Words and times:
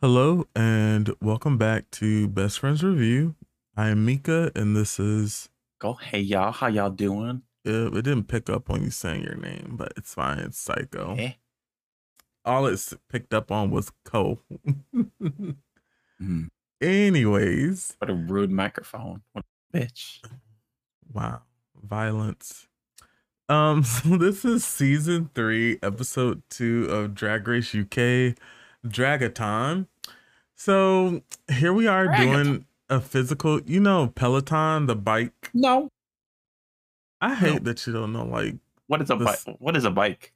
Hello 0.00 0.46
and 0.56 1.10
welcome 1.20 1.58
back 1.58 1.90
to 1.92 2.26
Best 2.28 2.58
Friends 2.60 2.82
RuView. 2.82 3.34
I 3.76 3.88
am 3.88 4.04
Mika 4.04 4.50
and 4.56 4.74
this 4.76 4.98
is 4.98 5.48
Go, 5.78 5.94
hey 5.94 6.20
y'all, 6.20 6.52
how 6.52 6.68
y'all 6.68 6.90
doing? 6.90 7.42
uh, 7.66 7.86
it 7.92 8.02
didn't 8.04 8.24
pick 8.24 8.48
up 8.48 8.70
on 8.70 8.82
you 8.82 8.90
saying 8.90 9.22
your 9.22 9.36
name, 9.36 9.74
but 9.76 9.92
it's 9.96 10.14
fine. 10.14 10.38
It's 10.38 10.62
Saiko. 10.66 11.18
Eh? 11.18 11.32
All 12.44 12.66
it's 12.66 12.94
picked 13.10 13.34
up 13.34 13.50
on 13.52 13.70
was 13.70 13.92
Co. 14.04 14.40
Hmm, 16.18 16.44
Anyways, 16.80 17.94
what 17.98 18.10
a 18.10 18.14
rude 18.14 18.50
microphone. 18.50 19.22
What 19.32 19.44
a 19.74 19.78
bitch. 19.78 20.20
wow, 21.12 21.42
violence. 21.82 22.66
Um, 23.48 23.82
so 23.84 24.16
this 24.16 24.44
is 24.44 24.64
season 24.64 25.30
three, 25.34 25.78
episode 25.82 26.42
two 26.48 26.84
of 26.90 27.14
Drag 27.14 27.46
Race 27.46 27.74
UK, 27.74 28.34
Dragathon. 28.86 29.86
So 30.60 31.22
here 31.50 31.72
we 31.72 31.86
are 31.86 32.06
Dragathon. 32.06 32.18
doing 32.44 32.66
a 32.90 33.00
physical, 33.00 33.62
you 33.62 33.80
know, 33.80 34.08
Peloton, 34.08 34.84
the 34.84 34.94
bike. 34.94 35.48
No. 35.54 35.88
I 37.18 37.34
hate 37.34 37.54
No. 37.54 37.58
that 37.60 37.86
you 37.86 37.94
don't 37.94 38.12
know 38.12 38.26
like 38.26 38.56
What 38.86 39.00
is 39.00 39.08
a 39.08 39.16
bike? 39.16 39.38
What 39.58 39.74
is 39.74 39.84
a 39.86 39.90
bike? 39.90 40.34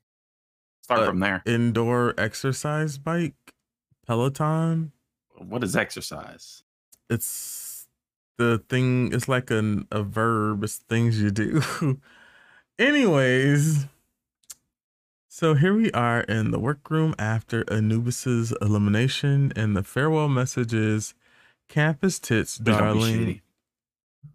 Start 0.83 1.00
Uh, 1.00 1.06
from 1.09 1.20
there. 1.20 1.42
indoor 1.45 2.14
exercise 2.16 2.97
bike, 2.97 3.34
Peloton. 4.06 4.92
What 5.37 5.62
is 5.62 5.77
exercise? 5.77 6.62
It's 7.11 7.86
the 8.38 8.62
thing. 8.70 9.12
It's 9.12 9.28
like 9.28 9.50
an, 9.50 9.86
a 9.91 10.02
verb. 10.02 10.64
It's 10.64 10.77
things 10.78 11.20
you 11.20 11.30
do. 11.33 11.61
Anyways, 12.78 13.88
so 15.34 15.55
here 15.55 15.74
we 15.74 15.91
are 15.91 16.20
in 16.20 16.52
the 16.52 16.61
workroom 16.61 17.12
after 17.19 17.65
Anubis's 17.69 18.55
elimination, 18.62 19.53
and 19.56 19.77
the 19.77 19.83
farewell 19.83 20.28
message 20.28 20.72
is, 20.72 21.12
"Campus 21.69 22.20
tits, 22.20 22.58
Please 22.58 22.64
darling." 22.64 23.41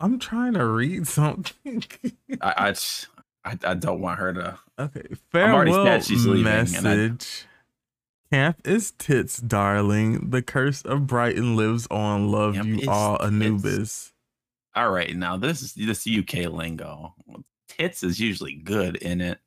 I'm 0.02 0.20
trying 0.20 0.56
to 0.56 0.66
read 0.66 1.08
something. 1.08 1.86
I, 2.42 2.76
I, 3.46 3.58
I, 3.64 3.74
don't 3.76 4.02
want 4.02 4.20
her 4.20 4.34
to. 4.34 4.60
Okay, 4.78 5.16
farewell 5.32 5.88
and 5.88 6.28
I- 6.28 6.44
message. 6.44 7.46
Camp 8.30 8.60
is 8.66 8.92
tits, 8.92 9.38
darling. 9.38 10.32
The 10.32 10.42
curse 10.42 10.82
of 10.82 11.08
Brighton 11.08 11.56
lives 11.56 11.88
on. 11.90 12.30
Love 12.30 12.56
Camp 12.56 12.68
you 12.68 12.92
all, 12.92 13.18
tits. 13.20 13.28
Anubis. 13.28 14.14
All 14.76 14.92
right, 14.92 15.16
now 15.16 15.38
this 15.38 15.62
is 15.62 15.74
this 15.76 16.06
UK 16.06 16.52
lingo. 16.52 17.16
Tits 17.70 18.04
is 18.04 18.20
usually 18.20 18.56
good 18.56 18.98
in 18.98 19.22
it. 19.22 19.40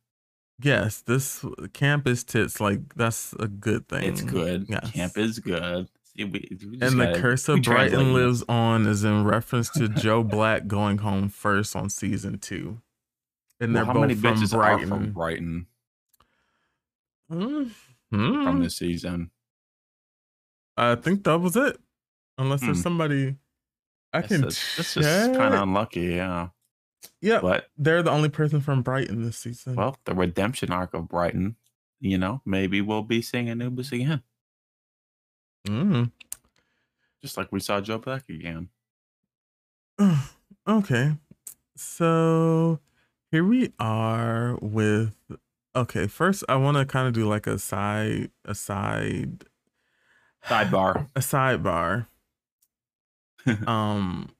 Yes, 0.62 1.00
this 1.02 1.44
camp 1.72 2.06
is 2.06 2.24
tits. 2.24 2.60
Like 2.60 2.94
that's 2.94 3.34
a 3.38 3.48
good 3.48 3.88
thing. 3.88 4.04
It's 4.04 4.22
good. 4.22 4.66
Yes. 4.68 4.90
Camp 4.92 5.18
is 5.18 5.38
good. 5.38 5.88
See, 6.16 6.24
we- 6.24 6.48
we 6.70 6.78
and 6.80 7.00
the 7.00 7.06
gotta- 7.06 7.20
curse 7.20 7.48
of 7.48 7.62
Brighton 7.62 8.12
lives 8.12 8.44
on 8.48 8.86
is 8.86 9.02
in 9.04 9.24
reference 9.36 9.70
to 9.70 9.88
Joe 9.88 10.22
Black 10.22 10.66
going 10.66 10.98
home 10.98 11.28
first 11.28 11.74
on 11.74 11.88
season 11.90 12.38
two, 12.38 12.80
and 13.60 13.74
they're 13.74 13.84
Well, 13.84 13.94
how 13.94 14.00
many 14.00 14.14
both 14.14 14.22
from 14.34 14.42
bitches 14.42 14.50
Brighton. 14.52 14.84
are 14.84 14.96
from 14.96 15.12
Brighton 15.12 15.66
Mm, 17.30 17.70
from 18.10 18.20
mm. 18.60 18.62
this 18.62 18.76
season? 18.76 19.30
I 20.76 20.94
think 20.96 21.24
that 21.24 21.38
was 21.38 21.56
it. 21.56 21.78
Unless 22.38 22.60
there's 22.62 22.78
Hmm. 22.78 22.82
somebody 22.82 23.36
I 24.12 24.20
This 24.20 24.28
can. 24.28 24.44
is, 24.48 24.74
this 24.76 24.96
is 24.98 25.06
kind 25.36 25.54
of 25.54 25.62
unlucky, 25.62 26.00
yeah. 26.16 26.48
Yeah, 27.20 27.40
But 27.40 27.68
they're 27.76 28.02
the 28.02 28.10
only 28.10 28.28
person 28.28 28.60
from 28.60 28.82
Brighton 28.82 29.22
this 29.22 29.38
season. 29.38 29.74
well, 29.76 29.96
the 30.04 30.14
redemption 30.14 30.70
arc 30.70 30.94
of 30.94 31.08
Brighton, 31.08 31.56
you 32.00 32.18
know, 32.18 32.40
maybe 32.44 32.80
we'll 32.80 33.02
be 33.02 33.22
seeing 33.22 33.48
Anubis 33.48 33.92
again, 33.92 34.22
Mm. 35.66 36.10
just 37.20 37.36
like 37.36 37.50
we 37.52 37.60
saw 37.60 37.80
Joe 37.80 37.98
Black 37.98 38.28
again. 38.28 38.68
okay, 40.68 41.12
so 41.76 42.80
here 43.30 43.44
we 43.44 43.72
are 43.78 44.58
with. 44.60 45.14
Okay, 45.74 46.06
first 46.06 46.44
I 46.48 46.56
want 46.56 46.76
to 46.76 46.84
kind 46.84 47.06
of 47.08 47.14
do 47.14 47.26
like 47.28 47.46
a 47.46 47.58
side, 47.58 48.30
a 48.44 48.54
side, 48.54 49.44
Sidebar. 50.44 51.08
a 51.16 51.20
sidebar. 51.20 52.06
um, 53.66 54.30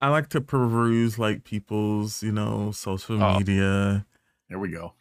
I 0.00 0.08
like 0.08 0.28
to 0.30 0.40
peruse 0.40 1.18
like 1.18 1.44
people's, 1.44 2.22
you 2.22 2.32
know, 2.32 2.70
social 2.72 3.22
Oh. 3.22 3.38
media. 3.38 4.06
Here 4.48 4.58
we 4.58 4.70
go. 4.70 4.94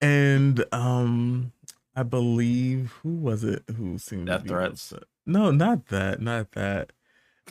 And 0.00 0.64
um 0.72 1.52
I 1.94 2.02
believe 2.02 2.92
who 3.02 3.10
was 3.14 3.44
it 3.44 3.62
who 3.76 3.98
seemed 3.98 4.26
to 4.26 4.32
Death 4.32 4.42
be 4.44 4.48
threats? 4.48 4.92
upset? 4.92 5.04
No, 5.26 5.50
not 5.50 5.86
that, 5.88 6.20
not 6.20 6.52
that. 6.52 6.92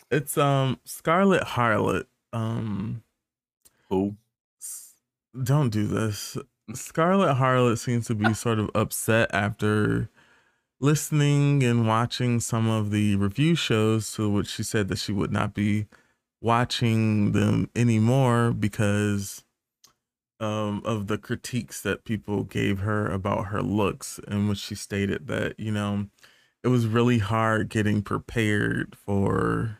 It's 0.10 0.38
um 0.38 0.80
Scarlett 0.84 1.44
Harlett. 1.44 2.08
Um 2.34 3.04
Who? 3.90 4.16
don't 5.44 5.70
do 5.70 5.88
this. 5.88 6.38
Scarlett 6.74 7.38
Harlett 7.38 7.78
seems 7.80 8.08
to 8.08 8.16
be 8.16 8.34
sort 8.46 8.60
of 8.60 8.70
upset 8.76 9.30
after 9.34 10.10
listening 10.80 11.64
and 11.64 11.88
watching 11.88 12.40
some 12.40 12.68
of 12.70 12.90
the 12.92 13.16
review 13.16 13.56
shows 13.56 14.12
to 14.14 14.30
which 14.30 14.48
she 14.48 14.64
said 14.64 14.88
that 14.88 14.98
she 14.98 15.12
would 15.12 15.32
not 15.32 15.54
be 15.54 15.86
watching 16.42 17.32
them 17.34 17.70
anymore 17.76 18.52
because 18.52 19.44
um, 20.40 20.82
of 20.86 21.08
the 21.08 21.18
critiques 21.20 21.82
that 21.82 22.04
people 22.04 22.44
gave 22.44 22.80
her 22.80 23.08
about 23.08 23.48
her 23.48 23.62
looks, 23.62 24.20
in 24.28 24.48
which 24.48 24.58
she 24.58 24.76
stated 24.76 25.28
that 25.28 25.60
you 25.60 25.72
know 25.72 26.08
it 26.64 26.68
was 26.70 26.88
really 26.88 27.20
hard 27.20 27.70
getting 27.70 28.02
prepared 28.02 28.96
for 28.96 29.80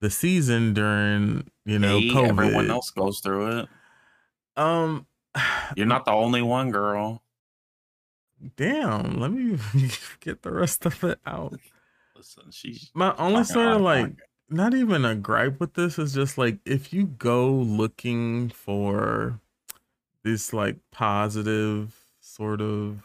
the 0.00 0.10
season 0.10 0.74
during 0.74 1.48
you 1.64 1.78
know 1.78 1.98
Hey, 2.00 2.08
COVID. 2.10 2.28
everyone 2.30 2.70
else 2.70 2.90
goes 2.90 3.20
through 3.20 3.58
it. 3.60 3.68
Um, 4.56 5.06
You're 5.76 5.86
not 5.86 6.04
the 6.04 6.10
only 6.12 6.42
one, 6.42 6.70
girl. 6.72 7.22
damn. 8.56 9.18
Let 9.20 9.30
me 9.32 9.58
get 10.20 10.42
the 10.42 10.52
rest 10.52 10.84
of 10.84 11.02
it 11.04 11.18
out. 11.24 11.54
Listen, 12.16 12.50
she's 12.50 12.90
My 12.94 13.14
only 13.16 13.44
sort 13.44 13.68
of 13.68 13.80
like. 13.80 14.12
Not 14.52 14.74
even 14.74 15.04
a 15.04 15.14
gripe 15.14 15.58
with 15.60 15.74
this 15.74 15.98
is 15.98 16.14
just 16.14 16.38
like 16.38 16.58
if 16.64 16.92
you 16.92 17.04
go 17.06 17.50
looking 17.50 18.48
for 18.50 19.40
this 20.24 20.52
like 20.52 20.76
positive 20.90 21.94
sort 22.20 22.60
of 22.60 23.02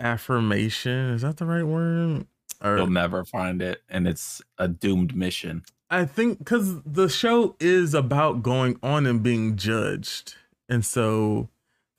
affirmation 0.00 1.10
is 1.10 1.22
that 1.22 1.36
the 1.36 1.44
right 1.44 1.64
word 1.66 2.26
or 2.62 2.76
you'll 2.76 2.86
never 2.86 3.24
find 3.24 3.60
it, 3.60 3.82
and 3.88 4.06
it's 4.06 4.40
a 4.58 4.68
doomed 4.68 5.16
mission. 5.16 5.62
i 5.90 6.04
think 6.04 6.38
because 6.38 6.80
the 6.82 7.08
show 7.08 7.56
is 7.60 7.94
about 7.94 8.42
going 8.42 8.78
on 8.82 9.06
and 9.06 9.22
being 9.22 9.56
judged 9.56 10.36
and 10.68 10.84
so 10.84 11.48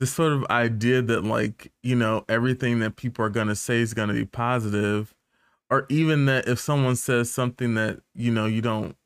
this 0.00 0.12
sort 0.12 0.32
of 0.32 0.44
idea 0.50 1.00
that 1.00 1.24
like 1.24 1.72
you 1.82 1.94
know 1.94 2.24
everything 2.28 2.80
that 2.80 2.96
people 2.96 3.24
are 3.24 3.30
going 3.30 3.48
to 3.48 3.56
say 3.56 3.80
is 3.80 3.94
going 3.94 4.08
to 4.08 4.14
be 4.14 4.24
positive 4.24 5.13
or 5.74 5.86
even 5.88 6.26
that 6.26 6.46
if 6.48 6.58
someone 6.58 6.96
says 6.96 7.30
something 7.30 7.74
that 7.74 8.00
you 8.14 8.30
know 8.32 8.46
you 8.46 8.60
don't 8.62 8.96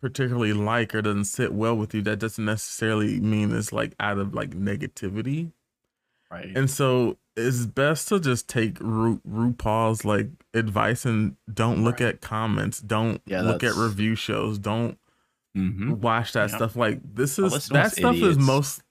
particularly 0.00 0.52
like 0.52 0.94
or 0.94 1.00
doesn't 1.02 1.24
sit 1.24 1.52
well 1.52 1.74
with 1.76 1.94
you 1.94 2.02
that 2.02 2.18
doesn't 2.18 2.44
necessarily 2.44 3.20
mean 3.20 3.54
it's 3.54 3.72
like 3.72 3.94
out 4.00 4.18
of 4.18 4.34
like 4.34 4.50
negativity 4.50 5.52
Right. 6.30 6.52
and 6.56 6.68
so 6.70 7.16
it's 7.36 7.66
best 7.66 8.08
to 8.08 8.18
just 8.20 8.48
take 8.48 8.78
Ru- 8.80 9.20
RuPaul's 9.28 10.04
like 10.04 10.28
advice 10.52 11.04
and 11.04 11.36
don't 11.52 11.82
look 11.84 12.00
Right. 12.00 12.08
at 12.14 12.20
comments 12.20 12.80
don't 12.80 13.20
Yeah, 13.26 13.42
look 13.42 13.62
at 13.62 13.74
review 13.76 14.14
shows 14.14 14.58
don't 14.58 14.98
hmm 15.54 15.94
watch 15.94 16.32
that 16.32 16.50
Yeah. 16.50 16.56
stuff 16.56 16.76
like 16.76 17.00
this 17.14 17.38
is 17.38 17.68
that 17.68 17.92
stuff 17.92 18.16
is 18.16 18.38
most 18.38 18.82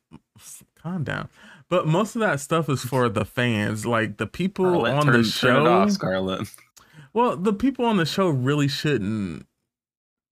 calm 0.82 1.04
down 1.04 1.30
but 1.70 1.88
most 1.88 2.16
of 2.16 2.22
that 2.22 2.40
stuff 2.40 2.70
is 2.70 2.84
for 2.84 3.08
the 3.10 3.26
fans 3.26 3.86
like 3.86 4.18
the 4.18 4.28
people 4.28 4.86
on 4.86 5.08
the 5.12 5.24
show 5.24 5.68
off, 5.68 5.92
Scarlett. 5.92 6.48
well, 7.14 7.38
the 7.38 7.54
people 7.54 7.86
on 7.86 7.98
the 7.98 8.06
show 8.06 8.30
really 8.30 8.68
shouldn't. 8.68 9.46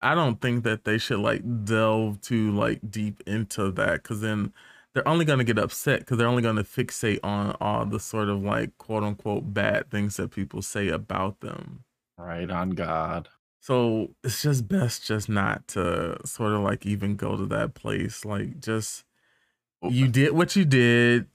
I 0.02 0.16
don't 0.16 0.42
think 0.42 0.64
that 0.64 0.84
they 0.84 0.98
should 0.98 1.20
like 1.20 1.44
delve 1.64 2.22
too 2.22 2.52
like 2.52 2.80
deep 2.90 3.22
into 3.28 3.72
that 3.72 4.02
because 4.02 4.22
then 4.22 4.52
they're 4.94 5.08
only 5.08 5.26
going 5.26 5.38
to 5.38 5.46
get 5.46 5.60
upset 5.60 6.00
because 6.00 6.18
they're 6.18 6.28
only 6.28 6.42
going 6.42 6.56
to 6.56 6.64
fixate 6.64 7.20
on 7.24 7.56
all 7.62 7.86
the 7.86 8.00
sort 8.00 8.30
of 8.30 8.42
like 8.42 8.78
quote 8.78 9.04
unquote 9.04 9.54
bad 9.54 9.90
things 9.92 10.18
that 10.18 10.32
people 10.32 10.62
say 10.62 10.88
about 10.88 11.42
them. 11.42 11.84
Right 12.18 12.50
on 12.50 12.72
God. 12.72 13.30
So 13.60 14.16
it's 14.24 14.42
just 14.42 14.68
best 14.68 15.06
just 15.06 15.30
not 15.30 15.68
to 15.70 16.18
sort 16.26 16.54
of 16.54 16.62
like 16.62 16.86
even 16.86 17.16
go 17.16 17.38
to 17.38 17.46
that 17.48 17.76
place. 17.76 18.26
Like 18.26 18.60
just 18.60 19.06
you 19.84 20.08
uh 20.08 20.10
did 20.10 20.32
what 20.32 20.56
you 20.56 20.66
did. 20.66 21.28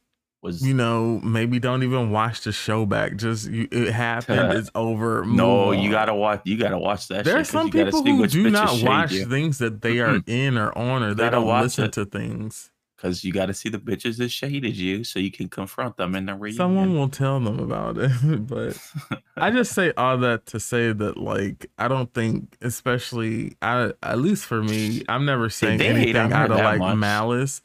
Was 0.43 0.65
You 0.67 0.75
know, 0.75 1.21
maybe 1.23 1.59
don't 1.59 1.83
even 1.83 2.11
watch 2.11 2.43
the 2.43 2.53
show 2.53 2.87
back. 2.87 3.17
Just 3.17 3.51
you, 3.51 3.67
it 3.71 3.93
happened. 3.93 4.53
It's 4.59 4.71
over. 4.75 5.25
no, 5.25 5.73
move 5.73 5.81
you 5.85 5.91
gotta 5.91 6.15
watch. 6.15 6.43
You 6.45 6.57
gotta 6.59 6.79
watch 6.79 7.09
that. 7.09 7.25
There 7.25 7.39
are 7.39 7.45
some 7.45 7.67
you 7.67 7.73
gotta 7.73 7.87
people 7.87 8.05
who 8.05 8.27
do 8.27 8.51
not 8.51 8.83
watch 8.83 9.13
you. 9.13 9.27
things 9.27 9.59
that 9.59 9.83
they 9.83 9.99
are 10.01 10.21
in 10.27 10.57
or 10.57 10.77
on, 10.77 11.03
or 11.03 11.15
they 11.15 11.31
don't 11.31 11.47
listen 11.63 11.85
it. 11.87 11.93
to 11.95 12.05
things. 12.05 12.71
because 12.97 13.25
you 13.25 13.33
got 13.33 13.47
to 13.47 13.55
see 13.55 13.69
the 13.69 13.79
bitches 13.79 14.17
that 14.19 14.31
shaded 14.31 14.75
you 14.77 15.05
so 15.05 15.19
you 15.19 15.31
can 15.31 15.49
confront 15.49 15.97
them 15.97 16.15
in 16.15 16.27
the 16.27 16.35
reunion. 16.35 16.57
Someone 16.57 16.95
will 16.95 17.09
tell 17.11 17.41
them 17.41 17.59
about 17.59 17.99
it, 17.99 18.11
but 18.47 18.79
I 19.37 19.51
just 19.51 19.73
say 19.73 19.93
all 19.97 20.17
that 20.19 20.47
to 20.47 20.61
say 20.61 20.93
that 20.93 21.17
like 21.19 21.71
I 21.77 21.89
don't 21.89 22.13
think, 22.15 22.57
especially 22.63 23.57
I 23.63 23.93
at 24.03 24.19
least 24.19 24.45
for 24.47 24.63
me, 24.63 25.03
I'm 25.09 25.25
never 25.25 25.51
saying 25.51 25.79
they 25.79 25.89
anything 25.89 26.33
out 26.33 26.51
of 26.51 26.59
like 26.59 26.79
much. 26.79 26.97
malice. 26.97 27.63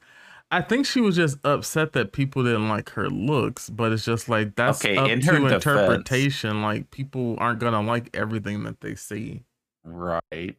I 0.51 0.61
think 0.61 0.85
she 0.85 0.99
was 0.99 1.15
just 1.15 1.37
upset 1.45 1.93
that 1.93 2.11
people 2.11 2.43
didn't 2.43 2.67
like 2.67 2.89
her 2.91 3.09
looks, 3.09 3.69
but 3.69 3.91
it's 3.93 4.03
just 4.03 4.27
like 4.27 4.55
that's 4.55 4.83
Okay, 4.83 4.97
up 4.97 5.07
in 5.07 5.21
to 5.21 5.25
defense- 5.31 5.53
interpretation. 5.53 6.61
Like 6.61 6.91
people 6.91 7.35
aren't 7.39 7.59
gonna 7.59 7.81
like 7.81 8.09
everything 8.13 8.63
that 8.63 8.81
they 8.81 8.95
see, 8.95 9.43
right. 9.85 10.55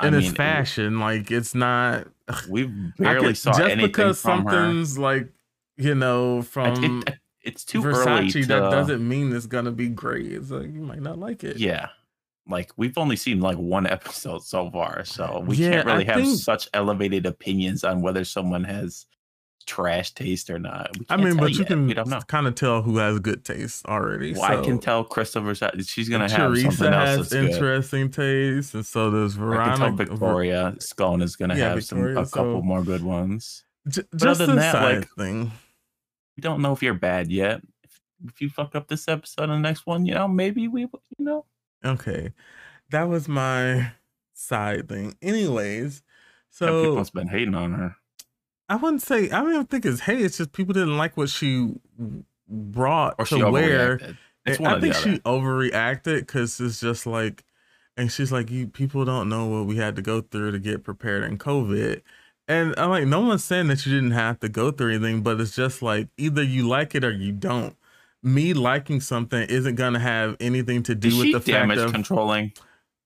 and 0.00 0.14
it's 0.16 0.32
fashion. 0.32 0.98
Like 0.98 1.30
it's 1.30 1.54
not. 1.54 2.08
We 2.48 2.64
I 2.64 2.68
barely 2.98 3.26
could- 3.28 3.38
saw 3.38 3.50
just 3.52 3.62
anything 3.62 3.86
because 3.86 4.20
from 4.20 4.44
her. 4.46 4.50
something's 4.50 4.98
like 4.98 5.28
you 5.76 5.94
know 5.94 6.42
from 6.42 7.02
it- 7.06 7.18
it's 7.42 7.64
too 7.64 7.84
early 7.84 8.28
Versace, 8.28 8.32
to. 8.32 8.46
that 8.46 8.70
doesn't 8.70 9.06
mean 9.08 9.34
it's 9.34 9.46
gonna 9.46 9.70
be 9.72 9.88
great. 9.88 10.32
It's 10.32 10.50
like 10.50 10.72
you 10.72 10.80
might 10.82 11.00
not 11.02 11.18
like 11.18 11.44
it. 11.44 11.56
Yeah. 11.58 11.88
Like 12.48 12.72
we've 12.76 12.98
only 12.98 13.16
seen 13.16 13.40
like 13.40 13.56
one 13.58 13.86
episode 13.96 14.42
so 14.42 14.70
far, 14.72 15.04
so 15.04 15.44
we 15.46 15.56
Yeah, 15.56 15.70
can't 15.70 15.86
really 15.86 16.08
I 16.08 16.12
have 16.12 16.22
think- 16.24 16.38
such 16.40 16.68
elevated 16.74 17.26
opinions 17.26 17.84
on 17.84 18.02
whether 18.02 18.24
someone 18.24 18.64
has 18.64 19.06
trash 19.70 20.12
taste 20.12 20.50
or 20.50 20.58
not. 20.58 20.90
I 21.08 21.16
mean, 21.16 21.36
but 21.36 21.52
you 21.52 21.58
yet. 21.60 21.68
can 21.68 21.86
we 21.86 21.94
don't 21.94 22.08
know. 22.08 22.20
kind 22.26 22.46
of 22.46 22.54
tell 22.56 22.82
who 22.82 22.96
has 22.98 23.20
good 23.20 23.44
taste 23.44 23.86
already. 23.86 24.32
Well, 24.34 24.42
I 24.42 24.62
can 24.64 24.78
tell 24.78 25.04
Christopher 25.04 25.54
she's 25.84 26.08
gonna 26.08 26.28
have 26.28 26.56
something 26.58 26.64
else 26.66 26.76
has 26.76 27.16
that's 27.18 27.28
good. 27.32 27.50
interesting 27.50 28.10
taste, 28.10 28.74
and 28.74 28.84
so 28.84 29.10
does 29.10 29.34
Veronica. 29.34 29.92
Victoria 29.92 30.74
Scone 30.80 31.22
is 31.22 31.36
gonna 31.36 31.56
Yeah, 31.56 31.70
have 31.70 31.84
some 31.84 32.04
a 32.04 32.14
couple 32.26 32.60
so- 32.60 32.62
more 32.62 32.82
good 32.82 33.02
ones. 33.02 33.64
J- 33.88 34.02
But 34.10 34.18
just 34.20 34.40
other 34.40 34.46
than 34.46 34.56
that, 34.56 34.74
like- 34.98 35.08
thing. 35.16 35.52
We 36.36 36.40
don't 36.42 36.62
know 36.62 36.72
if 36.72 36.82
you're 36.82 36.94
bad 36.94 37.30
yet. 37.30 37.60
If, 37.84 38.00
if 38.26 38.40
you 38.40 38.48
fuck 38.50 38.74
up 38.74 38.88
this 38.88 39.08
episode 39.08 39.44
and 39.44 39.52
the 39.52 39.58
next 39.68 39.86
one, 39.86 40.06
you 40.06 40.14
know, 40.14 40.26
maybe 40.28 40.68
we, 40.68 40.82
you 40.82 40.90
know, 41.18 41.44
Okay, 41.84 42.32
that 42.90 43.04
was 43.08 43.28
my 43.28 43.92
side 44.34 44.88
thing. 44.88 45.16
Anyways, 45.22 46.02
some 46.50 46.68
people's 46.82 47.10
been 47.10 47.28
hating 47.28 47.54
on 47.54 47.72
her. 47.72 47.96
I 48.70 48.76
wouldn't 48.76 49.02
say 49.02 49.30
I 49.30 49.42
don't 49.42 49.52
even 49.52 49.66
think 49.66 49.84
it's 49.84 50.00
hey. 50.00 50.18
It's 50.18 50.38
just 50.38 50.52
people 50.52 50.72
didn't 50.72 50.96
like 50.96 51.16
what 51.16 51.28
she 51.28 51.74
brought 52.48 53.16
Or 53.18 53.26
to 53.26 53.36
she 53.36 53.42
wear. 53.42 54.00
I 54.46 54.80
think 54.80 54.94
she 54.94 55.18
overreacted 55.18 56.20
because 56.20 56.60
it's 56.60 56.80
just 56.80 57.04
like, 57.04 57.44
and 57.96 58.12
she's 58.12 58.30
like, 58.30 58.48
"You 58.48 58.68
people 58.68 59.04
don't 59.04 59.28
know 59.28 59.46
what 59.46 59.66
we 59.66 59.76
had 59.76 59.96
to 59.96 60.02
go 60.02 60.20
through 60.20 60.52
to 60.52 60.60
get 60.60 60.84
prepared 60.84 61.24
in 61.24 61.36
COVID." 61.36 62.00
And 62.46 62.74
I'm 62.78 62.90
like, 62.90 63.06
no 63.06 63.20
one's 63.20 63.44
saying 63.44 63.66
that 63.68 63.84
you 63.86 63.92
didn't 63.92 64.12
have 64.12 64.40
to 64.40 64.48
go 64.48 64.70
through 64.70 64.94
anything, 64.94 65.22
but 65.22 65.40
it's 65.40 65.54
just 65.54 65.82
like 65.82 66.08
either 66.16 66.42
you 66.42 66.66
like 66.68 66.94
it 66.94 67.04
or 67.04 67.10
you 67.10 67.32
don't. 67.32 67.76
Me 68.22 68.54
liking 68.54 69.00
something 69.00 69.48
isn't 69.48 69.74
gonna 69.74 69.98
have 69.98 70.36
anything 70.38 70.84
to 70.84 70.94
do 70.94 71.08
Is 71.08 71.18
with 71.18 71.32
the 71.44 71.52
fact 71.52 71.76
of 71.76 71.92
controlling? 71.92 72.52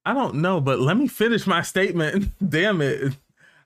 I 0.04 0.12
don't 0.12 0.36
know, 0.36 0.60
but 0.60 0.78
let 0.80 0.98
me 0.98 1.08
finish 1.08 1.46
my 1.46 1.62
statement. 1.62 2.32
Damn 2.48 2.82
it. 2.82 3.14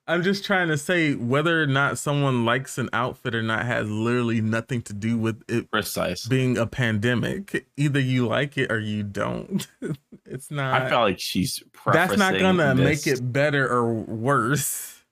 I'm 0.09 0.23
just 0.23 0.43
trying 0.43 0.69
to 0.69 0.79
say 0.79 1.15
whether 1.15 1.63
or 1.63 1.67
not 1.67 1.99
someone 1.99 2.47
likes 2.47 2.79
an 2.79 2.89
outfit 2.95 3.35
or 3.35 3.43
not 3.43 3.67
has 3.67 3.91
literally 3.91 4.41
nothing 4.41 4.81
to 4.83 4.95
do 4.95 5.19
with 5.19 5.43
it 5.49 5.71
Precise. 5.71 6.27
being 6.27 6.57
a 6.57 6.67
pandemic. 6.67 7.67
Either 7.77 8.01
you 8.01 8.27
like 8.27 8.57
it 8.57 8.73
or 8.73 8.79
you 8.81 9.03
don't. 9.03 9.69
it's 10.25 10.51
not. 10.51 10.81
I 10.81 10.89
felt 10.89 11.03
like 11.03 11.21
she's 11.21 11.63
that's 11.93 12.17
not 12.17 12.39
gonna 12.39 12.75
make 12.75 13.07
it 13.07 13.21
better 13.33 13.69
or 13.69 13.93
worse. 13.93 15.05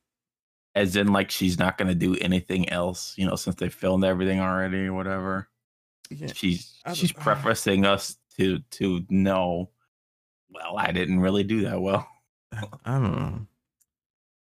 as 0.75 0.97
in 0.97 1.13
like 1.13 1.31
she's 1.31 1.59
not 1.59 1.77
gonna 1.77 1.95
do 1.95 2.17
anything 2.17 2.71
else, 2.71 3.13
you 3.19 3.27
know, 3.27 3.37
since 3.37 3.57
they 3.57 3.69
filmed 3.69 4.05
everything 4.05 4.41
already 4.41 4.87
or 4.87 4.95
whatever. 4.95 5.49
Yeah. 6.09 6.33
She's 6.33 6.75
she's 6.95 7.13
prefacing 7.13 7.85
us 7.85 8.17
to 8.39 8.61
to 8.71 9.05
know. 9.11 9.69
Well, 10.49 10.79
I 10.79 10.93
didn't 10.93 11.21
really 11.21 11.45
do 11.45 11.63
that 11.63 11.83
well. 11.83 12.09
I 12.53 12.99
don't 12.99 13.13
know. 13.13 13.47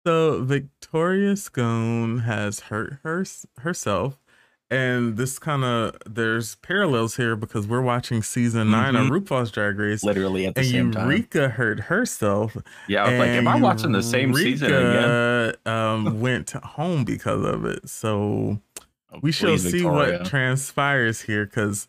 So 0.06 0.44
Victoria 0.44 1.35
Scone 1.35 2.20
has 2.20 2.61
hurt 2.61 2.99
her 3.03 3.25
herself, 3.58 4.23
and 4.70 5.17
this 5.17 5.41
kind 5.41 5.64
of 5.64 5.97
there's 6.06 6.55
parallels 6.55 7.17
here 7.17 7.35
because 7.35 7.67
we're 7.67 7.81
watching 7.82 8.23
season 8.23 8.70
9 8.70 8.94
of 8.94 9.06
RuPaul's 9.08 9.50
Drag 9.50 9.76
Race, 9.76 10.05
Literally 10.05 10.47
at 10.47 10.55
the 10.55 10.61
and 10.61 10.70
same 10.70 10.93
time. 10.93 11.11
Eureka 11.11 11.49
hurt 11.49 11.81
herself. 11.81 12.56
Yeah, 12.87 13.03
I 13.03 13.11
was 13.11 13.19
like, 13.19 13.29
am 13.31 13.49
I 13.49 13.56
watching 13.61 13.91
the 13.91 14.03
same 14.05 14.32
season 14.32 14.69
again? 14.69 14.93
Eureka, 14.93 15.58
Um, 15.69 16.20
went 16.20 16.50
home 16.53 17.05
because 17.05 17.44
of 17.44 17.64
it. 17.64 17.88
So 17.88 18.61
Oh, 19.12 19.19
we 19.23 19.32
shall 19.32 19.58
see 19.58 19.70
Victoria. 19.73 20.19
what 20.19 20.26
transpires 20.26 21.23
here 21.23 21.47
because 21.47 21.88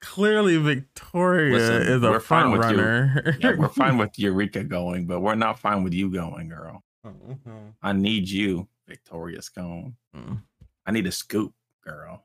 clearly 0.00 0.56
Victoria 0.56 1.52
Listen, 1.56 1.82
is 1.82 2.02
a 2.02 2.18
front 2.18 2.54
you. 2.54 2.58
runner. 2.60 3.36
yeah, 3.38 3.54
we're 3.56 3.68
fine 3.68 3.98
with 3.98 4.18
Eureka 4.18 4.64
going, 4.64 5.06
but 5.06 5.20
we're 5.20 5.36
not 5.36 5.60
fine 5.60 5.84
with 5.84 5.92
you 5.94 6.10
going, 6.10 6.48
girl. 6.48 6.82
Mhm. 7.06 7.74
I 7.82 7.92
need 7.92 8.28
you, 8.28 8.68
Victoria 8.86 9.42
Scone. 9.42 9.96
Mm. 10.16 10.42
I 10.86 10.90
need 10.92 11.06
a 11.06 11.12
scoop, 11.12 11.52
girl. 11.84 12.24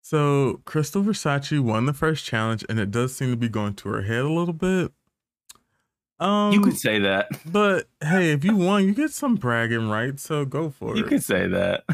So 0.00 0.62
Krystal 0.64 1.04
Versace 1.04 1.60
won 1.60 1.84
the 1.86 1.92
first 1.92 2.24
challenge, 2.24 2.64
and 2.68 2.78
it 2.80 2.90
does 2.90 3.14
seem 3.14 3.30
to 3.30 3.36
be 3.36 3.48
going 3.48 3.74
to 3.74 3.88
her 3.90 4.02
head 4.02 4.24
a 4.24 4.32
little 4.32 4.54
bit. 4.54 4.92
Um, 6.20 6.52
you 6.52 6.60
could 6.60 6.76
say 6.78 6.98
that. 7.00 7.28
but 7.46 7.88
hey, 8.02 8.32
if 8.32 8.44
you 8.44 8.56
won, 8.56 8.84
you 8.84 8.94
get 8.94 9.10
some 9.12 9.36
bragging 9.36 9.88
rights, 9.88 10.22
so 10.22 10.44
go 10.44 10.70
for 10.70 10.88
You 10.96 11.02
it. 11.02 11.04
You 11.04 11.04
could 11.04 11.22
say 11.22 11.46
that. 11.48 11.84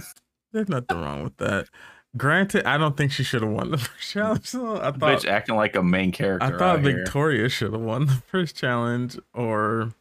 There's 0.52 0.68
nothing 0.68 1.00
wrong 1.00 1.24
with 1.24 1.36
that. 1.38 1.68
Granted, 2.16 2.64
I 2.64 2.78
don't 2.78 2.96
think 2.96 3.10
she 3.10 3.24
should 3.24 3.42
have 3.42 3.50
won 3.50 3.72
the 3.72 3.78
first 3.78 4.10
challenge. 4.12 4.46
So 4.46 4.76
I 4.76 4.92
thought 4.92 5.18
Bitch 5.18 5.26
acting 5.28 5.56
like 5.56 5.74
a 5.74 5.82
main 5.82 6.12
character. 6.12 6.54
I 6.54 6.56
thought. 6.58 6.80
Victoria 6.80 7.48
should 7.48 7.72
have 7.72 7.82
won 7.82 8.06
the 8.06 8.22
first 8.28 8.56
challenge, 8.56 9.18
or 9.34 9.92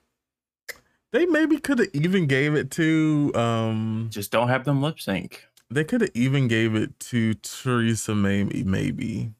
they 1.13 1.25
maybe 1.25 1.57
could 1.57 1.79
have 1.79 1.87
even 1.93 2.27
gave 2.27 2.53
it 2.55 2.69
to 2.71 3.31
um 3.35 4.09
Just 4.11 4.31
don't 4.31 4.49
have 4.49 4.65
them 4.65 4.81
lip 4.81 4.99
sync. 4.99 5.45
they 5.71 5.85
could 5.85 6.01
have 6.01 6.11
even 6.13 6.49
gave 6.49 6.75
it 6.75 6.99
to 7.11 7.35
Choriza 7.35 8.15
maybe 8.17 8.63
maybe 8.65 9.31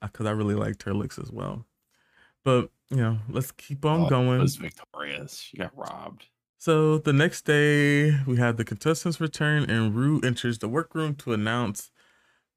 because 0.00 0.24
I 0.26 0.30
really 0.30 0.54
liked 0.54 0.84
her 0.84 0.94
looks 0.94 1.18
as 1.18 1.30
well. 1.30 1.66
But 2.44 2.70
you 2.90 2.96
know, 2.98 3.18
let's 3.28 3.50
keep 3.52 3.84
on 3.84 4.02
Oh, 4.02 4.08
going. 4.08 4.38
was 4.40 4.56
victorious. 4.56 5.40
She 5.40 5.56
got 5.58 5.76
robbed. 5.76 6.26
So 6.58 6.98
the 6.98 7.12
next 7.12 7.42
day, 7.44 8.16
we 8.26 8.36
have 8.38 8.56
the 8.56 8.64
contestants 8.64 9.20
return, 9.20 9.68
and 9.68 9.94
Ru 9.94 10.20
enters 10.22 10.58
the 10.58 10.68
workroom 10.68 11.14
to 11.16 11.32
announce 11.32 11.90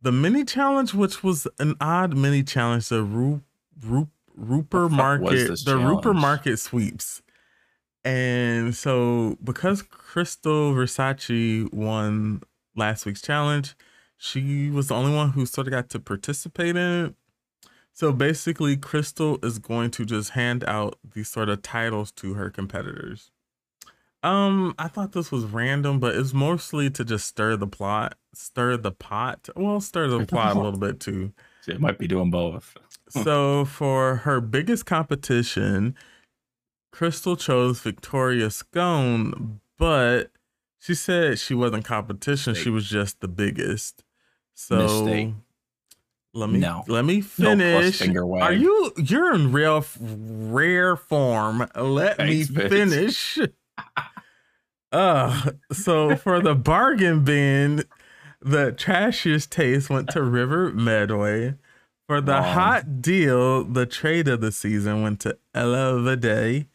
the 0.02 0.12
mini 0.12 0.46
challenge, 0.46 0.94
which 0.94 1.24
was 1.24 1.48
an 1.60 1.76
odd 1.82 2.16
mini 2.16 2.44
challenge. 2.44 2.90
The 2.90 3.04
Ru, 3.04 3.42
Ru, 3.84 4.08
Rupert 4.36 4.92
The 4.92 4.98
fuck 4.98 5.22
was 5.22 5.32
Market, 5.32 5.48
the 5.66 5.78
challenge? 5.78 6.06
Market 6.22 6.58
sweeps. 6.60 7.22
And 8.06 8.74
so, 8.76 9.38
because 9.44 9.84
Krystal 9.84 10.74
Versace 10.74 11.72
won 11.74 12.42
last 12.76 13.06
week's 13.06 13.22
challenge, 13.22 13.76
she 14.18 14.70
was 14.70 14.88
the 14.88 14.96
only 14.96 15.14
one 15.14 15.32
who 15.32 15.46
sort 15.46 15.68
of 15.68 15.72
got 15.72 15.90
to 15.90 16.00
participate 16.00 16.76
in 16.76 17.06
it. 17.06 17.16
So 17.94 18.14
basically, 18.14 18.78
Krystal 18.78 19.44
is 19.44 19.60
going 19.60 19.92
to 19.92 20.06
just 20.06 20.32
hand 20.32 20.64
out 20.66 20.98
these 21.14 21.28
sort 21.28 21.50
of 21.50 21.62
titles 21.62 22.12
to 22.14 22.36
her 22.36 22.50
competitors. 22.50 23.32
Um, 24.24 24.76
I 24.78 24.88
thought 24.88 25.14
this 25.14 25.32
was 25.32 25.46
random, 25.46 26.00
but 26.00 26.16
it's 26.16 26.34
mostly 26.34 26.90
to 26.92 27.06
just 27.06 27.28
stir 27.28 27.56
the 27.56 27.68
plot, 27.68 28.16
stir 28.34 28.78
the 28.78 28.92
pot. 28.92 29.50
Well, 29.56 29.80
stir 29.82 30.08
the 30.08 30.26
plot 30.26 30.56
a 30.56 30.60
little 30.60 30.80
bit 30.80 31.00
too. 31.00 31.34
It 31.68 31.80
might 31.80 31.98
be 31.98 32.08
doing 32.08 32.32
both. 32.32 32.76
so 33.10 33.66
for 33.66 34.18
her 34.18 34.42
biggest 34.42 34.86
competition, 34.86 35.96
Krystal 36.92 37.40
chose 37.40 37.80
Victoria 37.82 38.50
Scone, 38.50 39.60
but 39.78 40.32
she 40.80 40.94
said 40.96 41.40
she 41.40 41.54
wasn't 41.54 41.86
competition. 41.86 42.56
She 42.56 42.70
was 42.70 42.90
just 42.90 43.20
the 43.22 43.28
biggest. 43.28 44.04
So 44.54 44.78
Mistake. 44.78 45.34
let 46.34 46.50
me 46.50 46.60
No. 46.60 46.84
let 46.88 47.06
me 47.06 47.18
No 47.38 47.56
finish. 47.56 48.00
finger. 48.00 48.24
Are 48.40 48.54
you 48.54 48.92
you're 48.98 49.34
in 49.34 49.52
real 49.52 49.86
rare 50.00 50.96
form? 50.96 51.68
Let 51.76 52.18
Thanks, 52.18 52.50
me 52.50 52.56
bitch. 52.56 52.70
finish. 52.70 53.40
uh 54.92 55.52
so 55.72 56.16
for 56.16 56.42
the 56.42 56.56
bargain 56.56 57.24
bin, 57.24 57.84
the 58.42 58.72
trashiest 58.72 59.50
taste 59.52 59.90
went 59.90 60.10
to 60.10 60.24
River 60.24 60.72
Medway. 60.72 61.56
For 62.08 62.22
the 62.22 62.42
hot 62.42 63.02
deal, 63.04 63.64
the 63.64 63.86
trade 63.86 64.28
of 64.28 64.42
the 64.42 64.52
season 64.52 65.04
went 65.04 65.20
to 65.22 65.38
Ella 65.54 65.94
Vaday. 66.00 66.66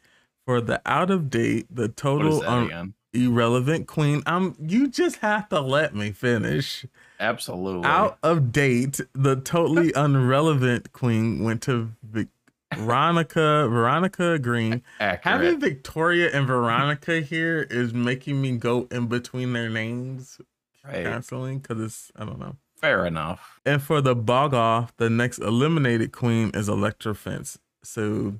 For 0.46 0.60
the 0.60 0.80
out 0.84 1.10
of 1.10 1.30
date, 1.30 1.66
the 1.70 1.88
total 1.88 2.42
un- 2.44 2.94
irrelevant 3.14 3.86
queen. 3.86 4.22
Um, 4.26 4.56
you 4.60 4.88
just 4.88 5.16
have 5.16 5.48
to 5.48 5.60
let 5.60 5.94
me 5.94 6.10
finish. 6.12 6.84
Absolutely. 7.18 7.84
Out 7.86 8.18
of 8.22 8.52
date, 8.52 9.00
the 9.14 9.36
totally 9.36 9.92
unrelevant 9.96 10.92
queen 10.92 11.42
went 11.42 11.62
to 11.62 11.92
Vic- 12.02 12.28
Veronica 12.74 13.68
Veronica 13.70 14.38
Green. 14.38 14.82
Accurate. 15.00 15.22
Having 15.24 15.60
Victoria 15.60 16.30
and 16.32 16.46
Veronica 16.46 17.20
here 17.22 17.66
is 17.70 17.94
making 17.94 18.40
me 18.42 18.56
go 18.56 18.86
in 18.90 19.06
between 19.06 19.52
their 19.52 19.68
names. 19.70 20.40
Right. 20.84 21.04
canceling 21.04 21.60
because 21.60 21.80
it's 21.80 22.12
I 22.14 22.26
don't 22.26 22.38
know. 22.38 22.56
Fair 22.76 23.06
enough. 23.06 23.58
And 23.64 23.80
for 23.82 24.02
the 24.02 24.14
bog 24.14 24.52
off, 24.52 24.94
the 24.98 25.08
next 25.08 25.38
eliminated 25.38 26.12
queen 26.12 26.50
is 26.52 26.68
Elektra 26.68 27.14
Fence. 27.14 27.58
So 27.82 28.34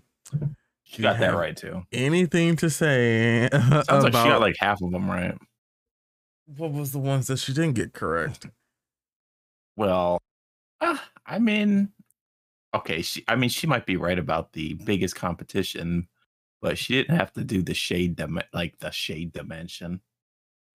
She 0.95 1.03
got 1.03 1.19
that 1.19 1.35
right 1.35 1.57
too. 1.57 1.83
anything 1.93 2.57
to 2.57 2.71
say 2.71 3.49
Sounds 3.53 3.89
about 3.89 4.03
like 4.05 4.13
she 4.13 4.29
got 4.29 4.41
like 4.41 4.57
half 4.59 4.81
of 4.83 4.91
them 4.93 5.11
right. 5.11 5.37
what 6.57 6.73
was 6.73 6.93
the 6.93 6.99
ones 6.99 7.27
that 7.27 7.39
she 7.39 7.53
didn't 7.53 7.75
get 7.75 7.93
correct? 7.93 8.47
Well, 9.77 10.21
uh, 10.81 10.99
I 11.27 11.39
mean, 11.39 11.91
okay, 12.75 13.03
she. 13.03 13.25
I 13.27 13.35
mean, 13.37 13.51
she 13.51 13.67
might 13.67 13.87
be 13.87 13.97
right 13.97 14.19
about 14.19 14.53
the 14.53 14.75
biggest 14.75 15.17
competition, 15.17 16.07
but 16.63 16.79
she 16.79 16.95
didn't 16.95 17.17
have 17.17 17.33
to 17.33 17.43
do 17.45 17.63
the 17.63 17.75
shade 17.75 18.15
dim- 18.17 18.41
like 18.53 18.79
the 18.79 18.91
shade 18.91 19.33
dimension 19.33 20.01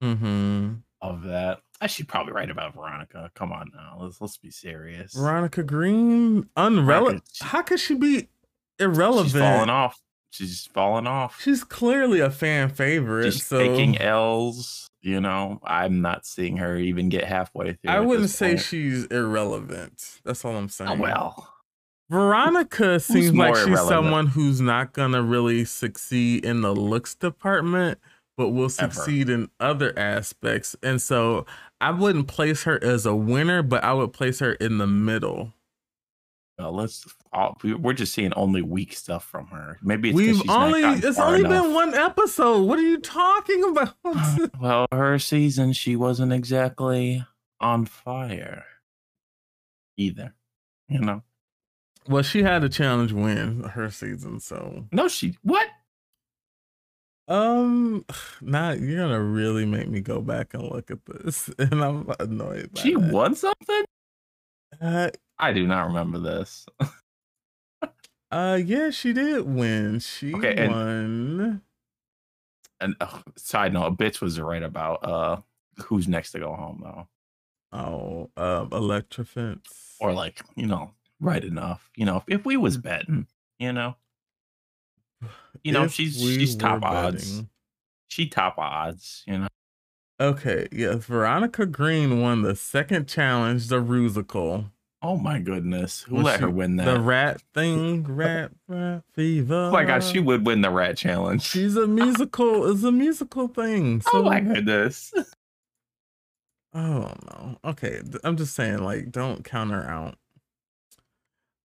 Mm-hmm. 0.03 0.75
of 1.01 1.23
that. 1.23 1.59
I 1.81 1.87
should 1.87 2.07
probably 2.07 2.33
write 2.33 2.49
about 2.49 2.73
Veronica. 2.73 3.31
Come 3.35 3.51
on 3.51 3.71
now, 3.73 3.97
let's 4.01 4.19
let's 4.19 4.37
be 4.37 4.49
serious. 4.51 5.13
Veronica 5.13 5.63
Green, 5.63 6.49
unrelevant. 6.57 7.23
How 7.41 7.61
could 7.61 7.79
she 7.79 7.95
be 7.95 8.27
irrelevant? 8.79 9.31
She's 9.31 9.39
falling 9.39 9.69
off. 9.69 9.97
She's 10.31 10.67
falling 10.67 11.07
off. 11.07 11.41
She's 11.41 11.63
clearly 11.63 12.19
a 12.19 12.29
fan 12.29 12.69
favorite. 12.69 13.31
She's 13.31 13.45
so 13.45 13.57
taking 13.57 13.97
L's. 13.97 14.89
You 15.01 15.21
know, 15.21 15.59
I'm 15.63 16.01
not 16.01 16.25
seeing 16.25 16.57
her 16.57 16.77
even 16.77 17.09
get 17.09 17.23
halfway 17.23 17.73
through. 17.73 17.91
I 17.91 18.01
wouldn't 18.01 18.29
say 18.29 18.49
point. 18.49 18.61
she's 18.61 19.05
irrelevant. 19.05 20.19
That's 20.25 20.43
all 20.43 20.55
I'm 20.57 20.65
oh, 20.65 20.67
saying. 20.67 20.91
Oh, 20.91 20.95
well. 20.95 21.53
Veronica 22.09 22.99
seems 22.99 23.33
like 23.33 23.55
she's 23.55 23.67
irrelevant? 23.67 23.87
someone 23.87 24.27
who's 24.27 24.59
not 24.59 24.93
gonna 24.93 25.21
really 25.21 25.63
succeed 25.63 26.43
in 26.43 26.61
the 26.61 26.73
looks 26.73 27.13
department, 27.15 27.99
but 28.35 28.49
will 28.49 28.69
succeed 28.69 29.29
in 29.29 29.49
other 29.59 29.97
aspects. 29.97 30.75
And 30.81 31.01
so 31.01 31.45
I 31.79 31.91
wouldn't 31.91 32.27
place 32.27 32.63
her 32.63 32.83
as 32.83 33.05
a 33.05 33.15
winner, 33.15 33.61
but 33.61 33.83
I 33.83 33.93
would 33.93 34.11
place 34.11 34.39
her 34.39 34.53
in 34.53 34.79
the 34.79 34.87
middle. 34.87 35.53
Well, 36.59 36.73
let's. 36.73 37.07
all- 37.31 37.57
we- 37.63 37.73
We're 37.73 37.93
just 37.93 38.13
seeing 38.13 38.33
only 38.33 38.61
weak 38.61 38.93
stuff 38.93 39.23
from 39.23 39.47
her. 39.47 39.77
Maybe 39.81 40.11
We've 40.11 40.47
only 40.49 40.81
it's 40.83 41.17
only 41.17 41.39
enough. 41.39 41.63
been 41.63 41.73
one 41.73 41.93
episode. 41.93 42.63
What 42.63 42.77
are 42.77 42.83
you 42.83 42.99
talking 42.99 43.63
about? 43.71 43.95
well, 44.59 44.85
her 44.91 45.17
season, 45.19 45.71
she 45.73 45.95
wasn't 45.95 46.33
exactly 46.33 47.25
on 47.61 47.85
fire 47.85 48.65
either. 49.97 50.33
You 50.89 50.99
know? 50.99 51.23
well, 52.07 52.23
she 52.23 52.41
had 52.43 52.63
a 52.63 52.69
challenge 52.69 53.11
win 53.13 53.63
her 53.63 53.89
season, 53.91 54.39
so 54.39 54.85
No, 54.91 55.07
she. 55.07 55.37
What? 55.43 55.67
um, 57.27 58.03
not 58.41 58.79
you're 58.79 58.97
gonna 59.01 59.21
really 59.21 59.65
make 59.65 59.87
me 59.87 60.01
go 60.01 60.19
back 60.21 60.53
and 60.53 60.63
look 60.63 60.89
at 60.91 60.99
this, 61.05 61.49
and 61.59 61.81
I'm 61.83 62.09
annoyed. 62.19 62.71
She 62.77 62.95
that. 62.95 63.11
won 63.13 63.35
something? 63.35 63.83
Uh, 64.81 65.09
I 65.39 65.53
do 65.53 65.65
not 65.65 65.87
remember 65.87 66.19
this. 66.19 66.65
Uh, 68.31 68.59
yeah, 68.63 68.91
she 68.91 69.11
did 69.11 69.41
win. 69.43 69.97
She 69.99 70.35
Okay, 70.35 70.53
and- 70.55 70.71
won. 70.71 71.61
And 72.79 72.95
uh, 73.01 73.21
side 73.35 73.73
note, 73.73 73.85
a 73.87 73.91
bitch 73.91 74.21
was 74.21 74.39
right 74.39 74.61
about 74.61 75.03
uh 75.03 75.37
who's 75.85 76.07
next 76.07 76.33
to 76.33 76.39
go 76.39 76.53
home 76.53 76.79
though, 76.83 77.07
Oh, 77.73 78.29
um, 78.37 78.69
Elektra 78.71 79.25
Fence. 79.25 79.95
or 79.99 80.13
like 80.13 80.43
you 80.55 80.67
know, 80.67 80.91
right 81.19 81.43
enough. 81.43 81.89
You 81.95 82.05
know, 82.05 82.17
if, 82.17 82.23
if 82.27 82.45
we 82.45 82.55
was 82.55 82.77
betting, 82.77 83.25
you 83.57 83.73
know, 83.73 83.95
you 85.63 85.71
know, 85.71 85.85
If 85.85 85.93
she's 85.93 86.23
we 86.23 86.37
she's 86.37 86.55
top 86.55 86.83
odds. 86.83 87.31
betting. 87.31 87.49
She 88.09 88.27
top 88.29 88.59
odds. 88.59 89.23
You 89.25 89.39
know. 89.39 89.47
Okay, 90.21 90.67
yes, 90.71 91.03
Veronica 91.05 91.65
Green 91.65 92.21
won 92.21 92.43
the 92.43 92.55
second 92.55 93.07
challenge, 93.07 93.69
the 93.69 93.81
Rusical. 93.81 94.69
Oh 95.01 95.15
my 95.17 95.39
goodness, 95.39 96.01
who 96.01 96.15
Well, 96.15 96.25
let 96.25 96.35
she- 96.39 96.41
her 96.41 96.49
win 96.49 96.75
that? 96.75 96.85
The 96.93 96.99
rat 96.99 97.41
thing, 97.53 98.03
rat, 98.03 98.51
rat 98.67 99.03
fever. 99.13 99.53
oh 99.55 99.71
my 99.71 99.85
gosh, 99.85 100.11
she 100.11 100.19
would 100.19 100.45
win 100.45 100.61
the 100.61 100.69
rat 100.69 100.97
challenge. 100.97 101.41
She's 101.43 101.75
a 101.77 101.87
musical. 101.87 102.69
It's 102.69 102.83
a 102.83 102.91
musical 102.91 103.47
thing. 103.47 104.01
So, 104.01 104.09
oh 104.15 104.23
my 104.23 104.39
goodness. 104.41 105.13
Oh 106.73 107.11
no. 107.25 107.57
Okay, 107.65 107.99
I'm 108.23 108.37
just 108.37 108.53
saying, 108.53 108.83
like, 108.83 109.11
don't 109.11 109.43
count 109.43 109.71
her 109.71 109.83
out. 109.89 110.15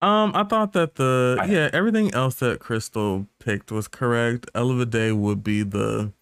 Um, 0.01 0.33
I 0.35 0.45
thought 0.45 0.73
that 0.73 0.95
the 0.95 1.37
I- 1.41 1.45
yeah 1.45 1.71
everything 1.73 2.13
else 2.15 2.37
that 2.37 2.59
Krystal 2.61 3.27
picked 3.39 3.71
was 3.71 3.87
correct. 3.89 4.49
Ella 4.55 4.87
Vaday 4.87 5.15
would 5.15 5.43
be 5.45 5.63
the 5.63 6.13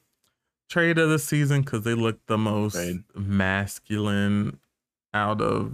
trade 0.69 0.99
of 0.99 1.11
the 1.11 1.19
season 1.21 1.63
because 1.63 1.83
they 1.85 1.95
look 1.95 2.19
the 2.27 2.39
most 2.39 2.75
Trade. 2.75 3.05
masculine 3.15 4.59
out 5.15 5.41
of 5.41 5.73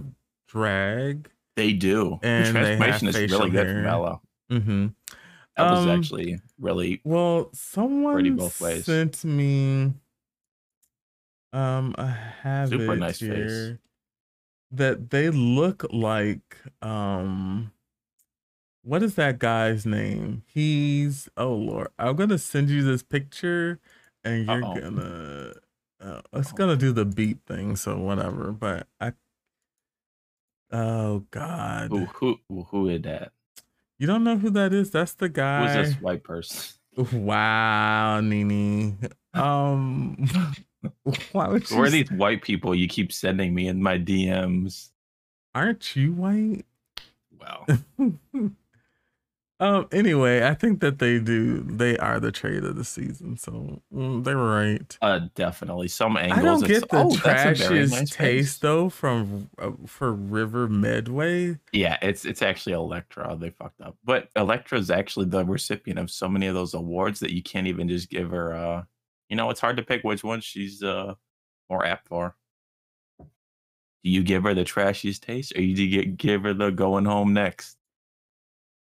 drag. 0.49 1.29
They 1.55 1.73
do. 1.73 2.19
And 2.23 2.47
the 2.47 2.51
transformation 2.51 3.07
is 3.09 3.31
really 3.31 3.49
good 3.51 3.67
for 3.67 3.73
from 3.73 3.85
Ella. 3.85 4.21
Mm-hmm. 4.51 4.87
That 5.57 5.71
was 5.71 5.79
Um, 5.85 5.89
actually 5.89 6.39
really 6.59 7.01
Well, 7.03 7.49
someone 7.53 8.35
both 8.37 8.59
ways. 8.61 8.85
sent 8.85 9.23
me 9.25 9.93
um 11.51 11.95
a 11.97 12.07
habit 12.07 12.79
Super 12.79 12.95
nice 12.95 13.19
face. 13.19 13.29
here 13.29 13.79
that 14.71 15.09
they 15.09 15.29
look 15.31 15.85
like 15.91 16.57
um 16.81 17.71
what 18.83 19.03
is 19.03 19.15
that 19.15 19.39
guy's 19.39 19.85
name? 19.85 20.43
He's 20.47 21.27
oh 21.37 21.53
lord, 21.55 21.89
I'm 21.99 22.15
gonna 22.15 22.37
send 22.37 22.69
you 22.69 22.81
this 22.83 23.03
picture 23.03 23.79
and 24.23 24.45
you're 24.45 24.63
Uh-oh. 24.63 24.79
gonna 24.79 25.53
uh, 26.01 26.21
it's 26.33 26.49
Uh-oh. 26.49 26.55
gonna 26.55 26.75
do 26.77 26.93
the 26.93 27.03
beat 27.05 27.39
thing, 27.45 27.75
so 27.75 27.97
whatever. 27.99 28.51
But 28.53 28.87
I 29.01 29.11
oh 30.71 31.25
god, 31.31 31.89
who 31.89 32.05
who 32.05 32.39
who 32.69 32.89
is 32.89 33.01
that? 33.03 33.31
you 33.97 34.07
don't 34.07 34.23
know 34.23 34.37
who 34.37 34.49
that 34.51 34.73
is? 34.73 34.91
That's 34.91 35.13
the 35.13 35.29
guy. 35.29 35.67
Who's 35.67 35.89
this 35.89 36.01
white 36.01 36.23
person? 36.23 36.75
Wow, 37.13 38.19
Nini. 38.19 38.95
Um, 39.33 40.27
why 41.31 41.47
would 41.47 41.69
you? 41.69 41.77
Who 41.77 41.83
are 41.83 41.89
these 41.89 42.11
white 42.11 42.41
people 42.41 42.75
you 42.75 42.89
keep 42.89 43.13
sending 43.13 43.53
me 43.53 43.67
in 43.67 43.81
my 43.81 43.97
DMs? 43.97 44.89
Aren't 45.55 45.95
you 45.95 46.11
white? 46.11 46.65
Well, 47.39 47.65
um. 49.59 49.87
Anyway, 49.91 50.43
I 50.43 50.53
think 50.53 50.79
that 50.81 50.99
they 50.99 51.19
do. 51.19 51.61
They 51.63 51.97
are 51.97 52.19
the 52.19 52.31
trade 52.31 52.63
of 52.63 52.75
the 52.75 52.83
season, 52.83 53.37
so 53.37 53.81
mm, 53.93 54.23
they 54.23 54.35
were 54.35 54.55
right. 54.55 54.99
uh, 55.01 55.21
definitely 55.35 55.87
some 55.87 56.17
angles. 56.17 56.39
I 56.39 56.41
don't 56.41 56.65
get 56.65 56.89
the 56.89 56.97
oh, 56.97 57.15
that's 57.23 57.45
a 57.45 57.53
very 57.53 57.85
trashiest 57.85 57.91
nice 57.91 58.09
taste 58.09 58.61
though 58.61 58.89
from 58.89 59.49
uh, 59.57 59.71
for 59.85 60.13
River 60.13 60.67
Medway. 60.67 61.57
Yeah, 61.73 61.97
it's 62.01 62.25
it's 62.25 62.41
actually 62.41 62.73
Elektra. 62.73 63.35
They 63.39 63.49
fucked 63.51 63.81
up, 63.81 63.97
but 64.03 64.29
Elektra 64.35 64.77
is 64.77 64.91
actually 64.91 65.27
the 65.27 65.45
recipient 65.45 65.99
of 65.99 66.11
so 66.11 66.27
many 66.29 66.47
of 66.47 66.55
those 66.55 66.73
awards 66.73 67.19
that 67.21 67.31
you 67.31 67.43
can't 67.43 67.67
even 67.67 67.87
just 67.87 68.09
give 68.09 68.31
her. 68.31 68.53
uh 68.53 68.83
You 69.29 69.35
know, 69.37 69.49
it's 69.49 69.59
hard 69.61 69.77
to 69.77 69.83
pick 69.83 70.03
which 70.03 70.23
one 70.23 70.41
she's 70.41 70.83
uh 70.83 71.15
more 71.69 71.85
apt 71.85 72.07
for. 72.07 72.35
Do 74.03 74.09
you 74.09 74.23
give 74.23 74.43
her 74.43 74.53
the 74.53 74.63
trashiest 74.63 75.21
taste, 75.21 75.53
or 75.55 75.61
you 75.61 75.75
do 75.75 75.83
you 75.83 76.03
get, 76.03 76.17
give 76.17 76.43
her 76.43 76.53
the 76.53 76.71
going 76.71 77.05
home 77.05 77.33
next? 77.33 77.78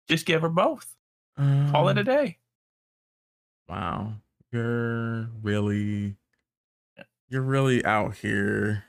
Just 0.08 0.26
give 0.26 0.42
her 0.42 0.48
both. 0.48 0.94
Call 1.36 1.88
it 1.88 1.96
a 1.96 2.00
Um, 2.00 2.06
day. 2.06 2.38
Wow, 3.68 4.14
you're 4.52 5.28
really, 5.42 6.16
you're 7.28 7.42
really 7.42 7.84
out 7.84 8.16
here. 8.16 8.84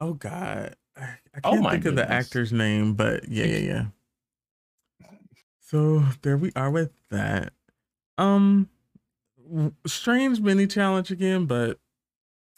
Oh 0.00 0.14
God, 0.14 0.76
I, 0.96 1.02
I 1.02 1.40
Oh 1.44 1.50
can't 1.52 1.62
my 1.62 1.70
think 1.72 1.86
of 1.86 1.96
the 1.96 2.10
actor's 2.10 2.52
name, 2.52 2.94
but 2.94 3.28
yeah, 3.28 3.44
yeah, 3.46 3.58
yeah. 3.58 3.84
So 5.60 6.04
there 6.22 6.36
we 6.36 6.52
are 6.54 6.70
with 6.70 6.90
that. 7.10 7.52
Um, 8.18 8.68
strange 9.86 10.40
mini 10.40 10.66
challenge 10.66 11.10
again, 11.10 11.46
but 11.46 11.78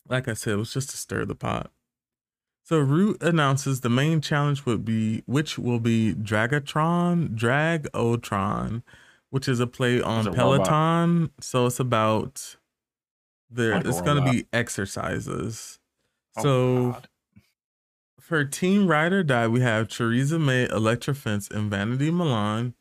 like 0.09 0.28
I 0.28 0.35
said, 0.35 0.54
it 0.54 0.56
was 0.56 0.73
just 0.73 0.90
to 0.90 0.97
stir 0.97 1.25
the 1.25 1.35
pot. 1.35 1.71
So 2.64 2.78
Root 2.78 3.23
announces 3.23 3.83
the 3.83 3.90
main 3.90 4.23
challenge 4.23 4.64
would 4.64 4.87
be, 4.87 5.23
which 5.26 5.59
will 5.59 5.80
be 5.80 6.14
Dragatron, 6.14 7.37
Dragotron, 7.37 8.83
which 9.28 9.49
is 9.49 9.61
a 9.61 9.66
play 9.66 10.00
on 10.00 10.26
a 10.26 10.30
robot. 10.30 10.37
Peloton. 10.37 11.30
So 11.40 11.66
it's 11.66 11.78
about 11.78 12.56
there. 13.50 13.76
Like 13.76 13.85
it's 13.85 14.00
going 14.00 14.16
to 14.16 14.23
robot. 14.23 14.33
be 14.33 14.47
exercises. 14.54 15.78
Oh, 16.38 16.42
so 16.42 16.90
God. 16.92 17.09
for 18.18 18.44
Team 18.47 18.87
Ride 18.87 19.12
or 19.12 19.23
Die, 19.23 19.47
we 19.49 19.61
have 19.61 19.88
Choriza 19.88 20.40
May, 20.40 20.66
Elektra 20.66 21.14
Fence, 21.14 21.49
and 21.49 21.71
Vanity 21.71 22.11
Milan. 22.11 22.73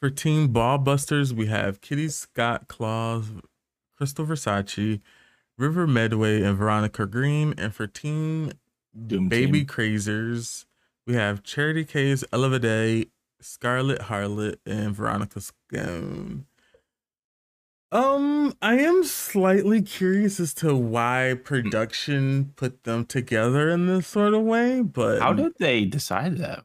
For 0.00 0.08
Team 0.08 0.48
Ballbusters, 0.48 1.32
we 1.32 1.46
have 1.46 1.82
Kitty 1.82 2.08
Scott 2.08 2.68
Claus, 2.68 3.26
Krystal 4.00 4.26
Versace, 4.26 5.02
River 5.58 5.86
Medway, 5.86 6.40
and 6.40 6.56
Veronica 6.56 7.04
Green. 7.06 7.54
And 7.58 7.74
for 7.74 7.86
Team 7.86 8.52
Doom 9.06 9.28
Baby 9.28 9.60
Team. 9.60 9.66
Crazers, 9.66 10.64
we 11.06 11.14
have 11.14 11.42
Charity 11.42 11.84
Kase 11.84 12.24
Ella 12.32 12.48
Vaday, 12.50 13.08
Scarlett 13.40 14.02
Harlett, 14.02 14.58
and 14.66 14.94
Veronica 14.94 15.40
Scone. 15.40 16.46
Um, 17.92 18.54
I 18.60 18.78
am 18.78 19.04
slightly 19.04 19.80
curious 19.80 20.40
as 20.40 20.52
to 20.54 20.74
why 20.74 21.36
production 21.44 22.52
put 22.56 22.82
them 22.82 23.06
together 23.06 23.70
in 23.70 23.86
this 23.86 24.06
sort 24.08 24.34
of 24.34 24.42
way, 24.42 24.82
but 24.82 25.20
How 25.20 25.32
did 25.32 25.52
they 25.58 25.84
decide 25.84 26.38
that? 26.38 26.64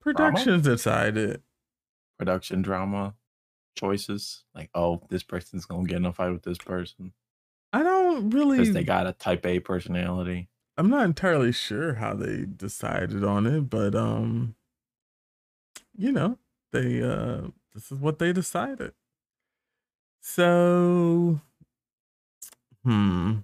production 0.00 0.60
decided? 0.62 1.42
Production 2.18 2.62
drama 2.62 3.14
choices? 3.76 4.44
Like, 4.54 4.70
oh, 4.74 5.02
this 5.08 5.22
person's 5.22 5.66
gonna 5.66 5.84
get 5.86 5.98
in 5.98 6.06
a 6.06 6.12
fight 6.12 6.30
with 6.32 6.42
this 6.42 6.58
person 6.58 7.12
I 7.72 7.82
don't 7.82 8.30
really 8.30 8.58
because 8.58 8.74
they 8.74 8.84
got 8.84 9.06
a 9.06 9.12
type 9.12 9.46
A 9.46 9.60
personality. 9.60 10.48
I'm 10.76 10.88
not 10.88 11.04
entirely 11.04 11.52
sure 11.52 11.94
how 11.94 12.14
they 12.14 12.44
decided 12.44 13.24
on 13.24 13.46
it, 13.46 13.68
but 13.68 13.94
um, 13.94 14.54
you 15.96 16.12
know, 16.12 16.38
they 16.72 17.02
uh, 17.02 17.48
this 17.74 17.92
is 17.92 17.98
what 17.98 18.18
they 18.18 18.32
decided. 18.32 18.92
So, 20.20 21.40
hmm. 22.84 23.38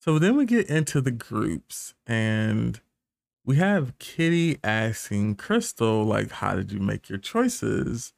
So 0.00 0.18
then 0.18 0.36
we 0.36 0.44
get 0.44 0.68
into 0.68 1.00
the 1.00 1.10
groups, 1.10 1.94
and 2.06 2.80
we 3.44 3.56
have 3.56 3.98
Kitty 3.98 4.58
asking 4.62 5.36
Krystal, 5.36 6.04
like, 6.06 6.30
how 6.30 6.54
did 6.56 6.72
you 6.72 6.80
make 6.80 7.08
your 7.08 7.18
choices? 7.18 8.12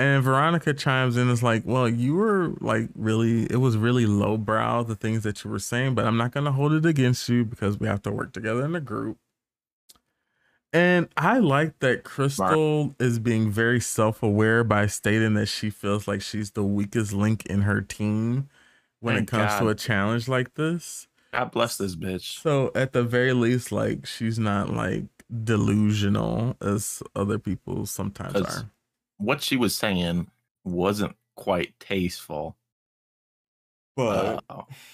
And 0.00 0.24
Veronica 0.24 0.72
chimes 0.72 1.18
in, 1.18 1.28
is 1.28 1.42
like, 1.42 1.62
well, 1.66 1.86
you 1.86 2.14
were 2.14 2.54
like 2.62 2.88
really, 2.94 3.42
it 3.50 3.58
was 3.58 3.76
really 3.76 4.06
lowbrow, 4.06 4.82
the 4.84 4.94
things 4.94 5.24
that 5.24 5.44
you 5.44 5.50
were 5.50 5.58
saying, 5.58 5.94
but 5.94 6.06
I'm 6.06 6.16
not 6.16 6.32
going 6.32 6.46
to 6.46 6.52
hold 6.52 6.72
it 6.72 6.86
against 6.86 7.28
you 7.28 7.44
because 7.44 7.78
we 7.78 7.86
have 7.86 8.00
to 8.02 8.10
work 8.10 8.32
together 8.32 8.64
in 8.64 8.74
a 8.74 8.80
group. 8.80 9.18
And 10.72 11.10
I 11.18 11.38
like 11.38 11.80
that 11.80 12.04
Krystal 12.04 12.94
is 12.98 13.18
being 13.18 13.50
very 13.50 13.78
self 13.78 14.22
aware 14.22 14.64
by 14.64 14.86
stating 14.86 15.34
that 15.34 15.46
she 15.46 15.68
feels 15.68 16.08
like 16.08 16.22
she's 16.22 16.52
the 16.52 16.64
weakest 16.64 17.12
link 17.12 17.44
in 17.44 17.62
her 17.62 17.82
team 17.82 18.48
when 19.00 19.16
Thank 19.16 19.28
it 19.28 19.30
comes 19.32 19.58
to 19.58 19.68
a 19.68 19.74
challenge 19.74 20.28
like 20.28 20.54
this. 20.54 21.08
God 21.34 21.50
bless 21.50 21.76
this 21.76 21.94
bitch. 21.94 22.40
So 22.40 22.72
at 22.74 22.92
the 22.92 23.02
very 23.02 23.34
least, 23.34 23.70
like 23.70 24.06
she's 24.06 24.38
not 24.38 24.70
like 24.70 25.04
delusional 25.44 26.56
as 26.62 27.02
other 27.14 27.38
people 27.38 27.84
sometimes 27.84 28.40
are. 28.40 28.70
What 29.20 29.42
she 29.42 29.56
was 29.56 29.76
saying 29.76 30.30
wasn't 30.64 31.16
quite 31.36 31.78
tasteful, 31.80 32.56
uh, 33.96 34.40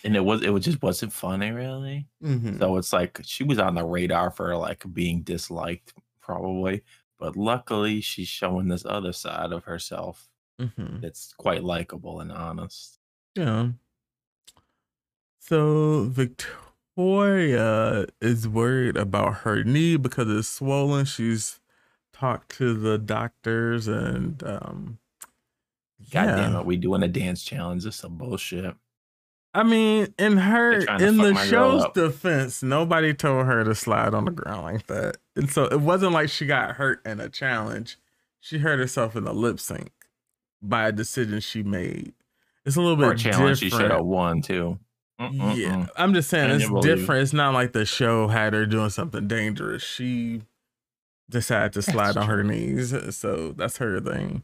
and 0.04 0.16
it 0.16 0.20
was 0.24 0.42
it 0.42 0.50
was 0.50 0.64
just 0.64 0.82
wasn't 0.82 1.12
funny 1.12 1.50
really. 1.50 2.08
Mhm. 2.22 2.58
So 2.58 2.76
it's 2.76 2.92
like 2.92 3.20
she 3.24 3.44
was 3.44 3.58
on 3.58 3.74
the 3.74 3.84
radar 3.84 4.30
for 4.30 4.56
like 4.56 4.84
being 4.92 5.22
disliked, 5.22 5.94
probably. 6.20 6.82
But 7.18 7.36
luckily, 7.36 8.00
she's 8.00 8.28
showing 8.28 8.68
this 8.68 8.84
other 8.84 9.12
side 9.12 9.52
of 9.52 9.64
herself 9.64 10.28
Mhm. 10.60 11.02
that's 11.02 11.32
quite 11.34 11.64
likable 11.64 12.20
and 12.20 12.32
honest. 12.32 12.98
Yeah. 13.36 13.72
So 15.38 16.04
Victoria 16.08 18.06
is 18.20 18.48
worried 18.48 18.96
about 18.96 19.38
her 19.38 19.62
knee 19.64 19.96
because 19.96 20.28
it's 20.28 20.48
swollen. 20.48 21.04
She's 21.04 21.60
talked 22.18 22.56
to 22.56 22.74
the 22.74 22.98
doctors 22.98 23.88
and 23.88 24.42
um 24.44 24.98
God 26.12 26.26
yeah. 26.26 26.36
damn 26.36 26.56
it, 26.56 26.66
we 26.66 26.76
doing 26.76 27.02
a 27.02 27.08
dance 27.08 27.42
challenge. 27.42 27.84
This 27.84 27.94
is 27.94 28.00
some 28.00 28.16
bullshit. 28.16 28.74
I 29.54 29.62
mean, 29.62 30.12
in 30.18 30.36
her 30.36 30.72
They're 30.72 30.82
trying 30.82 30.98
to 30.98 31.06
in 31.06 31.16
the 31.16 31.34
show's 31.46 31.86
defense, 31.94 32.62
nobody 32.62 33.14
told 33.14 33.46
her 33.46 33.64
to 33.64 33.74
slide 33.74 34.12
on 34.12 34.26
the 34.26 34.30
ground 34.30 34.62
like 34.64 34.86
that. 34.88 35.16
And 35.34 35.50
so 35.50 35.64
it 35.64 35.80
wasn't 35.80 36.12
like 36.12 36.28
she 36.28 36.44
got 36.44 36.76
hurt 36.76 37.04
in 37.06 37.20
a 37.20 37.30
challenge. 37.30 37.98
She 38.38 38.58
hurt 38.58 38.78
herself 38.78 39.16
in 39.16 39.26
a 39.26 39.32
lip 39.32 39.58
sync 39.58 39.90
by 40.60 40.88
a 40.88 40.92
decision 40.92 41.40
she 41.40 41.62
made. 41.62 42.12
It's 42.66 42.76
a 42.76 42.80
little 42.80 42.96
For 42.96 43.12
a 43.12 43.14
bit 43.14 43.18
challenge, 43.18 43.58
she 43.60 43.70
should 43.70 43.80
have 43.80 43.90
different. 43.90 44.06
won 44.06 44.42
too. 44.42 44.78
Mm-mm-mm. 45.18 45.56
Yeah, 45.56 45.86
I'm 45.96 46.12
just 46.12 46.28
saying 46.28 46.50
it's 46.50 46.70
different. 46.84 47.22
It's 47.22 47.32
not 47.32 47.54
like 47.54 47.72
the 47.72 47.86
show 47.86 48.28
had 48.28 48.52
her 48.52 48.66
doing 48.66 48.90
something 48.90 49.26
dangerous. 49.26 49.82
She 49.82 50.42
decided 51.30 51.72
to 51.74 51.82
slide 51.82 52.14
That's 52.14 52.16
on 52.18 52.28
her 52.28 52.44
knees, 52.44 52.92
uh, 52.92 53.10
so 53.10 53.52
that's 53.52 53.76
her 53.78 54.00
thing. 54.00 54.42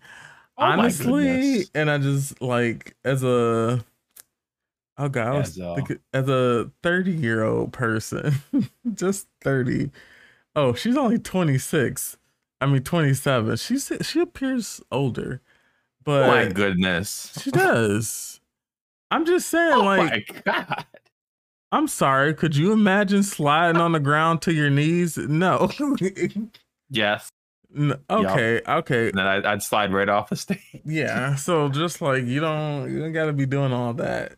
Oh 0.58 0.64
Honestly, 0.64 1.64
and 1.74 1.90
I 1.90 1.98
just 1.98 2.40
like 2.42 2.94
as 3.04 3.24
a 3.24 3.84
oh 4.98 5.08
god, 5.08 5.36
As 5.42 5.56
thinking- 5.56 5.98
as 6.12 6.28
a 6.28 6.70
30 6.82 7.12
year 7.12 7.42
old 7.44 7.72
person, 7.72 8.34
just 8.94 9.28
30. 9.42 9.90
Oh, 10.54 10.74
she's 10.74 10.96
only 10.96 11.18
26. 11.18 12.18
I 12.60 12.66
mean 12.66 12.82
27. 12.82 13.56
She's 13.56 13.90
she 14.02 14.20
appears 14.20 14.80
older, 14.92 15.40
but 16.04 16.24
Oh 16.24 16.26
my 16.28 16.48
goodness. 16.52 17.32
she 17.42 17.50
does. 17.50 18.40
I'm 19.10 19.24
just 19.24 19.48
saying, 19.50 19.72
Oh 19.72 19.84
like 19.84 20.44
my 20.46 20.52
god. 20.52 20.84
I'm 21.72 21.88
sorry. 21.88 22.34
Could 22.34 22.54
you 22.54 22.72
imagine 22.72 23.22
sliding 23.22 23.80
on 23.80 23.92
the 23.92 24.00
ground 24.00 24.42
to 24.42 24.52
your 24.52 24.68
knees? 24.68 25.16
No. 25.16 25.70
Yes. 26.92 27.30
N- 27.76 27.98
okay. 28.10 28.60
Okay. 28.68 29.08
And 29.08 29.18
then 29.18 29.26
I'd, 29.26 29.46
I'd 29.46 29.62
slide 29.62 29.92
right 29.92 30.08
off 30.08 30.28
the 30.30 30.36
stage. 30.46 30.60
Yeah. 30.84 31.34
So 31.36 31.68
just 31.68 32.00
like 32.00 32.24
you 32.24 32.40
don't, 32.40 32.92
you 32.92 33.00
don't 33.00 33.12
got 33.12 33.26
to 33.26 33.32
be 33.32 33.46
doing 33.46 33.72
all 33.72 33.94
that. 33.94 34.36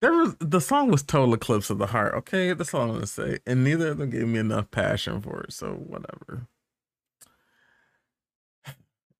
There 0.00 0.12
was 0.12 0.34
the 0.40 0.60
song 0.60 0.90
was 0.90 1.04
total 1.04 1.32
eclipse 1.32 1.70
of 1.70 1.78
the 1.78 1.86
heart. 1.86 2.14
Okay, 2.14 2.52
that's 2.54 2.74
all 2.74 2.82
I'm 2.82 2.94
gonna 2.94 3.06
say. 3.06 3.38
And 3.46 3.62
neither 3.62 3.92
of 3.92 3.98
them 3.98 4.10
gave 4.10 4.26
me 4.26 4.40
enough 4.40 4.68
passion 4.72 5.20
for 5.20 5.42
it. 5.42 5.52
So 5.52 5.74
whatever. 5.74 6.48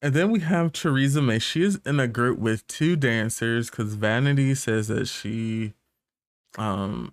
And 0.02 0.12
then 0.12 0.32
we 0.32 0.40
have 0.40 0.72
Choriza 0.72 1.24
May. 1.24 1.38
She 1.38 1.62
is 1.62 1.78
in 1.86 2.00
a 2.00 2.08
group 2.08 2.40
with 2.40 2.66
two 2.66 2.96
dancers 2.96 3.70
because 3.70 3.94
Vanity 3.94 4.56
says 4.56 4.88
that 4.88 5.06
she 5.06 5.74
um 6.58 7.12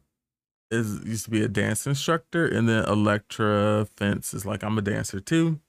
is 0.71 1.03
used 1.05 1.25
to 1.25 1.31
be 1.31 1.41
a 1.43 1.47
dance 1.47 1.85
instructor, 1.87 2.45
and 2.45 2.67
then 2.69 2.85
Elektra 2.85 3.87
Fence 3.97 4.33
is 4.33 4.45
like, 4.45 4.63
I'm 4.63 4.77
a 4.77 4.81
dancer 4.81 5.19
too. 5.19 5.59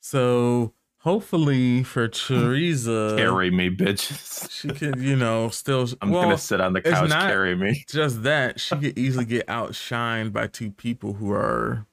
So 0.00 0.72
hopefully 1.00 1.82
for 1.82 2.08
Choriza, 2.08 3.16
Carry 3.18 3.50
me, 3.50 3.68
bitches. 3.70 4.50
she 4.50 4.68
can, 4.68 5.02
you 5.02 5.16
know, 5.16 5.48
still 5.50 5.86
I'm 6.00 6.10
well, 6.10 6.22
gonna 6.22 6.38
sit 6.38 6.60
on 6.60 6.72
the 6.72 6.80
couch. 6.82 7.08
not- 7.08 7.28
Carry 7.30 7.54
me. 7.56 7.84
just 7.88 8.22
that 8.22 8.60
she 8.60 8.76
could 8.76 8.98
easily 8.98 9.24
get 9.26 9.46
outshined 9.46 10.32
by 10.32 10.46
two 10.46 10.70
people 10.70 11.12
who 11.14 11.32
are, 11.32 11.86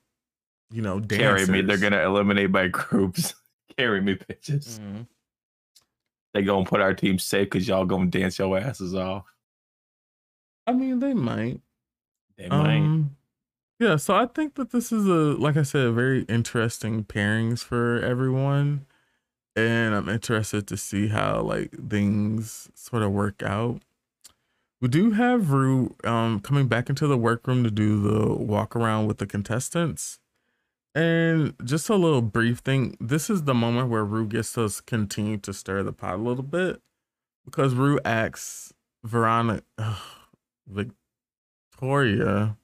you 0.72 0.82
know, 0.82 1.00
dancers. 1.00 1.48
Carry 1.48 1.62
me. 1.62 1.68
They're 1.68 1.78
gonna 1.78 2.04
eliminate 2.04 2.50
my 2.52 2.68
groups. 2.68 3.34
Carry 3.78 4.02
me, 4.02 4.16
bitches. 4.16 4.80
Mhm. 4.80 5.08
They 6.34 6.44
gonna 6.44 6.66
put 6.66 6.82
our 6.82 6.94
team 6.94 7.20
safe 7.20 7.46
because 7.50 7.68
y'all 7.68 7.86
gonna 7.86 8.08
dance 8.08 8.38
your 8.40 8.58
asses 8.58 8.94
off. 8.96 9.26
I 10.66 10.74
mean, 10.74 11.00
they 11.00 11.14
might. 11.14 11.62
They 12.38 12.50
might. 12.50 12.78
Um, 12.78 13.18
yeah, 13.80 13.96
so 13.98 14.16
I 14.16 14.26
think 14.26 14.56
that 14.56 14.72
this 14.72 14.92
is 14.92 15.08
a, 15.08 15.40
like 15.40 15.56
I 15.56 15.64
said, 15.64 15.94
very 15.94 16.24
interesting 16.24 17.04
pairings 17.04 17.64
for 17.64 18.00
everyone, 18.02 18.86
and 19.56 19.94
I'm 19.94 20.10
interested 20.10 20.68
to 20.68 20.78
see 20.78 21.08
how 21.08 21.42
like 21.42 21.72
things 21.90 22.70
sort 22.74 23.04
of 23.04 23.12
work 23.12 23.44
out. 23.44 23.82
We 24.82 24.88
do 24.88 25.12
have 25.12 25.52
Ru 25.52 25.96
um 26.04 26.40
coming 26.40 26.68
back 26.68 26.90
into 26.90 27.08
the 27.08 27.18
workroom 27.18 27.64
to 27.64 27.72
do 27.72 28.02
the 28.02 28.34
walk 28.36 28.76
around 28.76 29.08
with 29.08 29.18
the 29.18 29.28
contestants. 29.28 30.20
And 30.96 31.54
just 31.64 31.90
a 31.90 31.96
little 31.96 32.24
brief 32.24 32.60
thing. 32.60 32.98
This 33.00 33.30
is 33.30 33.44
the 33.44 33.54
moment 33.54 33.90
where 33.90 34.04
Ru 34.04 34.26
gets 34.26 34.58
us 34.58 34.82
continue 34.82 35.38
to 35.38 35.54
stir 35.54 35.84
the 35.84 35.94
pot 35.94 36.16
a 36.16 36.18
little 36.18 36.44
bit 36.44 36.82
because 37.46 37.76
Ru 37.76 38.00
asks 38.04 38.74
Veronica, 39.04 39.64
Victoria, 41.78 42.58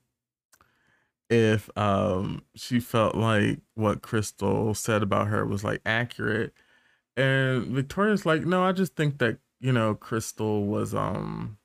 if 1.29 1.69
um 1.77 2.43
she 2.55 2.79
felt 2.79 3.15
like 3.15 3.59
what 3.75 4.01
Krystal 4.01 4.75
said 4.75 5.03
about 5.03 5.27
her 5.27 5.45
was 5.45 5.63
like 5.63 5.81
accurate. 5.85 6.53
And 7.15 7.67
Victoria's 7.67 8.25
like, 8.25 8.43
no, 8.43 8.63
I 8.63 8.71
just 8.71 8.95
think 8.95 9.19
that, 9.19 9.37
you 9.59 9.71
know, 9.71 9.93
Krystal 9.93 10.65
was 10.65 10.95
um 10.95 11.57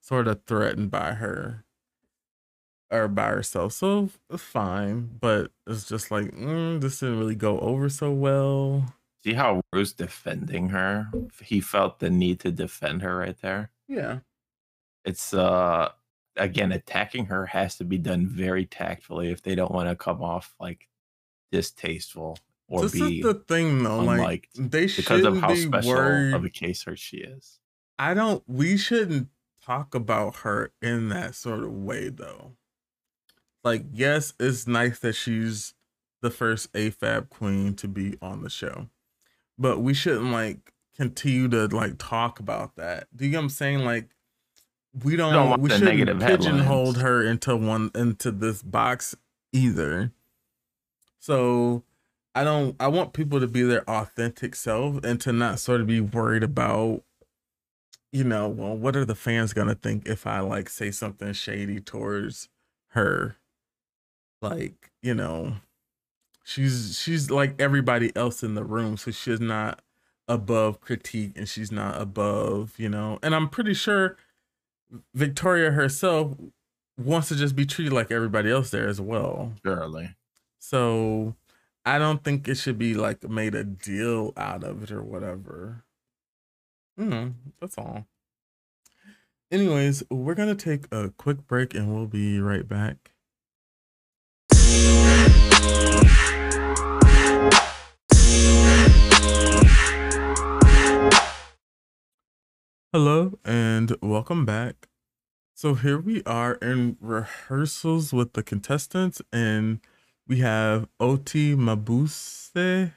sort 0.00 0.26
of 0.26 0.42
threatened 0.46 0.90
by 0.90 1.12
her 1.12 1.64
or 2.90 3.08
by 3.08 3.28
herself. 3.28 3.74
So 3.74 4.08
it's 4.30 4.42
fine. 4.42 5.10
But 5.20 5.50
it's 5.66 5.86
just 5.86 6.10
like, 6.10 6.30
mm, 6.32 6.80
this 6.80 7.00
didn't 7.00 7.18
really 7.18 7.34
go 7.34 7.60
over 7.60 7.90
so 7.90 8.10
well. 8.10 8.94
See 9.22 9.34
how 9.34 9.60
Ru's 9.74 9.92
defending 9.92 10.70
her? 10.70 11.10
He 11.42 11.60
felt 11.60 11.98
the 11.98 12.08
need 12.08 12.40
to 12.40 12.50
defend 12.50 13.02
her 13.02 13.18
right 13.18 13.36
there. 13.42 13.70
Yeah. 13.86 14.20
It's 15.04 15.34
uh 15.34 15.90
again 16.36 16.72
attacking 16.72 17.26
her 17.26 17.46
has 17.46 17.76
to 17.76 17.84
be 17.84 17.98
done 17.98 18.26
very 18.26 18.66
tactfully 18.66 19.30
if 19.30 19.42
they 19.42 19.54
don't 19.54 19.72
want 19.72 19.88
to 19.88 19.96
come 19.96 20.22
off 20.22 20.54
like 20.60 20.88
distasteful 21.50 22.38
or 22.68 22.82
this 22.82 22.92
be 22.92 23.18
is 23.18 23.24
the 23.24 23.34
thing 23.34 23.82
though. 23.82 24.00
Like 24.00 24.48
they 24.54 24.86
because 24.86 25.24
of 25.24 25.40
how 25.40 25.54
special 25.54 25.92
worried. 25.92 26.34
of 26.34 26.44
a 26.44 26.50
case 26.50 26.84
her 26.84 26.96
she 26.96 27.18
is. 27.18 27.58
I 27.98 28.14
don't 28.14 28.42
we 28.46 28.76
shouldn't 28.76 29.28
talk 29.64 29.94
about 29.94 30.36
her 30.36 30.72
in 30.80 31.08
that 31.10 31.34
sort 31.34 31.64
of 31.64 31.72
way 31.72 32.08
though. 32.08 32.52
Like, 33.62 33.84
yes, 33.92 34.32
it's 34.40 34.66
nice 34.66 34.98
that 35.00 35.12
she's 35.12 35.74
the 36.22 36.30
first 36.30 36.72
AFAB 36.72 37.28
queen 37.28 37.74
to 37.74 37.88
be 37.88 38.16
on 38.22 38.42
the 38.42 38.50
show. 38.50 38.88
But 39.58 39.80
we 39.80 39.92
shouldn't 39.92 40.32
like 40.32 40.72
continue 40.96 41.48
to 41.48 41.66
like 41.66 41.94
talk 41.98 42.40
about 42.40 42.76
that. 42.76 43.08
Do 43.14 43.26
you 43.26 43.32
know 43.32 43.38
what 43.38 43.44
I'm 43.44 43.50
saying? 43.50 43.84
Like 43.84 44.08
we 45.04 45.16
don't, 45.16 45.32
don't 45.32 45.50
want 45.50 45.62
we 45.62 45.70
shouldn't 45.70 45.84
negative 45.84 46.20
pigeonhole 46.20 46.94
her 46.94 47.22
into 47.22 47.56
one 47.56 47.90
into 47.94 48.30
this 48.30 48.62
box 48.62 49.14
either. 49.52 50.12
So 51.18 51.84
I 52.34 52.44
don't 52.44 52.76
I 52.80 52.88
want 52.88 53.12
people 53.12 53.40
to 53.40 53.46
be 53.46 53.62
their 53.62 53.88
authentic 53.88 54.54
self 54.54 55.04
and 55.04 55.20
to 55.20 55.32
not 55.32 55.60
sort 55.60 55.80
of 55.80 55.86
be 55.86 56.00
worried 56.00 56.42
about 56.42 57.02
you 58.12 58.24
know, 58.24 58.48
well, 58.48 58.76
what 58.76 58.96
are 58.96 59.04
the 59.04 59.14
fans 59.14 59.52
gonna 59.52 59.76
think 59.76 60.08
if 60.08 60.26
I 60.26 60.40
like 60.40 60.68
say 60.68 60.90
something 60.90 61.32
shady 61.32 61.80
towards 61.80 62.48
her? 62.88 63.36
Like, 64.42 64.90
you 65.02 65.14
know, 65.14 65.56
she's 66.42 66.98
she's 66.98 67.30
like 67.30 67.54
everybody 67.60 68.10
else 68.16 68.42
in 68.42 68.54
the 68.54 68.64
room, 68.64 68.96
so 68.96 69.12
she's 69.12 69.40
not 69.40 69.82
above 70.26 70.80
critique 70.80 71.32
and 71.36 71.48
she's 71.48 71.70
not 71.70 72.00
above, 72.00 72.74
you 72.78 72.88
know. 72.88 73.18
And 73.22 73.34
I'm 73.34 73.48
pretty 73.48 73.74
sure 73.74 74.16
Victoria 75.14 75.70
herself 75.70 76.36
wants 76.98 77.28
to 77.28 77.36
just 77.36 77.56
be 77.56 77.66
treated 77.66 77.92
like 77.92 78.10
everybody 78.10 78.50
else 78.50 78.70
there 78.70 78.88
as 78.88 79.00
well. 79.00 79.52
Surely. 79.64 80.14
So 80.58 81.34
I 81.84 81.98
don't 81.98 82.22
think 82.22 82.46
it 82.48 82.56
should 82.56 82.78
be 82.78 82.94
like 82.94 83.28
made 83.28 83.54
a 83.54 83.64
deal 83.64 84.32
out 84.36 84.64
of 84.64 84.82
it 84.82 84.90
or 84.90 85.02
whatever. 85.02 85.84
Mm, 86.98 87.34
that's 87.60 87.78
all. 87.78 88.06
Anyways, 89.50 90.04
we're 90.10 90.34
gonna 90.34 90.54
take 90.54 90.84
a 90.92 91.10
quick 91.10 91.46
break 91.46 91.74
and 91.74 91.92
we'll 91.94 92.06
be 92.06 92.40
right 92.40 92.68
back. 92.68 93.12
Hello 102.92 103.38
and 103.44 103.96
welcome 104.02 104.44
back. 104.44 104.88
So 105.54 105.74
here 105.74 106.00
we 106.00 106.24
are 106.24 106.54
in 106.54 106.96
rehearsals 107.00 108.12
with 108.12 108.32
the 108.32 108.42
contestants, 108.42 109.22
and 109.32 109.78
we 110.26 110.40
have 110.40 110.88
Oti 110.98 111.54
Mabuse. 111.54 112.90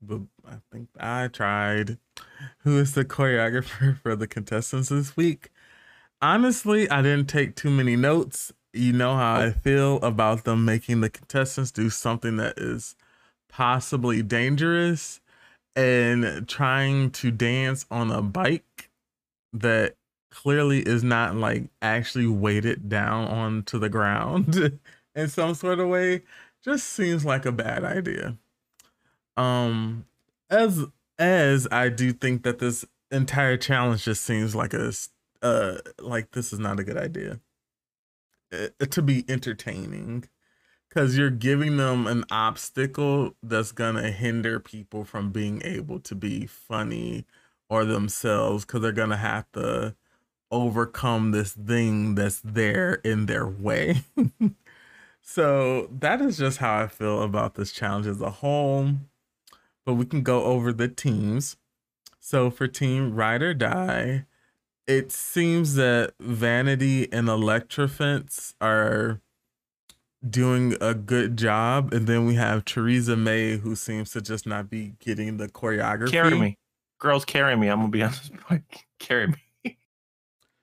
but 0.00 0.20
I 0.46 0.58
think 0.70 0.90
I 1.00 1.26
tried. 1.26 1.98
Who 2.58 2.78
is 2.78 2.94
the 2.94 3.04
choreographer 3.04 3.98
for 4.02 4.14
the 4.14 4.28
contestants 4.28 4.90
this 4.90 5.16
week? 5.16 5.50
Honestly, 6.22 6.88
I 6.88 7.02
didn't 7.02 7.28
take 7.28 7.56
too 7.56 7.70
many 7.70 7.96
notes. 7.96 8.52
You 8.72 8.92
know 8.92 9.16
how 9.16 9.34
I 9.34 9.50
feel 9.50 9.96
about 9.96 10.44
them 10.44 10.64
making 10.64 11.00
the 11.00 11.10
contestants 11.10 11.72
do 11.72 11.90
something 11.90 12.36
that 12.36 12.56
is 12.56 12.94
possibly 13.48 14.22
dangerous 14.22 15.20
and 15.74 16.46
trying 16.46 17.10
to 17.10 17.32
dance 17.32 17.84
on 17.90 18.12
a 18.12 18.22
bike 18.22 18.73
that 19.54 19.96
clearly 20.30 20.80
is 20.80 21.02
not 21.02 21.36
like 21.36 21.70
actually 21.80 22.26
weighted 22.26 22.88
down 22.88 23.28
onto 23.28 23.78
the 23.78 23.88
ground 23.88 24.78
in 25.14 25.28
some 25.28 25.54
sort 25.54 25.78
of 25.78 25.88
way 25.88 26.22
just 26.62 26.88
seems 26.88 27.24
like 27.24 27.46
a 27.46 27.52
bad 27.52 27.84
idea. 27.84 28.36
Um 29.36 30.06
as 30.50 30.84
as 31.18 31.66
i 31.70 31.88
do 31.88 32.12
think 32.12 32.42
that 32.42 32.58
this 32.58 32.84
entire 33.10 33.56
challenge 33.56 34.04
just 34.04 34.22
seems 34.24 34.54
like 34.54 34.74
a 34.74 34.92
uh 35.42 35.76
like 36.00 36.30
this 36.32 36.52
is 36.52 36.58
not 36.58 36.80
a 36.80 36.84
good 36.84 36.96
idea 36.96 37.40
uh, 38.52 38.86
to 38.86 39.02
be 39.02 39.24
entertaining 39.28 40.24
because 40.88 41.16
you're 41.16 41.30
giving 41.30 41.76
them 41.76 42.06
an 42.06 42.24
obstacle 42.30 43.34
that's 43.42 43.72
gonna 43.72 44.10
hinder 44.10 44.58
people 44.60 45.04
from 45.04 45.30
being 45.30 45.60
able 45.64 45.98
to 46.00 46.14
be 46.14 46.46
funny 46.46 47.24
or 47.68 47.84
themselves 47.84 48.64
because 48.64 48.82
they're 48.82 48.92
gonna 48.92 49.16
have 49.16 49.50
to 49.52 49.94
overcome 50.50 51.32
this 51.32 51.52
thing 51.52 52.14
that's 52.14 52.40
there 52.44 52.94
in 53.04 53.26
their 53.26 53.46
way. 53.46 54.04
so 55.22 55.88
that 55.90 56.20
is 56.20 56.38
just 56.38 56.58
how 56.58 56.78
I 56.78 56.86
feel 56.86 57.22
about 57.22 57.54
this 57.54 57.72
challenge 57.72 58.06
as 58.06 58.20
a 58.20 58.30
whole. 58.30 58.92
But 59.84 59.94
we 59.94 60.06
can 60.06 60.22
go 60.22 60.44
over 60.44 60.72
the 60.72 60.88
teams. 60.88 61.56
So 62.20 62.50
for 62.50 62.66
team 62.66 63.14
Ride 63.14 63.42
or 63.42 63.52
Die, 63.52 64.24
it 64.86 65.12
seems 65.12 65.74
that 65.74 66.14
Vanity 66.20 67.12
and 67.12 67.28
Elektra 67.28 67.88
Fence 67.88 68.54
are 68.60 69.20
doing 70.28 70.76
a 70.80 70.94
good 70.94 71.36
job. 71.36 71.92
And 71.92 72.06
then 72.06 72.26
we 72.26 72.34
have 72.34 72.64
Choriza 72.64 73.18
May, 73.18 73.56
who 73.56 73.74
seems 73.74 74.10
to 74.12 74.22
just 74.22 74.46
not 74.46 74.70
be 74.70 74.94
getting 75.00 75.36
the 75.36 75.48
choreography. 75.48 76.10
Carry 76.12 76.38
me. 76.38 76.58
Girls, 76.98 77.24
carry 77.24 77.56
me. 77.56 77.68
I'm 77.68 77.78
gonna 77.80 77.88
be 77.90 78.02
on 78.02 78.10
this 78.10 78.30
bike. 78.50 78.86
Carry 78.98 79.28
me. 79.28 79.76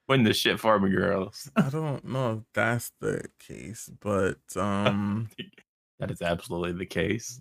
Win 0.07 0.23
this 0.23 0.37
shit 0.37 0.59
for 0.59 0.79
me, 0.79 0.89
girls. 0.89 1.49
I 1.55 1.69
don't 1.69 2.03
know 2.05 2.31
if 2.33 2.39
that's 2.53 2.91
the 2.99 3.25
case, 3.39 3.89
but 3.99 4.37
um 4.55 5.29
That 5.99 6.09
is 6.11 6.21
absolutely 6.21 6.73
the 6.73 6.85
case. 6.87 7.39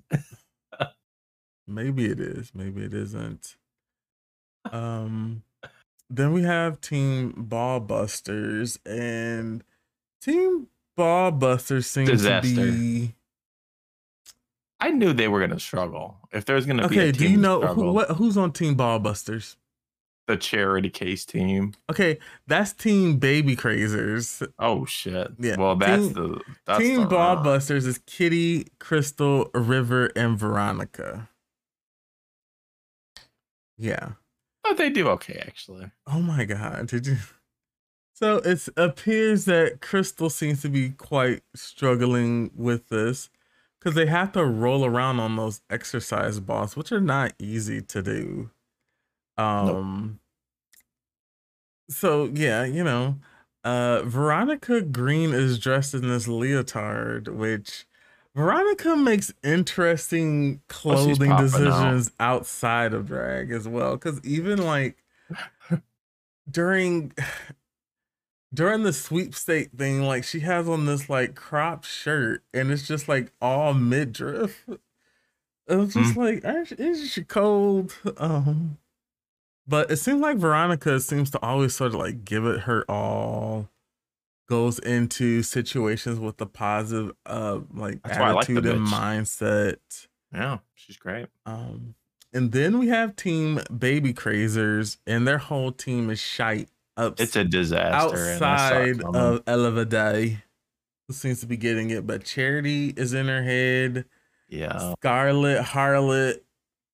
maybe 1.66 2.04
it 2.06 2.20
is, 2.20 2.52
maybe 2.54 2.82
it 2.82 2.92
isn't. 2.94 3.56
Um 4.70 5.42
then 6.10 6.32
we 6.32 6.42
have 6.42 6.80
Team 6.80 7.32
Ball 7.36 7.80
Busters 7.80 8.78
and 8.84 9.64
Team 10.20 10.66
Ball 10.96 11.30
Busters 11.30 11.86
seem 11.86 12.04
Disaster. 12.06 12.54
to 12.54 12.72
be 12.72 13.14
I 14.80 14.90
knew 14.90 15.12
they 15.12 15.28
were 15.28 15.40
gonna 15.40 15.60
struggle. 15.60 16.16
If 16.32 16.44
there's 16.46 16.66
gonna 16.66 16.88
be 16.88 16.98
Okay, 16.98 17.12
do 17.12 17.28
you 17.28 17.36
know 17.36 17.60
who, 17.60 17.92
what 17.92 18.10
who's 18.12 18.36
on 18.36 18.52
Team 18.52 18.74
Ball 18.74 18.98
Busters? 18.98 19.56
the 20.26 20.36
charity 20.36 20.88
case 20.90 21.24
team. 21.24 21.74
Okay, 21.90 22.18
that's 22.46 22.72
Team 22.72 23.16
Baby 23.16 23.56
Crazers. 23.56 24.46
Oh 24.60 24.84
shit. 24.84 25.32
Yeah, 25.40 25.56
Well, 25.58 25.74
that's 25.74 26.04
Team- 26.04 26.12
the 26.12 26.40
that's 26.66 26.78
Team 26.78 27.00
the, 27.00 27.06
Ball 27.06 27.38
uh, 27.38 27.42
Busters 27.42 27.84
is 27.84 27.98
Kitty, 28.06 28.66
Krystal, 28.78 29.50
River, 29.54 30.06
and 30.14 30.38
Veronica. 30.38 31.28
Yeah. 33.76 34.10
Oh, 34.64 34.74
they 34.74 34.90
do 34.90 35.08
okay 35.08 35.42
actually. 35.46 35.90
Oh 36.06 36.20
my 36.20 36.44
god, 36.44 36.86
did 36.86 37.06
you? 37.06 37.16
So 38.14 38.36
it 38.36 38.68
appears 38.76 39.46
that 39.46 39.80
Krystal 39.80 40.30
seems 40.30 40.60
to 40.62 40.68
be 40.68 40.90
quite 40.90 41.42
struggling 41.54 42.50
with 42.54 42.88
this 42.88 43.30
because 43.80 43.94
they 43.94 44.06
have 44.06 44.32
to 44.32 44.44
roll 44.44 44.84
around 44.84 45.20
on 45.20 45.36
those 45.36 45.62
exercise 45.70 46.38
balls, 46.38 46.76
which 46.76 46.92
are 46.92 47.00
not 47.00 47.32
easy 47.38 47.80
to 47.80 48.02
do. 48.02 48.50
Um. 49.36 50.20
So 51.88 52.30
yeah, 52.32 52.64
you 52.64 52.84
know, 52.84 53.16
uh, 53.64 54.02
Veronica 54.02 54.80
Green 54.82 55.32
is 55.32 55.58
dressed 55.58 55.94
in 55.94 56.08
this 56.08 56.28
leotard, 56.28 57.28
which 57.28 57.86
Veronica 58.34 58.96
makes 58.96 59.32
interesting 59.42 60.62
clothing 60.68 61.30
popping 61.30 61.32
out. 61.32 61.40
decisions 61.40 62.12
outside 62.20 62.94
of 62.94 63.06
drag 63.06 63.50
as 63.50 63.66
well. 63.66 63.96
Because 63.96 64.20
even 64.24 64.64
like 64.64 65.02
during 66.50 67.12
during 68.52 68.82
the 68.82 68.92
sweepstake 68.92 69.70
thing, 69.72 70.02
like 70.02 70.24
she 70.24 70.40
has 70.40 70.68
on 70.68 70.86
this 70.86 71.08
like 71.08 71.34
crop 71.34 71.84
shirt, 71.84 72.42
and 72.52 72.70
it's 72.70 72.86
just 72.86 73.08
like 73.08 73.32
all 73.40 73.74
midriff. 73.74 74.66
It 75.68 75.76
was 75.76 75.94
just 75.94 76.16
like, 76.16 76.42
isn't 76.44 77.06
she 77.08 77.22
cold? 77.22 77.94
Um, 78.16 78.78
but 79.68 79.90
it 79.90 79.98
seems 79.98 80.20
like 80.20 80.36
Veronica 80.36 80.98
seems 80.98 81.30
to 81.30 81.40
always 81.42 81.76
sort 81.76 81.94
of 81.94 82.00
like 82.00 82.24
give 82.24 82.44
it 82.44 82.60
her 82.60 82.84
all. 82.90 83.68
Goes 84.48 84.80
into 84.80 85.44
situations 85.44 86.18
with 86.18 86.40
a 86.40 86.46
positive, 86.46 87.14
uh, 87.24 87.60
like 87.72 88.02
That's 88.02 88.18
I 88.18 88.32
like 88.32 88.50
attitude 88.50 88.66
and 88.66 88.84
bitch. 88.84 88.90
mindset. 88.90 90.08
Yeah, 90.34 90.58
she's 90.74 90.96
great. 90.96 91.28
Um, 91.46 91.94
and 92.32 92.50
then 92.50 92.80
we 92.80 92.88
have 92.88 93.14
Team 93.14 93.60
Baby 93.76 94.12
Crazers, 94.12 94.96
and 95.06 95.24
their 95.24 95.38
whole 95.38 95.70
team 95.70 96.10
is 96.10 96.18
shite 96.18 96.68
up 96.96 97.20
It's 97.20 97.36
a 97.36 97.44
disaster. 97.44 98.16
and 98.16 98.34
I 98.34 98.38
saw 98.38 98.44
outside 98.46 99.02
of 99.02 99.42
Ella 99.46 99.70
Vaday, 99.72 100.42
who 101.08 101.14
seems 101.14 101.40
to 101.40 101.46
be 101.46 101.56
getting 101.56 101.90
it. 101.90 102.06
But 102.06 102.24
Charity 102.24 102.88
is 102.96 103.14
in 103.14 103.28
her 103.28 103.42
head. 103.42 104.04
yeah. 104.48 104.92
Scarlett 104.98 105.62
Harlett 105.64 106.44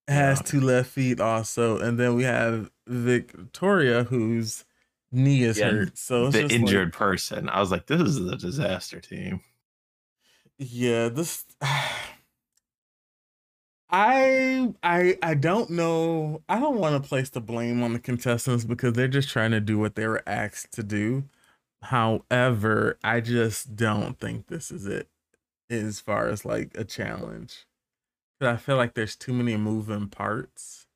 has 0.07 0.39
Yeah. 0.39 0.43
two 0.43 0.61
left 0.61 0.89
feet 0.89 1.19
also, 1.19 1.77
and 1.79 1.99
then 1.99 2.15
we 2.15 2.23
have 2.23 2.71
Victoria, 2.87 4.03
whose 4.05 4.63
knee 5.11 5.43
is 5.43 5.57
Yeah, 5.57 5.71
hurt. 5.71 5.97
So 5.97 6.27
it's 6.27 6.35
the 6.35 6.41
just 6.43 6.51
like- 6.53 6.61
injured 6.61 6.93
person. 6.93 7.49
I 7.49 7.59
was 7.59 7.71
like, 7.71 7.87
this 7.87 8.01
is 8.01 8.17
a 8.19 8.35
disaster 8.37 8.99
team. 9.01 9.41
yeah 10.59 11.07
this 11.09 11.45
i 13.89 14.73
i 14.83 15.17
i 15.23 15.33
don't 15.33 15.69
know. 15.69 16.41
I 16.49 16.59
don't 16.59 16.77
want 16.77 17.01
to 17.01 17.07
place 17.07 17.29
the 17.29 17.39
blame 17.41 17.81
on 17.83 17.93
the 17.93 17.99
contestants 17.99 18.65
because 18.65 18.93
they're 18.93 19.07
just 19.07 19.29
trying 19.29 19.51
to 19.51 19.61
do 19.61 19.77
what 19.79 19.95
they 19.95 20.07
were 20.07 20.23
asked 20.27 20.73
to 20.73 20.83
do. 20.83 21.23
However 21.83 22.97
i 23.03 23.21
just 23.21 23.75
don't 23.75 24.19
think 24.19 24.47
this 24.47 24.71
is 24.71 24.85
it 24.87 25.09
as 25.69 25.99
far 26.01 26.27
as 26.29 26.45
like 26.45 26.77
a 26.77 26.83
challenge. 26.85 27.65
'Cause 28.41 28.49
i 28.55 28.57
feel 28.57 28.77
like 28.77 28.95
there's 28.95 29.15
too 29.17 29.33
many 29.33 29.57
moving 29.57 30.09
parts. 30.09 30.87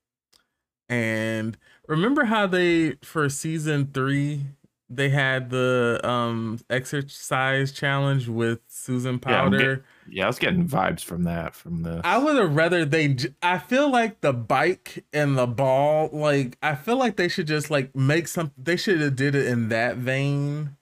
And 0.89 1.57
remember 1.87 2.25
how 2.25 2.47
they 2.47 2.93
for 3.03 3.29
season 3.29 3.87
three 3.93 4.45
they 4.93 5.09
had 5.09 5.49
the 5.49 5.99
um 6.03 6.59
exercise 6.69 7.71
challenge 7.71 8.27
with 8.27 8.59
Susan 8.67 9.19
Powter. 9.19 9.83
Yeah, 10.07 10.17
yeah, 10.17 10.23
I 10.25 10.27
was 10.27 10.39
getting 10.39 10.67
vibes 10.67 11.03
from 11.03 11.23
that 11.23 11.55
from 11.55 11.83
the 11.83 12.01
I 12.03 12.17
would 12.17 12.35
have 12.37 12.55
rather 12.55 12.85
they 12.85 13.15
I 13.41 13.57
feel 13.57 13.89
like 13.89 14.21
the 14.21 14.33
bike 14.33 15.05
and 15.13 15.37
the 15.37 15.47
ball 15.47 16.09
like 16.11 16.57
I 16.61 16.75
feel 16.75 16.97
like 16.97 17.15
they 17.15 17.29
should 17.29 17.47
just 17.47 17.71
like 17.71 17.95
make 17.95 18.27
some 18.27 18.51
they 18.57 18.75
should 18.75 19.01
have 19.01 19.15
did 19.15 19.35
it 19.35 19.47
in 19.47 19.69
that 19.69 19.97
vein. 19.97 20.75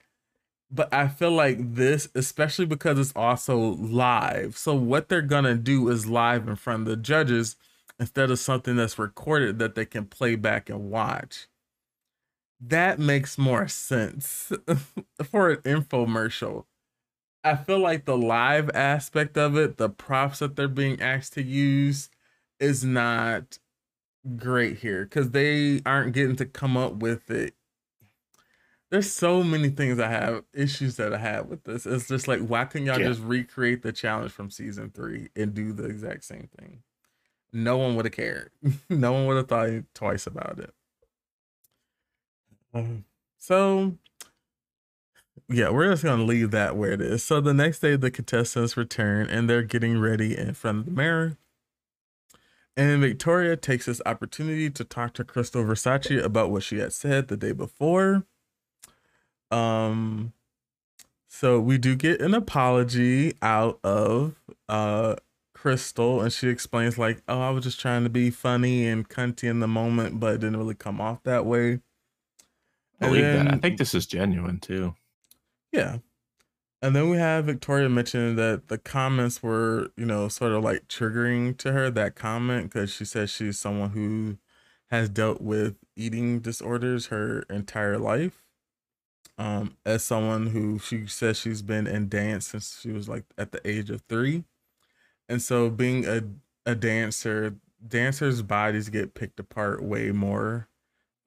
But 0.72 0.94
I 0.94 1.08
feel 1.08 1.32
like 1.32 1.76
this 1.76 2.10
especially 2.16 2.66
because 2.66 3.00
it's 3.00 3.14
also 3.16 3.58
live. 3.58 4.58
So 4.58 4.74
what 4.76 5.10
they're 5.10 5.22
going 5.22 5.46
to 5.46 5.56
do 5.56 5.90
is 5.90 6.08
live 6.08 6.48
in 6.48 6.56
front 6.56 6.82
of 6.82 6.88
the 6.88 6.98
judges 6.98 7.56
instead 8.00 8.32
of 8.32 8.40
something 8.40 8.76
that's 8.78 8.98
recorded 8.98 9.60
that 9.60 9.76
they 9.76 9.86
can 9.86 10.06
play 10.06 10.36
back 10.36 10.70
and 10.70 10.90
watch. 10.90 11.48
That 12.60 13.00
makes 13.00 13.38
more 13.38 13.68
sense 13.68 14.52
for 15.24 15.52
an 15.52 15.58
infomercial. 15.58 16.66
I 17.44 17.56
feel 17.56 17.80
like 17.80 18.06
the 18.06 18.18
live 18.18 18.70
aspect 18.72 19.38
of 19.38 19.56
it, 19.56 19.78
the 19.78 19.90
props 19.90 20.40
that 20.40 20.56
they're 20.56 20.68
being 20.68 21.02
asked 21.02 21.34
to 21.34 21.44
use, 21.44 22.10
is 22.60 22.84
not 22.84 23.60
great 24.36 24.80
here 24.80 25.06
because 25.06 25.32
they 25.32 25.82
aren't 25.86 26.14
getting 26.14 26.36
to 26.36 26.46
come 26.46 26.76
up 26.76 26.96
with 26.96 27.32
it. 27.32 27.56
There's 28.92 29.12
so 29.12 29.44
many 29.44 29.70
things 29.70 30.00
I 30.00 30.10
have 30.10 30.44
issues 30.54 30.98
that 30.98 31.14
I 31.14 31.20
have 31.20 31.46
with 31.46 31.64
this. 31.64 31.86
It's 31.86 32.08
just 32.08 32.28
like, 32.28 32.42
why 32.42 32.66
can 32.66 32.86
y'all 32.86 33.00
yeah. 33.00 33.08
just 33.08 33.22
recreate 33.22 33.84
the 33.84 33.94
challenge 33.94 34.32
from 34.32 34.50
season 34.50 34.90
three 34.90 35.30
and 35.36 35.54
do 35.54 35.72
the 35.72 35.86
exact 35.86 36.26
same 36.26 36.50
thing? 36.60 36.82
no 37.52 37.78
one 37.78 37.96
would 37.96 38.06
have 38.06 38.14
cared. 38.14 38.52
no 38.90 39.14
one 39.14 39.26
would 39.26 39.38
have 39.38 39.48
thought 39.48 39.70
twice 39.94 40.28
about 40.28 40.60
it. 40.60 40.74
Um, 42.74 43.06
so, 43.38 43.98
yeah, 45.48 45.70
we're 45.70 45.90
just 45.92 46.04
to 46.04 46.16
leave 46.16 46.52
that 46.52 46.76
where 46.76 46.92
it 46.92 47.02
is. 47.02 47.24
So, 47.24 47.42
the 47.42 47.54
next 47.54 47.80
day, 47.80 47.96
the 47.96 48.12
contestants 48.12 48.78
return 48.78 49.30
and 49.30 49.50
they're 49.50 49.64
getting 49.64 50.00
ready 50.00 50.38
in 50.38 50.54
front 50.54 50.80
of 50.80 50.86
the 50.86 50.92
mirror. 50.92 51.38
And 52.78 53.02
Victoria 53.02 53.58
takes 53.58 53.88
this 53.88 54.02
opportunity 54.06 54.70
to 54.70 54.84
talk 54.84 55.14
to 55.16 55.26
Krystal 55.26 55.66
Versace 55.66 56.24
about 56.24 56.50
what 56.50 56.64
she 56.64 56.78
had 56.78 56.94
said 56.94 57.28
the 57.28 57.36
day 57.36 57.52
before. 57.52 58.26
Um, 59.52 60.34
so 61.28 61.60
we 61.60 61.78
do 61.78 61.96
get 61.96 62.22
an 62.22 62.34
apology 62.34 63.34
out 63.42 63.80
of 63.84 64.36
uh 64.68 65.16
Krystal 65.56 66.22
and 66.24 66.32
she 66.32 66.48
explains 66.48 66.98
like, 66.98 67.22
"Oh, 67.28 67.42
I 67.42 67.50
was 67.50 67.66
just 67.66 67.80
trying 67.80 68.04
to 68.04 68.10
be 68.10 68.30
funny 68.30 68.88
and 68.88 69.08
cunty 69.08 69.50
in 69.50 69.60
the 69.60 69.68
moment, 69.68 70.20
but 70.20 70.36
it 70.36 70.38
didn't 70.40 70.58
really 70.58 70.76
come 70.76 71.02
off 71.02 71.22
that 71.24 71.46
way." 71.46 71.82
I 73.02 73.08
believe 73.08 73.24
then, 73.24 73.46
that. 73.46 73.54
I 73.56 73.58
think 73.58 73.78
this 73.78 73.94
is 73.94 74.06
genuine 74.06 74.60
too. 74.60 74.96
Yeah. 75.72 75.98
And 76.82 76.96
then 76.96 77.10
we 77.10 77.18
have 77.18 77.46
Victoria 77.46 77.90
mentioning 77.90 78.36
that 78.38 78.70
the 78.70 78.78
comments 78.78 79.44
were, 79.44 79.92
you 79.98 80.06
know, 80.06 80.30
sort 80.30 80.54
of 80.54 80.64
like 80.64 80.88
triggering 80.88 81.58
to 81.58 81.74
her 81.74 81.90
that 81.92 82.16
comment 82.16 82.66
because 82.66 82.92
she 82.92 83.04
says 83.04 83.30
she's 83.30 83.60
someone 83.60 83.90
who 83.90 84.38
has 84.90 85.10
dealt 85.10 85.42
with 85.42 85.76
eating 85.96 86.40
disorders 86.40 87.08
her 87.08 87.42
entire 87.50 87.98
life. 87.98 88.44
Um, 89.38 89.78
as 89.86 90.04
someone 90.04 90.48
who 90.48 90.80
she 90.80 91.08
says 91.08 91.38
she's 91.38 91.62
been 91.62 91.88
in 91.88 92.10
dance 92.10 92.48
since 92.48 92.80
she 92.82 92.92
was 92.92 93.08
like 93.08 93.24
at 93.38 93.54
the 93.54 93.66
age 93.66 93.90
of 93.90 94.02
three 94.10 94.44
and 95.30 95.42
so 95.42 95.70
being 95.70 96.06
a 96.06 96.24
a 96.66 96.76
dancer, 96.76 97.56
dancers' 97.88 98.42
bodies 98.42 98.90
get 98.90 99.14
picked 99.14 99.40
apart 99.40 99.82
way 99.82 100.12
more, 100.12 100.68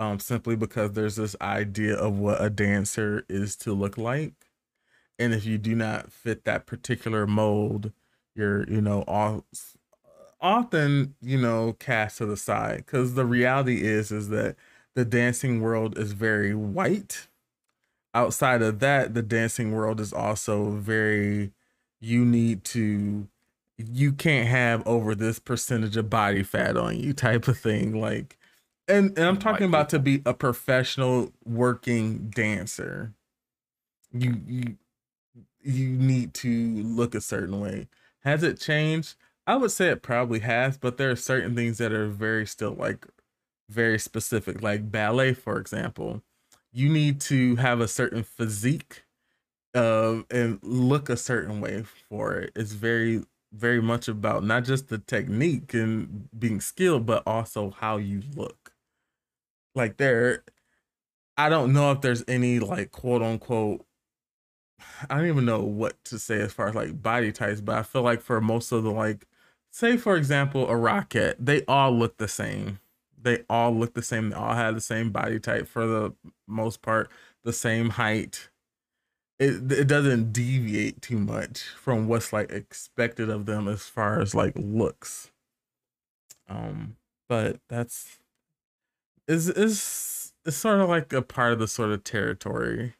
um, 0.02 0.18
simply 0.18 0.56
because 0.56 0.92
there's 0.92 1.16
this 1.16 1.36
idea 1.40 1.94
of 1.94 2.18
what 2.18 2.42
a 2.42 2.50
dancer 2.50 3.24
is 3.28 3.54
to 3.56 3.72
look 3.72 3.96
like, 3.96 4.34
and 5.18 5.32
if 5.32 5.44
you 5.46 5.58
do 5.58 5.74
not 5.76 6.12
fit 6.12 6.44
that 6.44 6.66
particular 6.66 7.26
mold, 7.26 7.92
you're 8.34 8.68
you 8.68 8.80
know 8.80 9.04
often 10.40 11.14
you 11.22 11.38
know 11.38 11.74
cast 11.78 12.18
to 12.18 12.26
the 12.26 12.36
side. 12.36 12.78
Because 12.78 13.14
the 13.14 13.24
reality 13.24 13.82
is 13.82 14.10
is 14.10 14.28
that 14.30 14.56
the 14.94 15.04
dancing 15.04 15.60
world 15.60 15.96
is 15.96 16.12
very 16.12 16.54
white. 16.54 17.28
Outside 18.14 18.60
of 18.60 18.80
that 18.80 19.14
the 19.14 19.22
dancing 19.22 19.72
world 19.72 20.00
is 20.00 20.12
also 20.12 20.70
very 20.72 21.52
you 22.00 22.24
need 22.24 22.64
to 22.64 23.28
you 23.78 24.12
can't 24.12 24.48
have 24.48 24.86
over 24.86 25.14
this 25.14 25.38
percentage 25.38 25.96
of 25.96 26.10
body 26.10 26.42
fat 26.42 26.76
on 26.76 26.98
you 26.98 27.12
type 27.12 27.46
of 27.46 27.58
thing. 27.58 28.00
Like 28.00 28.36
and, 28.92 29.16
and 29.18 29.26
i'm 29.26 29.38
talking 29.38 29.66
about 29.66 29.88
to 29.90 29.98
be 29.98 30.22
a 30.26 30.34
professional 30.34 31.32
working 31.44 32.30
dancer. 32.30 33.14
You 34.12 34.40
you 34.46 34.76
you 35.62 35.88
need 35.90 36.34
to 36.34 36.50
look 36.50 37.14
a 37.14 37.20
certain 37.20 37.60
way. 37.60 37.88
Has 38.20 38.42
it 38.42 38.60
changed? 38.60 39.16
I 39.46 39.56
would 39.56 39.72
say 39.72 39.88
it 39.88 40.02
probably 40.02 40.40
has 40.40 40.78
but 40.78 40.98
there 40.98 41.10
are 41.10 41.16
certain 41.16 41.54
things 41.56 41.78
that 41.78 41.92
are 41.92 42.08
very 42.08 42.46
still 42.46 42.74
like 42.74 43.06
very 43.68 43.98
specific. 43.98 44.62
Like 44.62 44.90
ballet 44.90 45.34
for 45.34 45.58
example 45.58 46.22
you 46.72 46.88
need 46.88 47.20
to 47.22 47.56
have 47.56 47.80
a 47.80 47.88
certain 47.88 48.22
physique 48.24 49.04
uh, 49.74 50.22
and 50.30 50.60
look 50.62 51.08
a 51.10 51.16
certain 51.16 51.60
way 51.60 51.84
for 52.08 52.34
it. 52.34 52.52
It's 52.56 52.72
very 52.72 53.24
very 53.52 53.82
much 53.82 54.08
about 54.08 54.44
not 54.44 54.64
just 54.64 54.88
the 54.88 54.98
technique 54.98 55.74
and 55.74 56.28
being 56.38 56.60
skilled, 56.60 57.06
but 57.06 57.22
also 57.26 57.70
how 57.70 57.98
you 57.98 58.22
look. 58.36 58.71
Like 59.74 59.96
there, 59.96 60.44
I 61.36 61.48
don't 61.48 61.72
know 61.72 61.92
if 61.92 62.00
there's 62.00 62.24
any 62.28 62.58
like 62.58 62.90
quote 62.90 63.22
unquote. 63.22 63.84
I 65.08 65.16
don't 65.16 65.26
even 65.26 65.44
know 65.44 65.60
what 65.62 66.02
to 66.06 66.18
say 66.18 66.40
as 66.40 66.52
far 66.52 66.68
as 66.68 66.74
like 66.74 67.02
body 67.02 67.32
types, 67.32 67.60
but 67.60 67.76
I 67.76 67.82
feel 67.82 68.02
like 68.02 68.20
for 68.20 68.40
most 68.40 68.72
of 68.72 68.82
the 68.82 68.90
like, 68.90 69.26
say 69.70 69.96
for 69.96 70.16
example, 70.16 70.68
a 70.68 70.76
rocket, 70.76 71.36
they 71.38 71.64
all 71.66 71.92
look 71.92 72.18
the 72.18 72.28
same. 72.28 72.80
They 73.20 73.44
all 73.48 73.74
look 73.74 73.94
the 73.94 74.02
same. 74.02 74.30
They 74.30 74.36
all 74.36 74.54
have 74.54 74.74
the 74.74 74.80
same 74.80 75.10
body 75.10 75.38
type 75.38 75.68
for 75.68 75.86
the 75.86 76.14
most 76.46 76.82
part, 76.82 77.10
the 77.44 77.52
same 77.52 77.90
height 77.90 78.48
it 79.42 79.72
it 79.72 79.88
doesn't 79.88 80.32
deviate 80.32 81.02
too 81.02 81.18
much 81.18 81.62
from 81.62 82.06
what's 82.06 82.32
like 82.32 82.52
expected 82.52 83.28
of 83.28 83.46
them 83.46 83.66
as 83.66 83.82
far 83.82 84.20
as 84.20 84.34
like 84.34 84.52
looks. 84.56 85.32
Um, 86.48 86.96
but 87.28 87.60
that's 87.68 88.18
is 89.28 89.48
is 89.48 90.32
it's 90.44 90.56
sort 90.56 90.80
of 90.80 90.88
like 90.88 91.12
a 91.12 91.22
part 91.22 91.52
of 91.52 91.58
the 91.58 91.68
sort 91.68 91.90
of 91.90 92.04
territory. 92.04 92.94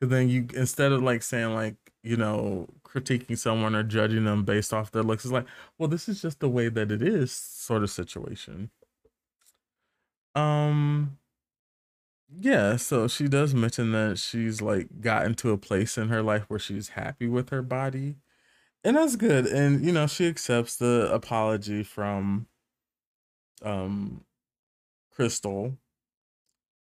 Cause 0.00 0.10
then 0.10 0.28
you 0.28 0.48
instead 0.54 0.92
of 0.92 1.02
like 1.02 1.22
saying 1.22 1.54
like 1.54 1.76
you 2.02 2.16
know 2.16 2.68
critiquing 2.84 3.38
someone 3.38 3.74
or 3.74 3.82
judging 3.82 4.24
them 4.24 4.44
based 4.44 4.72
off 4.74 4.90
their 4.92 5.02
looks, 5.02 5.24
it's 5.24 5.32
like 5.32 5.46
well 5.78 5.88
this 5.88 6.08
is 6.08 6.22
just 6.22 6.40
the 6.40 6.48
way 6.48 6.68
that 6.68 6.92
it 6.92 7.02
is 7.02 7.32
sort 7.32 7.82
of 7.82 7.90
situation. 7.90 8.70
Um 10.34 11.18
yeah, 12.40 12.76
so 12.76 13.06
she 13.08 13.28
does 13.28 13.54
mention 13.54 13.92
that 13.92 14.18
she's 14.18 14.60
like 14.60 15.00
gotten 15.00 15.34
to 15.36 15.50
a 15.50 15.58
place 15.58 15.96
in 15.98 16.08
her 16.08 16.22
life 16.22 16.44
where 16.48 16.58
she's 16.58 16.90
happy 16.90 17.28
with 17.28 17.50
her 17.50 17.62
body. 17.62 18.16
And 18.84 18.96
that's 18.96 19.16
good. 19.16 19.46
And 19.46 19.84
you 19.84 19.92
know, 19.92 20.06
she 20.06 20.28
accepts 20.28 20.76
the 20.76 21.10
apology 21.12 21.82
from 21.84 22.48
um 23.62 24.24
Krystal. 25.18 25.76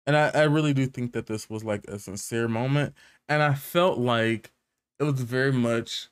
And 0.07 0.17
I, 0.17 0.31
I 0.35 0.43
really 0.45 0.73
do 0.75 0.87
think 0.87 1.13
that 1.13 1.27
this 1.27 1.51
was 1.51 1.65
like 1.65 1.85
a 1.87 1.99
sincere 1.99 2.49
moment. 2.49 2.95
And 3.29 3.43
I 3.43 3.55
felt 3.55 3.99
like 3.99 4.53
it 4.99 5.05
was 5.05 5.21
very 5.21 5.53
much, 5.53 6.09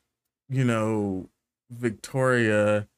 you 0.49 0.64
know, 0.64 1.31
Victoria 1.71 2.88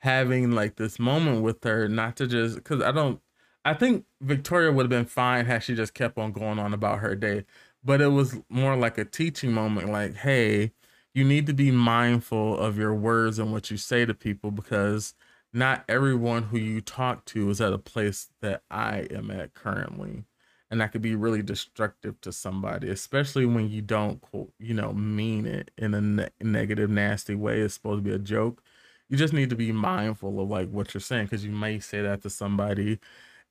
having 0.00 0.52
like 0.52 0.76
this 0.76 0.98
moment 0.98 1.42
with 1.42 1.62
her, 1.64 1.88
not 1.88 2.16
to 2.16 2.26
just 2.26 2.56
because 2.56 2.82
I 2.82 2.92
don't 2.92 3.20
I 3.64 3.74
think 3.74 4.04
Victoria 4.20 4.70
would 4.72 4.84
have 4.84 4.90
been 4.90 5.06
fine 5.06 5.44
had 5.46 5.62
she 5.64 5.74
just 5.74 5.92
kept 5.94 6.18
on 6.18 6.32
going 6.32 6.58
on 6.60 6.72
about 6.72 7.00
her 7.00 7.16
day. 7.16 7.44
But 7.84 8.00
it 8.00 8.08
was 8.08 8.36
more 8.48 8.76
like 8.76 8.96
a 8.98 9.04
teaching 9.04 9.52
moment 9.52 9.90
like, 9.90 10.14
hey, 10.14 10.72
you 11.14 11.24
need 11.24 11.46
to 11.46 11.52
be 11.54 11.70
mindful 11.72 12.58
of 12.58 12.78
your 12.78 12.94
words 12.94 13.38
and 13.40 13.52
what 13.52 13.70
you 13.70 13.76
say 13.76 14.04
to 14.06 14.14
people 14.14 14.50
because 14.52 15.14
not 15.56 15.84
everyone 15.88 16.44
who 16.44 16.58
you 16.58 16.80
talk 16.82 17.24
to 17.26 17.50
is 17.50 17.60
at 17.62 17.74
a 17.74 17.78
place 17.78 18.28
that 18.42 18.62
I 18.70 19.08
am 19.10 19.30
at 19.32 19.54
currently. 19.54 20.24
And 20.70 20.80
that 20.82 20.92
could 20.92 21.02
be 21.02 21.16
really 21.16 21.42
destructive 21.42 22.20
to 22.22 22.32
somebody, 22.32 22.90
especially 22.90 23.46
when 23.46 23.70
you 23.70 23.82
don't, 23.82 24.22
you 24.60 24.74
know, 24.74 24.92
mean 24.94 25.46
it 25.46 25.72
in 25.78 25.94
a 25.94 26.02
ne- 26.02 26.28
negative, 26.42 26.90
nasty 26.90 27.34
way. 27.36 27.60
It's 27.62 27.74
supposed 27.74 28.04
to 28.04 28.10
be 28.10 28.14
a 28.14 28.20
joke. 28.20 28.62
You 29.08 29.16
just 29.18 29.34
need 29.34 29.50
to 29.50 29.56
be 29.56 29.72
mindful 29.72 30.40
of 30.40 30.50
like 30.50 30.70
what 30.70 30.94
you're 30.94 31.02
saying 31.02 31.26
because 31.26 31.44
you 31.44 31.52
may 31.52 31.80
say 31.80 32.02
that 32.02 32.22
to 32.22 32.30
somebody 32.30 33.00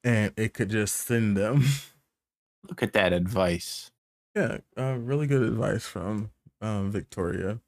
and 0.04 0.34
it 0.38 0.54
could 0.54 0.70
just 0.70 0.96
send 0.98 1.38
them. 1.38 1.64
Look 2.70 2.84
at 2.84 2.94
that 2.94 3.14
advice. 3.14 3.92
Yeah, 4.36 4.60
uh, 4.78 4.98
really 5.00 5.28
good 5.28 5.44
advice 5.44 5.86
from 5.86 6.32
um, 6.62 6.92
Victoria. 6.92 7.60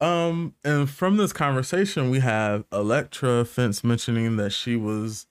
Um, 0.00 0.54
and 0.64 0.88
from 0.88 1.16
this 1.16 1.32
conversation, 1.32 2.10
we 2.10 2.20
have 2.20 2.64
Elektra 2.70 3.44
Fence 3.44 3.82
mentioning 3.82 4.36
that 4.36 4.50
she 4.50 4.76
was 4.76 5.26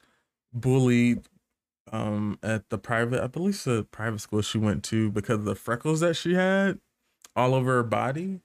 bullied 0.54 1.28
um 1.92 2.40
at 2.42 2.70
the 2.70 2.78
private 2.78 3.22
I 3.22 3.28
believe 3.28 3.64
the 3.64 3.84
private 3.92 4.20
school 4.20 4.42
she 4.42 4.58
went 4.58 4.84
to 4.86 5.12
because 5.12 5.40
of 5.40 5.46
the 5.46 5.54
freckles 5.54 6.00
that 6.00 6.16
she 6.16 6.34
had 6.34 6.80
all 7.36 7.54
over 7.54 7.74
her 7.74 7.84
body. 7.84 8.40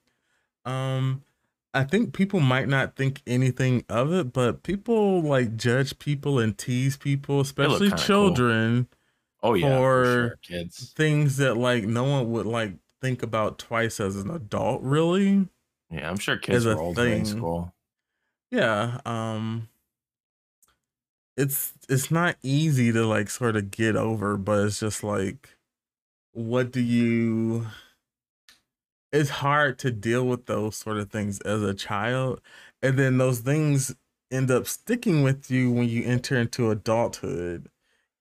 Um 0.65 1.23
I 1.73 1.85
think 1.85 2.13
people 2.13 2.41
might 2.41 2.69
not 2.69 2.97
think 2.97 3.23
anything 3.27 3.85
of 3.89 4.13
it, 4.13 4.33
but 4.33 4.65
people 4.65 5.23
like 5.23 5.57
judge 5.57 5.99
people 6.01 6.41
and 6.41 6.59
tease 6.59 6.97
people, 6.97 7.41
especially 7.41 7.93
children. 7.93 8.89
Cool. 9.41 9.51
Oh 9.53 9.55
yeah, 9.55 9.79
for, 9.79 10.05
for 10.05 10.05
sure. 10.05 10.39
kids. 10.43 10.93
Things 10.97 11.37
that 11.37 11.57
like 11.57 11.85
no 11.85 12.05
one 12.05 12.31
would 12.33 12.47
like 12.47 12.75
think 13.01 13.23
about 13.23 13.59
twice 13.59 14.01
as 14.01 14.17
an 14.17 14.31
adult, 14.31 14.83
really. 14.83 15.47
Yeah, 15.91 16.09
I'm 16.09 16.19
sure 16.19 16.37
kids 16.37 16.65
were 16.65 16.79
older 16.79 17.03
thing. 17.03 17.21
in 17.21 17.25
school. 17.25 17.75
Yeah. 18.51 19.01
Um 19.05 19.69
it's 21.37 21.73
it's 21.89 22.11
not 22.11 22.37
easy 22.43 22.93
to 22.93 23.07
like 23.07 23.31
sort 23.31 23.57
of 23.57 23.71
get 23.71 23.97
over, 23.97 24.37
but 24.37 24.67
it's 24.67 24.81
just 24.81 25.03
like 25.03 25.57
what 26.33 26.71
do 26.71 26.81
you 26.81 27.67
it's 29.13 29.31
hard 29.31 29.79
to 29.81 29.91
deal 29.91 30.25
with 30.25 30.47
those 30.47 30.77
sort 30.77 30.97
of 30.97 31.11
things 31.11 31.41
as 31.41 31.63
a 31.63 31.75
child 31.75 32.41
and 32.83 32.99
then 32.99 33.19
those 33.19 33.41
things 33.41 33.95
end 34.31 34.51
up 34.51 34.67
sticking 34.67 35.23
with 35.23 35.51
you 35.51 35.71
when 35.73 35.89
you 35.89 36.05
enter 36.05 36.37
into 36.37 36.71
adulthood 36.71 37.69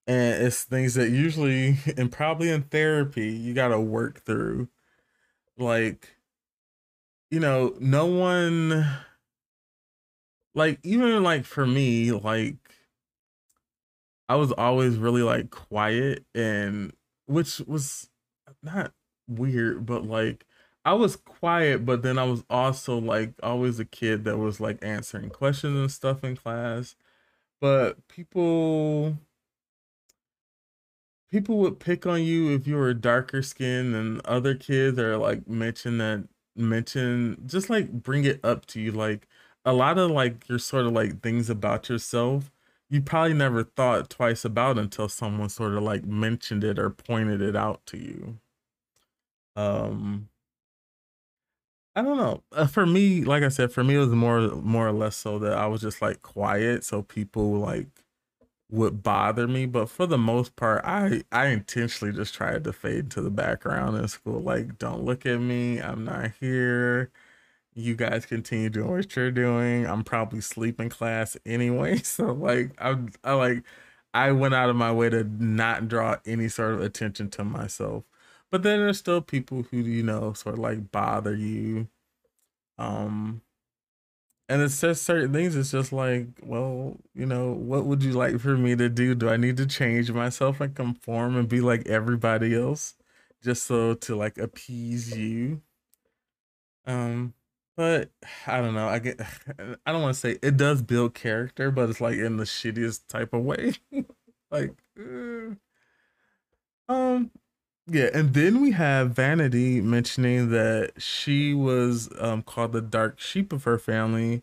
and 0.06 0.42
it's 0.42 0.64
things 0.64 0.94
that 0.94 1.10
usually 1.10 1.78
and 1.96 2.10
probably 2.10 2.50
in 2.50 2.62
therapy 2.62 3.28
you 3.28 3.54
got 3.54 3.68
to 3.68 3.80
work 3.80 4.24
through 4.24 4.68
like 5.56 6.16
you 7.30 7.40
know 7.40 7.74
no 7.80 8.06
one 8.06 8.88
like 10.54 10.78
even 10.82 11.22
like 11.22 11.44
for 11.44 11.66
me 11.66 12.12
like 12.12 12.56
i 14.28 14.34
was 14.34 14.52
always 14.52 14.96
really 14.96 15.22
like 15.22 15.50
quiet 15.50 16.24
and 16.34 16.92
which 17.26 17.60
was 17.60 18.10
not 18.62 18.92
weird 19.28 19.86
but 19.86 20.04
like 20.04 20.46
I 20.84 20.94
was 20.94 21.16
quiet, 21.16 21.84
but 21.84 22.02
then 22.02 22.18
I 22.18 22.24
was 22.24 22.42
also 22.48 22.98
like 22.98 23.34
always 23.42 23.78
a 23.78 23.84
kid 23.84 24.24
that 24.24 24.38
was 24.38 24.60
like 24.60 24.78
answering 24.82 25.30
questions 25.30 25.76
and 25.76 25.90
stuff 25.90 26.24
in 26.24 26.36
class. 26.36 26.96
But 27.60 28.08
people 28.08 29.18
people 31.30 31.58
would 31.58 31.78
pick 31.78 32.06
on 32.06 32.22
you 32.22 32.50
if 32.54 32.66
you 32.66 32.76
were 32.76 32.94
darker 32.94 33.42
skinned 33.42 33.94
and 33.94 34.20
other 34.26 34.54
kids 34.54 34.98
or 34.98 35.16
like 35.16 35.48
mention 35.48 35.98
that 35.98 36.28
mention 36.60 37.42
just 37.46 37.70
like 37.70 37.90
bring 37.92 38.24
it 38.24 38.40
up 38.44 38.66
to 38.66 38.80
you 38.80 38.92
like 38.92 39.26
a 39.64 39.72
lot 39.72 39.98
of 39.98 40.10
like 40.10 40.48
your 40.48 40.58
sort 40.58 40.86
of 40.86 40.92
like 40.92 41.22
things 41.22 41.50
about 41.50 41.88
yourself 41.88 42.50
you 42.88 43.00
probably 43.00 43.34
never 43.34 43.64
thought 43.64 44.10
twice 44.10 44.44
about 44.44 44.78
until 44.78 45.08
someone 45.08 45.48
sort 45.48 45.74
of 45.74 45.82
like 45.82 46.04
mentioned 46.04 46.64
it 46.64 46.78
or 46.78 46.90
pointed 46.90 47.40
it 47.42 47.56
out 47.56 47.84
to 47.86 47.98
you 47.98 48.38
um 49.56 50.28
I 51.96 52.02
don't 52.02 52.16
know. 52.16 52.42
Uh, 52.52 52.66
for 52.66 52.86
me, 52.86 53.24
like 53.24 53.42
I 53.42 53.48
said, 53.48 53.72
for 53.72 53.82
me 53.82 53.96
it 53.96 53.98
was 53.98 54.08
more 54.10 54.40
more 54.56 54.86
or 54.88 54.92
less 54.92 55.16
so 55.16 55.38
that 55.40 55.52
I 55.52 55.66
was 55.66 55.80
just 55.80 56.00
like 56.00 56.22
quiet, 56.22 56.84
so 56.84 57.02
people 57.02 57.52
like 57.58 57.88
would 58.70 59.02
bother 59.02 59.48
me. 59.48 59.66
But 59.66 59.88
for 59.90 60.06
the 60.06 60.18
most 60.18 60.56
part, 60.56 60.82
I 60.84 61.22
I 61.32 61.46
intentionally 61.46 62.14
just 62.14 62.34
tried 62.34 62.64
to 62.64 62.72
fade 62.72 63.10
to 63.12 63.20
the 63.22 63.30
background 63.30 63.96
in 63.96 64.08
school. 64.08 64.40
Like, 64.40 64.78
don't 64.78 65.04
look 65.04 65.26
at 65.26 65.38
me. 65.40 65.80
I'm 65.80 66.04
not 66.04 66.32
here. 66.40 67.12
You 67.74 67.94
guys 67.96 68.26
continue 68.26 68.70
doing 68.70 68.90
what 68.90 69.16
you're 69.16 69.30
doing. 69.30 69.86
I'm 69.86 70.04
probably 70.04 70.40
sleeping 70.40 70.88
class 70.90 71.36
anyway. 71.46 71.98
So 72.04 72.32
like 72.32 72.72
I 72.80 72.96
I 73.24 73.34
like 73.34 73.64
I 74.14 74.32
went 74.32 74.54
out 74.54 74.70
of 74.70 74.76
my 74.76 74.92
way 74.92 75.10
to 75.10 75.24
not 75.24 75.88
draw 75.88 76.16
any 76.26 76.48
sort 76.48 76.74
of 76.74 76.82
attention 76.82 77.30
to 77.30 77.44
myself. 77.44 78.04
But 78.50 78.62
then 78.64 78.80
there's 78.80 78.98
still 78.98 79.20
people 79.22 79.62
who 79.64 79.78
you 79.78 80.02
know 80.02 80.32
sort 80.34 80.54
of 80.56 80.60
like 80.60 80.90
bother 80.92 81.34
you. 81.34 81.88
Um 82.78 83.42
and 84.50 84.62
it 84.62 84.70
says 84.70 85.00
certain 85.00 85.32
things 85.32 85.56
it's 85.56 85.70
just 85.70 85.92
like 85.92 86.26
well 86.42 86.98
you 87.14 87.26
know 87.26 87.52
what 87.52 87.86
would 87.86 88.02
you 88.04 88.12
like 88.12 88.40
for 88.40 88.56
me 88.56 88.76
to 88.76 88.88
do? 88.90 89.14
Do 89.14 89.30
i 89.30 89.36
need 89.38 89.56
to 89.58 89.66
change 89.66 90.12
myself 90.12 90.60
and 90.60 90.74
conform 90.74 91.36
and 91.36 91.48
be 91.48 91.60
like 91.62 91.86
everybody 91.88 92.54
else 92.56 92.96
just 93.42 93.64
so 93.66 93.94
to 93.94 94.16
like 94.16 94.38
appease 94.38 95.16
you? 95.16 95.62
Um 96.86 97.34
but 97.76 98.10
i 98.46 98.60
don't 98.60 98.74
know 98.74 98.88
i 98.88 98.98
get 98.98 99.20
i 99.86 99.92
don't 99.92 100.02
want 100.02 100.14
to 100.14 100.20
say 100.20 100.38
it 100.42 100.56
does 100.56 100.82
build 100.82 101.14
character 101.14 101.70
but 101.70 101.88
it's 101.88 102.00
like 102.00 102.16
in 102.18 102.36
the 102.36 102.44
shittiest 102.44 103.06
type 103.08 103.32
of 103.32 103.42
way. 103.44 103.74
Like 104.52 104.74
uh, 104.98 105.54
um 106.88 107.30
yeah, 107.90 108.08
and 108.14 108.34
then 108.34 108.60
we 108.60 108.70
have 108.70 109.10
Vanity 109.10 109.80
mentioning 109.80 110.50
that 110.50 110.92
she 110.98 111.54
was 111.54 112.08
um, 112.20 112.42
called 112.42 112.70
the 112.72 112.80
dark 112.80 113.18
sheep 113.18 113.52
of 113.52 113.64
her 113.64 113.78
family 113.78 114.42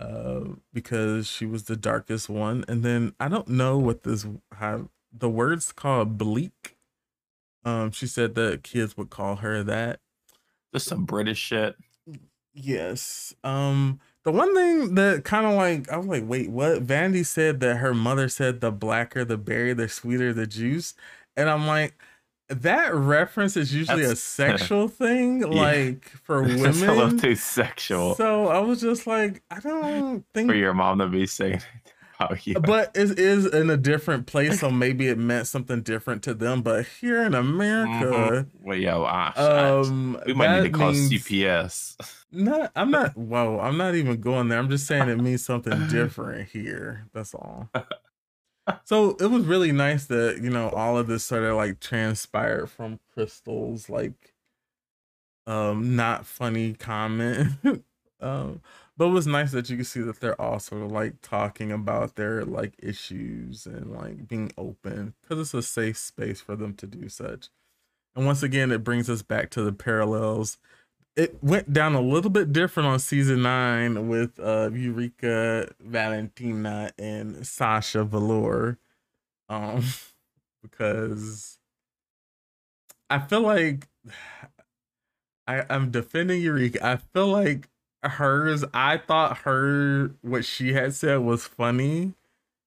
uh, 0.00 0.40
because 0.72 1.28
she 1.28 1.46
was 1.46 1.64
the 1.64 1.76
darkest 1.76 2.28
one. 2.28 2.64
And 2.66 2.82
then 2.82 3.14
I 3.20 3.28
don't 3.28 3.46
know 3.46 3.78
what 3.78 4.02
this 4.02 4.26
how 4.54 4.88
the 5.12 5.28
words 5.28 5.70
called 5.70 6.18
bleak. 6.18 6.76
Um, 7.64 7.92
she 7.92 8.08
said 8.08 8.34
that 8.34 8.64
kids 8.64 8.96
would 8.96 9.10
call 9.10 9.36
her 9.36 9.62
that. 9.62 10.00
Just 10.74 10.88
some 10.88 11.04
British 11.04 11.38
shit. 11.38 11.76
Yes. 12.52 13.32
Um, 13.44 14.00
the 14.24 14.32
one 14.32 14.56
thing 14.56 14.96
that 14.96 15.24
kind 15.24 15.46
of 15.46 15.54
like 15.54 15.88
I 15.88 15.98
was 15.98 16.08
like, 16.08 16.24
wait, 16.26 16.50
what? 16.50 16.82
Vanity 16.82 17.22
said 17.22 17.60
that 17.60 17.76
her 17.76 17.94
mother 17.94 18.28
said 18.28 18.60
the 18.60 18.72
blacker 18.72 19.24
the 19.24 19.38
berry, 19.38 19.72
the 19.72 19.88
sweeter 19.88 20.32
the 20.32 20.48
juice, 20.48 20.94
and 21.36 21.48
I'm 21.48 21.68
like 21.68 21.94
that 22.60 22.94
reference 22.94 23.56
is 23.56 23.74
usually 23.74 24.02
That's, 24.02 24.12
a 24.12 24.16
sexual 24.22 24.88
thing, 24.88 25.40
yeah. 25.40 25.48
like 25.48 26.08
for 26.24 26.42
women. 26.42 26.66
It's 26.66 26.82
a 26.82 26.92
little 26.92 27.18
too 27.18 27.34
sexual. 27.34 28.14
So 28.14 28.48
I 28.48 28.58
was 28.58 28.80
just 28.80 29.06
like, 29.06 29.42
I 29.50 29.60
don't 29.60 30.24
think 30.34 30.50
for 30.50 30.56
your 30.56 30.74
mom 30.74 30.98
to 30.98 31.08
be 31.08 31.26
saying. 31.26 31.62
Oh, 32.20 32.36
yeah. 32.44 32.60
But 32.60 32.92
it 32.94 33.18
is 33.18 33.46
in 33.46 33.68
a 33.68 33.76
different 33.76 34.26
place, 34.26 34.60
so 34.60 34.70
maybe 34.70 35.08
it 35.08 35.18
meant 35.18 35.48
something 35.48 35.82
different 35.82 36.22
to 36.24 36.34
them. 36.34 36.62
But 36.62 36.86
here 36.86 37.24
in 37.24 37.34
America, 37.34 38.06
mm-hmm. 38.06 38.64
well, 38.64 38.76
yo, 38.76 39.04
um, 39.04 40.20
we 40.24 40.32
might 40.32 40.60
need 40.60 40.72
to 40.72 40.78
call 40.78 40.92
means, 40.92 41.10
CPS. 41.10 41.96
Not, 42.30 42.70
I'm 42.76 42.92
not. 42.92 43.16
Whoa, 43.16 43.58
I'm 43.58 43.76
not 43.76 43.96
even 43.96 44.20
going 44.20 44.46
there. 44.46 44.60
I'm 44.60 44.70
just 44.70 44.86
saying 44.86 45.08
it 45.08 45.18
means 45.18 45.44
something 45.44 45.88
different 45.88 46.48
here. 46.48 47.08
That's 47.12 47.34
all 47.34 47.68
so 48.84 49.16
it 49.20 49.26
was 49.26 49.44
really 49.44 49.72
nice 49.72 50.06
that 50.06 50.40
you 50.42 50.50
know 50.50 50.68
all 50.70 50.96
of 50.96 51.06
this 51.06 51.24
sort 51.24 51.44
of 51.44 51.56
like 51.56 51.80
transpired 51.80 52.68
from 52.68 53.00
Krystal's 53.16 53.88
like 53.90 54.34
um 55.46 55.96
not 55.96 56.26
funny 56.26 56.74
comment. 56.74 57.52
Um 58.20 58.60
but 58.96 59.06
it 59.06 59.12
was 59.12 59.26
nice 59.26 59.50
that 59.50 59.68
you 59.68 59.76
could 59.76 59.86
see 59.86 60.00
that 60.02 60.20
they're 60.20 60.40
also 60.40 60.86
like 60.86 61.20
talking 61.22 61.72
about 61.72 62.14
their 62.14 62.44
like 62.44 62.74
issues 62.80 63.66
and 63.66 63.90
like 63.90 64.28
being 64.28 64.52
open 64.56 65.14
because 65.22 65.40
it's 65.40 65.54
a 65.54 65.62
safe 65.62 65.96
space 65.96 66.40
for 66.40 66.54
them 66.54 66.74
to 66.74 66.86
do 66.86 67.08
such. 67.08 67.48
And 68.14 68.24
once 68.24 68.44
again 68.44 68.70
it 68.70 68.84
brings 68.84 69.10
us 69.10 69.22
back 69.22 69.50
to 69.50 69.62
the 69.62 69.72
parallels 69.72 70.58
it 71.16 71.36
went 71.42 71.72
down 71.72 71.94
a 71.94 72.00
little 72.00 72.30
bit 72.30 72.52
different 72.52 72.88
on 72.88 72.98
season 72.98 73.42
nine 73.42 74.08
with 74.08 74.38
uh 74.40 74.70
Eureka, 74.72 75.68
Valentina, 75.80 76.92
and 76.98 77.46
Sasha 77.46 78.04
Velour. 78.04 78.78
Um, 79.48 79.84
because 80.62 81.58
I 83.10 83.18
feel 83.18 83.42
like 83.42 83.88
I, 85.46 85.64
I'm 85.68 85.90
defending 85.90 86.40
Eureka. 86.40 86.86
I 86.86 86.96
feel 86.96 87.26
like 87.26 87.68
hers, 88.02 88.64
I 88.72 88.96
thought 88.96 89.38
her 89.38 90.12
what 90.22 90.44
she 90.44 90.72
had 90.72 90.94
said 90.94 91.18
was 91.18 91.46
funny. 91.46 92.14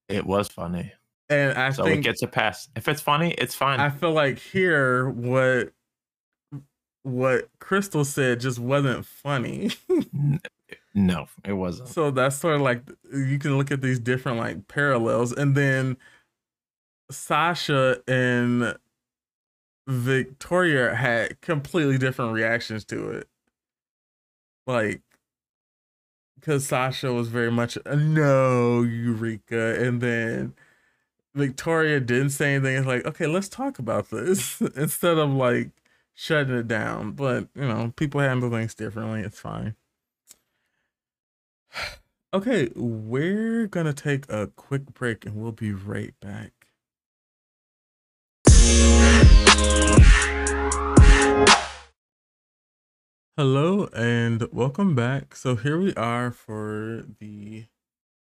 It 0.08 0.26
was 0.26 0.50
funny. 0.50 0.94
And 1.30 1.58
I 1.58 1.72
so 1.72 1.84
think 1.84 2.00
it 2.00 2.04
gets 2.04 2.22
a 2.22 2.28
pass. 2.28 2.70
If 2.76 2.88
it's 2.88 3.02
funny, 3.02 3.32
it's 3.32 3.56
fine. 3.56 3.80
I 3.80 3.90
feel 3.90 4.12
like 4.12 4.38
here 4.38 5.10
what 5.10 5.72
what 7.06 7.50
Krystal 7.60 8.04
said 8.04 8.40
just 8.40 8.58
wasn't 8.58 9.06
funny. 9.06 9.70
no, 10.96 11.28
it 11.44 11.54
wasn't. 11.54 11.90
So 11.90 12.10
that's 12.10 12.36
sort 12.36 12.56
of 12.56 12.62
like 12.62 12.82
you 13.14 13.38
can 13.38 13.58
look 13.58 13.72
at 13.72 13.82
these 13.82 14.00
different 14.00 14.40
like 14.40 14.68
parallels, 14.68 15.32
and 15.32 15.56
then 15.56 15.98
Sasha 17.12 18.00
and 18.08 18.76
Victoria 19.88 20.96
had 20.96 21.40
completely 21.42 22.00
different 22.00 22.34
reactions 22.34 22.84
to 22.86 23.12
it. 23.12 23.28
Like, 24.66 25.02
because 26.40 26.66
Sasha 26.66 27.14
was 27.14 27.28
very 27.28 27.52
much 27.52 27.78
a 27.86 27.96
no, 27.96 28.82
Eureka, 28.82 29.80
and 29.80 30.02
then 30.02 30.56
Victoria 31.36 32.00
didn't 32.00 32.32
say 32.32 32.56
anything. 32.56 32.78
It's 32.78 32.88
like, 32.88 33.06
okay, 33.06 33.28
let's 33.28 33.48
talk 33.48 33.78
about 33.78 34.10
this 34.10 34.60
instead 34.76 35.20
of 35.20 35.30
like 35.30 35.70
shutting 36.16 36.56
it 36.56 36.68
down. 36.68 37.12
But 37.12 37.50
you 37.54 37.68
know, 37.68 37.94
people 37.96 38.22
handle 38.22 38.50
things 38.50 38.74
differently. 38.74 39.22
It's 39.22 39.40
fine. 39.40 39.76
Okay, 42.34 42.70
we're 42.76 43.66
gonna 43.66 43.94
take 43.94 44.30
a 44.30 44.48
quick 44.58 44.94
break 44.94 45.26
and 45.26 45.36
we'll 45.38 45.54
be 45.54 45.72
right 45.72 46.14
back. 46.20 46.52
Hello 53.38 53.88
and 53.96 54.48
welcome 54.52 54.96
back. 54.96 55.34
So 55.34 55.56
here 55.56 55.80
we 55.80 55.94
are 55.96 56.30
for 56.32 57.06
the 57.20 57.68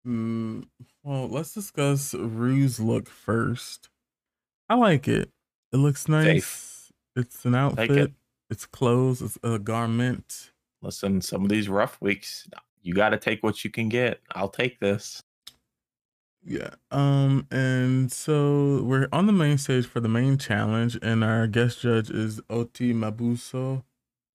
mm, 0.07 0.67
well, 1.03 1.29
let's 1.29 1.55
discuss 1.55 2.13
Ru's 2.13 2.81
look 2.81 3.09
first. 3.09 3.89
I 4.69 4.75
like 4.75 5.09
it. 5.09 5.31
It 5.73 5.79
looks 5.79 6.09
nice. 6.09 6.45
Safe. 6.45 6.74
It's 7.17 7.45
an 7.45 7.55
outfit. 7.55 7.91
it. 7.91 8.13
It's 8.51 8.67
clothes. 8.67 9.23
It's 9.23 9.39
a 9.43 9.59
garment. 9.59 10.53
Listen, 10.83 11.21
some 11.21 11.43
of 11.43 11.49
these 11.49 11.69
rough 11.69 12.01
weeks, 12.01 12.49
you 12.83 12.95
got 12.95 13.11
to 13.11 13.19
take 13.19 13.43
what 13.43 13.65
you 13.65 13.71
can 13.71 13.89
get. 13.89 14.21
I'll 14.33 14.49
take 14.49 14.81
this. 14.81 15.23
Yeah. 16.45 16.71
Um. 16.91 17.47
And 17.51 18.13
so 18.13 18.83
we're 18.83 19.09
on 19.13 19.27
the 19.27 19.33
main 19.33 19.57
stage 19.57 19.87
for 19.87 20.01
the 20.01 20.09
main 20.09 20.37
challenge, 20.37 20.99
and 21.01 21.25
our 21.25 21.47
guest 21.47 21.81
judge 21.81 22.11
is 22.11 22.41
Oti 22.51 22.93
Mabuso. 22.93 23.83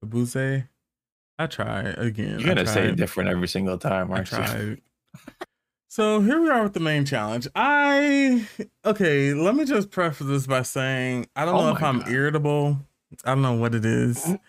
Mabuse. 0.03 0.67
I 1.37 1.47
try 1.47 1.81
again. 1.81 2.39
You're 2.39 2.51
I 2.51 2.55
gonna 2.55 2.67
say 2.67 2.87
it 2.89 2.95
different 2.95 3.29
every 3.29 3.47
single 3.47 3.77
time, 3.77 4.11
aren't 4.11 4.31
you? 4.31 4.77
So 5.91 6.21
here 6.21 6.39
we 6.39 6.49
are 6.49 6.61
with 6.61 6.73
the 6.73 6.79
main 6.79 7.03
challenge. 7.03 7.47
I 7.55 8.47
okay. 8.85 9.33
Let 9.33 9.55
me 9.55 9.65
just 9.65 9.89
preface 9.89 10.27
this 10.27 10.45
by 10.45 10.61
saying 10.61 11.27
I 11.35 11.45
don't 11.45 11.55
Oh 11.55 11.61
know 11.65 11.75
if 11.75 11.81
I'm 11.81 11.99
God. 12.01 12.11
irritable. 12.11 12.77
I 13.25 13.31
don't 13.31 13.41
know 13.41 13.55
what 13.55 13.75
it 13.75 13.83
is. 13.85 14.35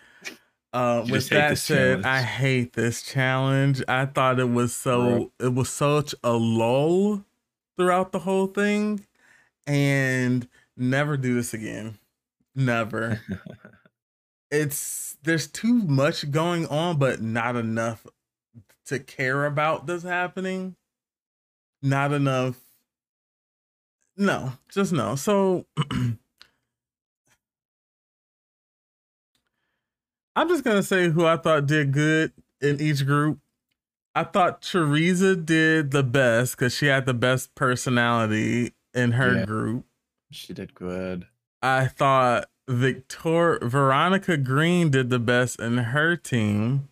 Uh, 0.73 1.05
with 1.11 1.27
that 1.27 1.57
said, 1.57 2.03
challenge. 2.03 2.05
I 2.05 2.21
hate 2.21 2.71
this 2.71 3.01
challenge. 3.01 3.83
I 3.89 4.05
thought 4.05 4.39
it 4.39 4.49
was 4.49 4.73
so 4.73 5.33
it 5.37 5.53
was 5.53 5.69
such 5.69 6.15
a 6.23 6.31
lull 6.31 7.25
throughout 7.75 8.13
the 8.13 8.19
whole 8.19 8.47
thing, 8.47 9.05
and 9.67 10.47
never 10.77 11.17
do 11.17 11.35
this 11.35 11.53
again. 11.53 11.97
Never. 12.55 13.19
it's 14.49 15.17
there's 15.23 15.47
too 15.47 15.73
much 15.73 16.31
going 16.31 16.65
on, 16.67 16.97
but 16.97 17.21
not 17.21 17.57
enough 17.57 18.07
to 18.85 18.97
care 18.97 19.45
about 19.45 19.87
this 19.87 20.03
happening. 20.03 20.77
Not 21.81 22.13
enough. 22.13 22.59
No, 24.17 24.53
just 24.69 24.91
no. 24.93 25.15
So 25.15 25.65
I'm 30.35 30.47
just 30.47 30.63
gonna 30.63 30.83
say 30.83 31.09
who 31.09 31.25
I 31.25 31.37
thought 31.37 31.65
did 31.65 31.91
good 31.91 32.31
in 32.61 32.79
each 32.79 33.05
group. 33.05 33.39
I 34.13 34.23
thought 34.23 34.61
Choriza 34.61 35.43
did 35.45 35.91
the 35.91 36.03
best 36.03 36.55
because 36.57 36.75
she 36.75 36.87
had 36.87 37.05
the 37.05 37.13
best 37.13 37.55
personality 37.55 38.73
in 38.93 39.13
her 39.13 39.35
Yeah. 39.35 39.45
group. 39.45 39.85
she 40.31 40.53
did 40.53 40.73
good. 40.73 41.27
I 41.61 41.87
thought 41.87 42.49
Victor 42.67 43.59
Veronica 43.61 44.37
Green 44.37 44.89
did 44.89 45.09
the 45.09 45.19
best 45.19 45.59
in 45.59 45.77
her 45.77 46.15
team. 46.15 46.89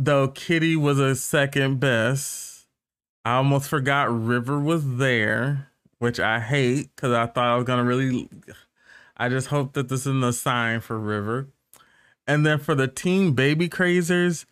Though 0.00 0.28
Kitty 0.28 0.76
was 0.76 1.00
a 1.00 1.16
second 1.16 1.80
best. 1.80 2.66
I 3.24 3.34
almost 3.34 3.68
forgot 3.68 4.08
River 4.10 4.60
was 4.60 4.96
there, 4.96 5.70
which 5.98 6.20
I 6.20 6.38
hate 6.40 6.94
because 6.94 7.12
I 7.12 7.26
thought 7.26 7.48
I 7.48 7.56
was 7.56 7.64
gonna 7.64 7.84
really 7.84 8.30
I 9.16 9.28
just 9.28 9.48
hope 9.48 9.72
that 9.72 9.88
this 9.88 10.00
isn't 10.00 10.24
a 10.24 10.32
sign 10.32 10.80
for 10.80 10.98
River. 10.98 11.48
And 12.26 12.46
then 12.46 12.58
for 12.58 12.74
the 12.74 12.86
team 12.86 13.32
baby 13.32 13.68
crazers, 13.68 14.44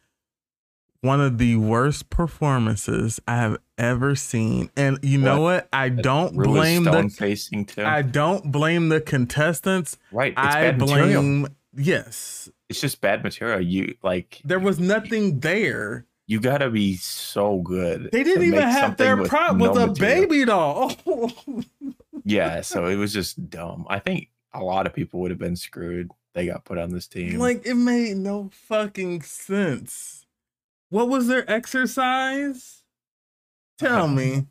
one 1.00 1.20
of 1.20 1.38
the 1.38 1.56
worst 1.56 2.10
performances 2.10 3.20
I 3.28 3.36
have 3.36 3.58
ever 3.78 4.16
seen. 4.16 4.70
And 4.76 4.98
you 5.02 5.18
know 5.18 5.40
what? 5.40 5.68
I 5.72 5.88
don't 5.90 6.32
is 6.32 6.46
blame 6.46 6.84
the 6.84 7.08
facing 7.08 7.66
too. 7.66 7.84
I 7.84 8.02
don't 8.02 8.50
blame 8.50 8.88
the 8.88 9.00
contestants. 9.00 9.96
right. 10.10 10.32
It's 10.32 10.40
I 10.40 10.72
bad 10.72 10.80
material. 10.80 11.48
yes. 11.76 12.48
It's 12.68 12.80
just 12.80 13.00
bad 13.00 13.22
material. 13.22 13.60
You 13.60 13.94
like 14.02 14.40
There 14.44 14.58
was 14.58 14.78
nothing 14.80 15.40
there. 15.40 16.06
you 16.26 16.40
gotta 16.40 16.68
be 16.70 16.96
so 16.96 17.58
good. 17.60 18.10
They 18.12 18.24
didn't 18.24 18.44
even 18.44 18.60
have 18.62 18.96
their 18.96 19.16
with 19.16 19.28
prop 19.28 19.56
no 19.56 19.68
was 19.70 19.78
a 19.82 19.86
material. 19.88 20.20
baby 20.28 20.44
doll. 20.44 20.92
Yeah, 22.28 22.62
so 22.62 22.86
it 22.86 22.96
was 22.96 23.12
just 23.12 23.50
dumb. 23.50 23.86
I 23.88 24.00
think 24.00 24.30
a 24.52 24.60
lot 24.60 24.86
of 24.88 24.92
people 24.92 25.20
would 25.20 25.30
have 25.30 25.38
been 25.38 25.54
screwed. 25.54 26.10
They 26.34 26.46
got 26.46 26.64
put 26.64 26.76
on 26.76 26.90
this 26.90 27.06
team. 27.06 27.38
like 27.38 27.64
it 27.64 27.74
made 27.74 28.16
no 28.16 28.50
fucking 28.52 29.22
sense. 29.22 30.26
What 30.90 31.08
was 31.08 31.28
their 31.28 31.48
exercise? 31.48 32.82
Tell 33.78 34.08
me. 34.08 34.46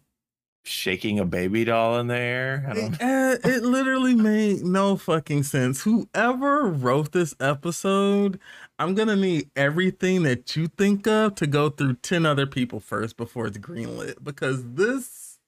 Shaking 0.67 1.19
a 1.19 1.25
baby 1.25 1.63
doll 1.65 1.99
in 1.99 2.07
the 2.07 2.17
air. 2.17 2.65
I 2.69 2.73
don't 2.73 2.93
It, 2.95 3.01
uh, 3.01 3.37
it 3.47 3.63
literally 3.63 4.15
made 4.15 4.63
no 4.63 4.95
fucking 4.97 5.43
sense. 5.43 5.83
Whoever 5.83 6.63
wrote 6.67 7.11
this 7.11 7.35
episode, 7.39 8.39
I'm 8.79 8.95
gonna 8.95 9.15
need 9.15 9.49
everything 9.55 10.23
that 10.23 10.55
you 10.55 10.67
think 10.67 11.07
of 11.07 11.35
to 11.35 11.47
go 11.47 11.69
through 11.69 11.95
10 11.95 12.25
other 12.25 12.45
people 12.47 12.79
first 12.79 13.17
before 13.17 13.47
it's 13.47 13.57
greenlit 13.57 14.23
because 14.23 14.63
this 14.73 15.39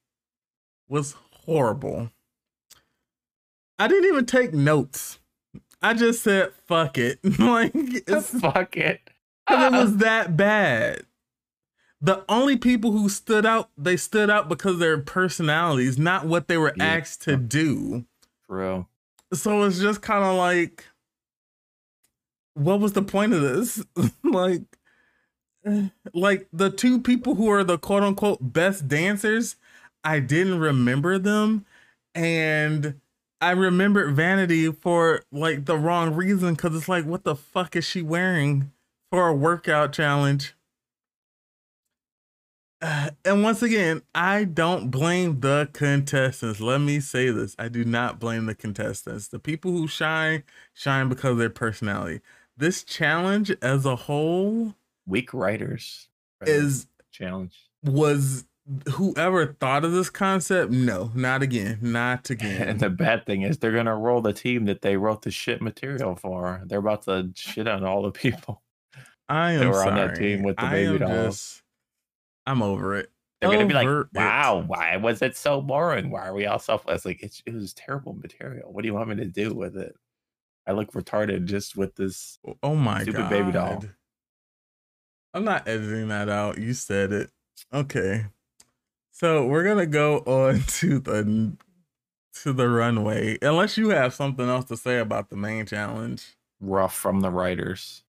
was 0.88 1.14
horrible. 1.44 2.10
I 3.78 3.88
didn't 3.88 4.06
even 4.06 4.26
take 4.26 4.52
notes. 4.52 5.18
I 5.82 5.94
just 5.94 6.22
said 6.22 6.52
fuck 6.66 6.98
it. 6.98 7.18
like 7.38 7.72
it's 7.74 8.30
fuck 8.40 8.76
it. 8.76 9.00
'cause 9.48 9.72
it 9.72 9.76
was 9.76 9.96
that 9.98 10.36
bad. 10.36 11.02
The 12.00 12.24
only 12.28 12.56
people 12.56 12.92
who 12.92 13.08
stood 13.08 13.44
out, 13.44 13.70
they 13.76 13.96
stood 13.96 14.30
out 14.30 14.48
because 14.48 14.74
of 14.74 14.78
their 14.78 14.98
personalities, 14.98 15.98
not 15.98 16.26
what 16.26 16.46
they 16.48 16.56
were 16.56 16.72
Yeah. 16.76 16.96
asked 16.96 17.22
to 17.22 17.36
do. 17.36 18.04
Real. 18.48 18.88
So 19.32 19.62
it's 19.64 19.80
just 19.80 20.00
kind 20.00 20.24
of 20.24 20.36
like, 20.36 20.84
what 22.54 22.80
was 22.80 22.92
the 22.92 23.02
point 23.02 23.32
of 23.32 23.40
this? 23.40 23.84
like, 24.22 24.62
like 26.14 26.48
the 26.52 26.70
two 26.70 27.00
people 27.00 27.34
who 27.34 27.50
are 27.50 27.64
the 27.64 27.78
quote 27.78 28.02
unquote 28.02 28.38
best 28.52 28.88
dancers, 28.88 29.56
I 30.04 30.20
didn't 30.20 30.60
remember 30.60 31.18
them, 31.18 31.66
and 32.14 33.00
I 33.40 33.50
remembered 33.50 34.14
Vanity 34.14 34.70
for 34.72 35.22
like 35.30 35.64
the 35.66 35.76
wrong 35.76 36.14
reason 36.14 36.54
because 36.54 36.74
it's 36.76 36.88
like, 36.88 37.04
what 37.04 37.24
the 37.24 37.34
fuck 37.36 37.76
is 37.76 37.84
she 37.84 38.02
wearing 38.02 38.72
for 39.10 39.28
a 39.28 39.34
workout 39.34 39.92
challenge? 39.92 40.54
Uh, 42.80 43.10
and 43.24 43.42
once 43.42 43.62
again, 43.62 44.02
I 44.14 44.44
don't 44.44 44.90
blame 44.90 45.40
the 45.40 45.68
contestants. 45.72 46.60
Let 46.60 46.80
me 46.80 47.00
say 47.00 47.30
this. 47.30 47.54
I 47.58 47.68
do 47.68 47.84
not 47.84 48.18
blame 48.20 48.46
the 48.46 48.54
contestants. 48.54 49.28
The 49.28 49.38
people 49.38 49.72
who 49.72 49.86
shine, 49.88 50.44
shine 50.74 51.08
because 51.08 51.32
of 51.32 51.38
their 51.38 51.50
personality. 51.50 52.20
This 52.56 52.82
challenge 52.84 53.50
as 53.62 53.84
a 53.86 53.96
whole 53.96 54.74
Weak 55.06 55.32
writers. 55.32 56.08
is 56.42 56.86
challenge. 57.12 57.54
was 57.84 58.44
whoever 58.92 59.54
thought 59.58 59.84
of 59.84 59.92
this 59.92 60.10
concept, 60.10 60.70
no, 60.70 61.10
not 61.14 61.42
again. 61.42 61.78
Not 61.80 62.28
again. 62.30 62.68
And 62.68 62.80
the 62.80 62.90
bad 62.90 63.24
thing 63.24 63.42
is 63.42 63.58
they're 63.58 63.72
gonna 63.72 63.96
roll 63.96 64.20
the 64.20 64.32
team 64.34 64.66
that 64.66 64.82
they 64.82 64.96
wrote 64.96 65.22
the 65.22 65.30
shit 65.30 65.62
material 65.62 66.14
for. 66.16 66.60
They're 66.66 66.80
about 66.80 67.02
to 67.04 67.30
shit 67.34 67.66
on 67.66 67.84
all 67.84 68.02
the 68.02 68.10
people. 68.10 68.60
I 69.28 69.52
They 69.56 69.62
am 69.62 69.68
were 69.68 69.74
sorry. 69.74 69.90
on 69.90 69.96
that 69.96 70.16
team 70.16 70.42
with 70.42 70.56
the 70.56 70.64
I 70.64 70.70
baby 70.70 70.92
am 70.94 70.98
dolls. 70.98 71.36
just- 71.36 71.62
I'm 72.48 72.62
over 72.62 72.96
it. 72.96 73.10
They're 73.40 73.50
gonna 73.50 73.66
be 73.66 73.74
like, 73.74 73.86
Over 73.86 74.00
it. 74.02 74.08
"Wow, 74.14 74.64
why 74.66 74.96
was 74.96 75.22
it 75.22 75.36
so 75.36 75.60
boring? 75.60 76.10
Why 76.10 76.26
are 76.26 76.34
we 76.34 76.46
all 76.46 76.58
selfless?" 76.58 77.04
Like 77.04 77.22
it's, 77.22 77.40
it 77.46 77.54
was 77.54 77.72
terrible 77.74 78.14
material. 78.14 78.72
What 78.72 78.82
do 78.82 78.88
you 78.88 78.94
want 78.94 79.10
me 79.10 79.16
to 79.16 79.26
do 79.26 79.54
with 79.54 79.76
it? 79.76 79.94
I 80.66 80.72
look 80.72 80.92
retarded 80.92 81.44
just 81.44 81.76
with 81.76 81.94
this. 81.94 82.38
Oh, 82.46 82.56
oh 82.62 82.74
my 82.74 83.02
Stupid 83.02 83.18
god. 83.18 83.30
baby 83.30 83.52
doll. 83.52 83.84
I'm 85.34 85.44
not 85.44 85.68
editing 85.68 86.08
that 86.08 86.28
out. 86.28 86.58
You 86.58 86.74
said 86.74 87.12
it. 87.12 87.30
Okay. 87.72 88.26
So 89.12 89.46
we're 89.46 89.64
gonna 89.64 89.86
go 89.86 90.18
on 90.26 90.60
to 90.62 90.98
the 90.98 91.52
to 92.42 92.52
the 92.52 92.68
runway. 92.68 93.38
Unless 93.42 93.76
you 93.78 93.90
have 93.90 94.14
something 94.14 94.48
else 94.48 94.64
to 94.66 94.76
say 94.76 94.98
about 94.98 95.28
the 95.30 95.36
main 95.36 95.64
challenge. 95.66 96.36
rough 96.60 96.94
from 96.94 97.20
the 97.20 97.30
writers. 97.30 98.02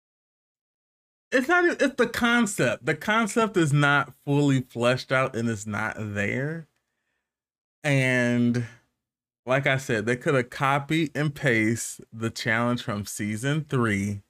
It's 1.33 1.49
not 1.49 1.64
it's 1.83 1.97
the 1.97 2.07
concept. 2.07 2.87
The 2.87 2.95
concept 2.95 3.57
is 3.57 3.72
not 3.72 4.12
fully 4.24 4.62
fleshed 4.62 5.11
out 5.11 5.35
and 5.35 5.49
it's 5.49 5.66
not 5.66 5.97
there. 5.99 6.68
And 7.83 8.64
like 9.45 9.66
I 9.66 9.77
said, 9.77 10.07
they 10.07 10.16
could 10.16 10.35
have 10.35 10.51
copied 10.51 11.16
and 11.16 11.35
paste 11.35 12.01
the 12.12 12.31
challenge 12.31 12.83
from 12.83 13.07
season 13.07 13.64
three 13.68 14.22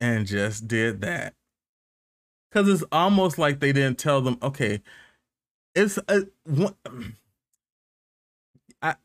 and 0.00 0.26
just 0.26 0.66
did 0.68 1.00
that. 1.02 1.34
Cause 2.52 2.68
it's 2.68 2.84
almost 2.92 3.38
like 3.38 3.60
they 3.60 3.72
didn't 3.72 3.98
tell 3.98 4.20
them, 4.20 4.36
okay, 4.42 4.82
it's 5.74 5.98
a 6.08 6.26
one, 6.44 6.74
I, 8.82 8.96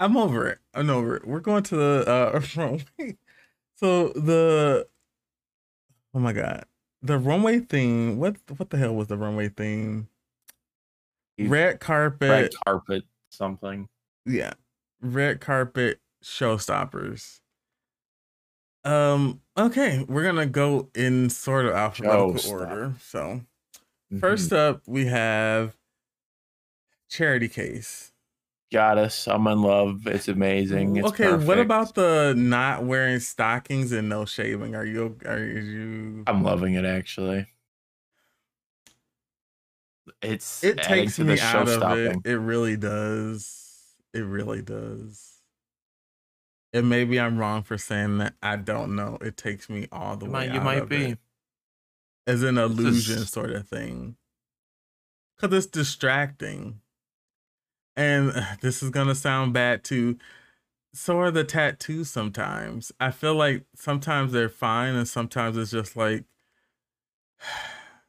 I'm 0.00 0.16
over 0.16 0.48
it. 0.48 0.58
I'm 0.74 0.90
over 0.90 1.16
it. 1.16 1.26
We're 1.26 1.40
going 1.40 1.62
to 1.64 1.76
the 1.76 2.04
uh 2.08 2.40
runway. 2.56 3.16
So 3.76 4.08
the 4.08 4.88
oh 6.14 6.18
my 6.18 6.32
god. 6.32 6.64
The 7.02 7.18
runway 7.18 7.60
theme, 7.60 8.18
what 8.18 8.36
what 8.56 8.70
the 8.70 8.76
hell 8.76 8.94
was 8.94 9.08
the 9.08 9.16
runway 9.16 9.48
theme? 9.48 10.08
Red 11.38 11.80
carpet. 11.80 12.28
Red 12.28 12.50
carpet, 12.66 13.04
something. 13.30 13.88
Yeah. 14.26 14.52
Red 15.00 15.40
carpet 15.40 16.00
showstoppers. 16.22 17.40
Um. 18.84 19.40
Okay, 19.58 20.04
we're 20.08 20.22
gonna 20.22 20.46
go 20.46 20.88
in 20.94 21.28
sort 21.30 21.66
of 21.66 21.72
alphabetical 21.72 22.34
Joe, 22.34 22.50
order. 22.50 22.94
So 23.00 23.42
Mhm. 24.12 24.20
first 24.20 24.52
up, 24.52 24.82
we 24.86 25.06
have 25.06 25.76
Charity 27.08 27.48
Kase. 27.48 28.12
Got 28.72 28.98
us. 28.98 29.26
I'm 29.26 29.46
in 29.46 29.62
love. 29.62 30.06
It's 30.06 30.28
amazing. 30.28 30.96
It's 30.96 31.08
okay, 31.08 31.32
what 31.34 31.58
about 31.58 31.94
the 31.94 32.34
not 32.36 32.84
wearing 32.84 33.20
stockings 33.20 33.92
and 33.92 34.08
no 34.08 34.24
shaving? 34.24 34.74
Are 34.74 34.84
you? 34.84 35.16
Are 35.26 35.38
you? 35.44 36.24
I'm 36.26 36.42
loving 36.42 36.74
it 36.74 36.84
actually. 36.84 37.46
It's 40.22 40.62
it 40.64 40.78
takes 40.78 41.18
me 41.18 41.38
out 41.40 41.68
of 41.68 41.98
it. 41.98 42.16
It 42.24 42.36
really 42.36 42.76
does. 42.76 43.56
It 44.12 44.20
really 44.20 44.62
does. 44.62 45.26
And 46.72 46.88
maybe 46.88 47.18
I'm 47.18 47.38
wrong 47.38 47.62
for 47.62 47.78
saying 47.78 48.18
that. 48.18 48.34
I 48.42 48.56
don't 48.56 48.94
know. 48.94 49.18
It 49.20 49.36
takes 49.36 49.68
me 49.68 49.88
all 49.90 50.16
the 50.16 50.26
You 50.26 50.32
way 50.32 50.46
might, 50.48 50.54
you 50.54 50.60
might 50.60 50.88
be. 50.88 51.04
it. 51.12 51.18
as 52.26 52.42
an 52.42 52.58
illusion 52.58 53.18
is- 53.18 53.30
sort 53.30 53.50
of 53.50 53.66
thing. 53.68 54.16
Cause 55.40 55.52
it's 55.54 55.66
distracting. 55.66 56.80
And 57.96 58.32
this 58.60 58.82
is 58.82 58.90
gonna 58.90 59.14
sound 59.14 59.52
bad 59.52 59.84
too. 59.84 60.18
So 60.94 61.18
are 61.20 61.30
the 61.30 61.44
tattoos 61.44 62.10
sometimes. 62.10 62.92
I 63.00 63.10
feel 63.12 63.34
like 63.34 63.64
sometimes 63.76 64.32
they're 64.32 64.48
fine 64.48 64.94
and 64.96 65.08
sometimes 65.08 65.56
it's 65.56 65.70
just 65.72 65.96
like 65.96 66.24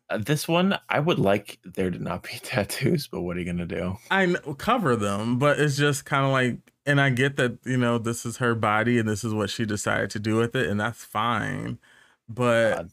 Uh, 0.09 0.17
this 0.17 0.47
one, 0.47 0.77
I 0.89 0.99
would 0.99 1.19
like 1.19 1.59
there 1.63 1.89
to 1.89 1.99
not 1.99 2.23
be 2.23 2.39
tattoos, 2.43 3.07
but 3.07 3.21
what 3.21 3.37
are 3.37 3.39
you 3.39 3.45
gonna 3.45 3.65
do? 3.65 3.97
I 4.09 4.25
know, 4.27 4.55
cover 4.55 4.95
them, 4.95 5.39
but 5.39 5.59
it's 5.59 5.77
just 5.77 6.05
kind 6.05 6.25
of 6.25 6.31
like, 6.31 6.57
and 6.85 6.99
I 6.99 7.09
get 7.11 7.37
that 7.37 7.59
you 7.65 7.77
know 7.77 7.97
this 7.97 8.25
is 8.25 8.37
her 8.37 8.55
body 8.55 8.99
and 8.99 9.07
this 9.07 9.23
is 9.23 9.33
what 9.33 9.49
she 9.49 9.65
decided 9.65 10.09
to 10.11 10.19
do 10.19 10.35
with 10.37 10.55
it, 10.55 10.67
and 10.67 10.79
that's 10.79 11.03
fine. 11.05 11.79
But 12.27 12.75
God, 12.75 12.91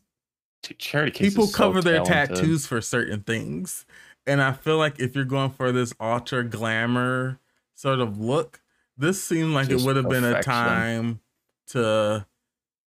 Ch- 0.64 0.78
Charity 0.78 1.24
people 1.24 1.44
is 1.44 1.52
so 1.52 1.56
cover 1.56 1.82
their 1.82 2.00
tattoos 2.00 2.66
for 2.66 2.80
certain 2.80 3.22
things, 3.22 3.86
and 4.28 4.40
I 4.42 4.52
feel 4.52 4.76
like 4.76 5.00
if 5.00 5.14
you're 5.16 5.24
going 5.24 5.50
for 5.50 5.72
this 5.72 5.92
ultra 5.98 6.44
glamour 6.44 7.38
sort 7.74 7.98
of 8.00 8.18
look, 8.20 8.60
this 8.96 9.22
seemed 9.22 9.54
like 9.54 9.68
Just 9.68 9.84
it 9.84 9.86
would 9.86 9.96
have 9.96 10.08
been 10.08 10.24
a 10.24 10.42
time 10.42 11.20
to 11.68 12.26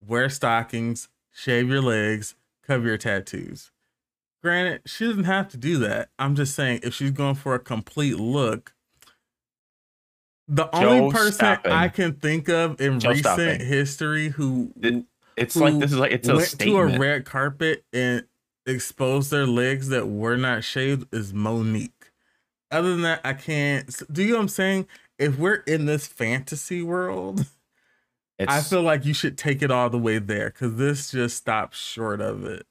wear 0.06 0.30
stockings, 0.30 1.10
shave 1.32 1.70
your 1.70 1.82
legs, 1.82 2.36
cover 2.66 2.88
your 2.88 2.98
tattoos. 2.98 3.72
Granted, 4.42 4.82
she 4.86 5.06
doesn't 5.08 5.24
have 5.26 5.48
to 5.50 5.58
do 5.58 5.78
that. 5.80 6.10
I'm 6.20 6.36
just 6.36 6.56
saying 6.56 6.82
if 6.84 6.94
she's 6.94 7.12
going 7.12 7.36
for 7.36 7.56
a 7.56 7.60
complete 7.60 8.18
look, 8.20 8.74
the 10.48 10.70
only 10.76 11.12
person 11.12 11.34
stopping. 11.34 11.72
I 11.72 11.88
can 11.88 12.14
think 12.14 12.50
of 12.50 12.80
in 12.80 13.00
Joe 13.00 13.10
recent 13.10 13.26
stopping. 13.26 13.60
history 13.66 14.30
who 14.30 14.72
It- 14.82 15.06
It's 15.36 15.56
who 15.56 15.62
like 15.62 15.80
this 15.80 15.92
is 15.92 15.98
like 15.98 16.12
it's 16.12 16.30
a 16.30 16.36
went 16.36 16.60
to 16.60 16.78
a 16.78 16.98
red 17.00 17.26
carpet 17.26 17.84
and 17.92 18.26
exposed 18.66 19.32
their 19.32 19.45
legs 19.47 19.89
that 19.89 20.07
were 20.07 20.38
not 20.38 20.63
shaved 20.63 21.13
is 21.13 21.34
Monique. 21.34 22.11
Other 22.72 22.91
than 22.91 23.03
that, 23.03 23.22
I 23.24 23.34
can't. 23.34 23.89
Do 24.11 24.24
you 24.24 24.30
know 24.30 24.36
what 24.36 24.41
I'm 24.43 24.47
saying? 24.49 24.88
If 25.18 25.38
we're 25.38 25.63
in 25.68 25.86
this 25.86 26.07
fantasy 26.07 26.82
world, 26.82 27.45
it's, 28.38 28.51
I 28.51 28.61
feel 28.61 28.82
like 28.82 29.05
you 29.05 29.13
should 29.13 29.38
take 29.38 29.61
it 29.61 29.72
all 29.72 29.89
the 29.89 29.97
way 29.97 30.20
there 30.20 30.49
because 30.49 30.76
this 30.76 31.11
just 31.11 31.38
stops 31.38 31.78
short 31.78 32.20
of 32.22 32.45
it. 32.45 32.66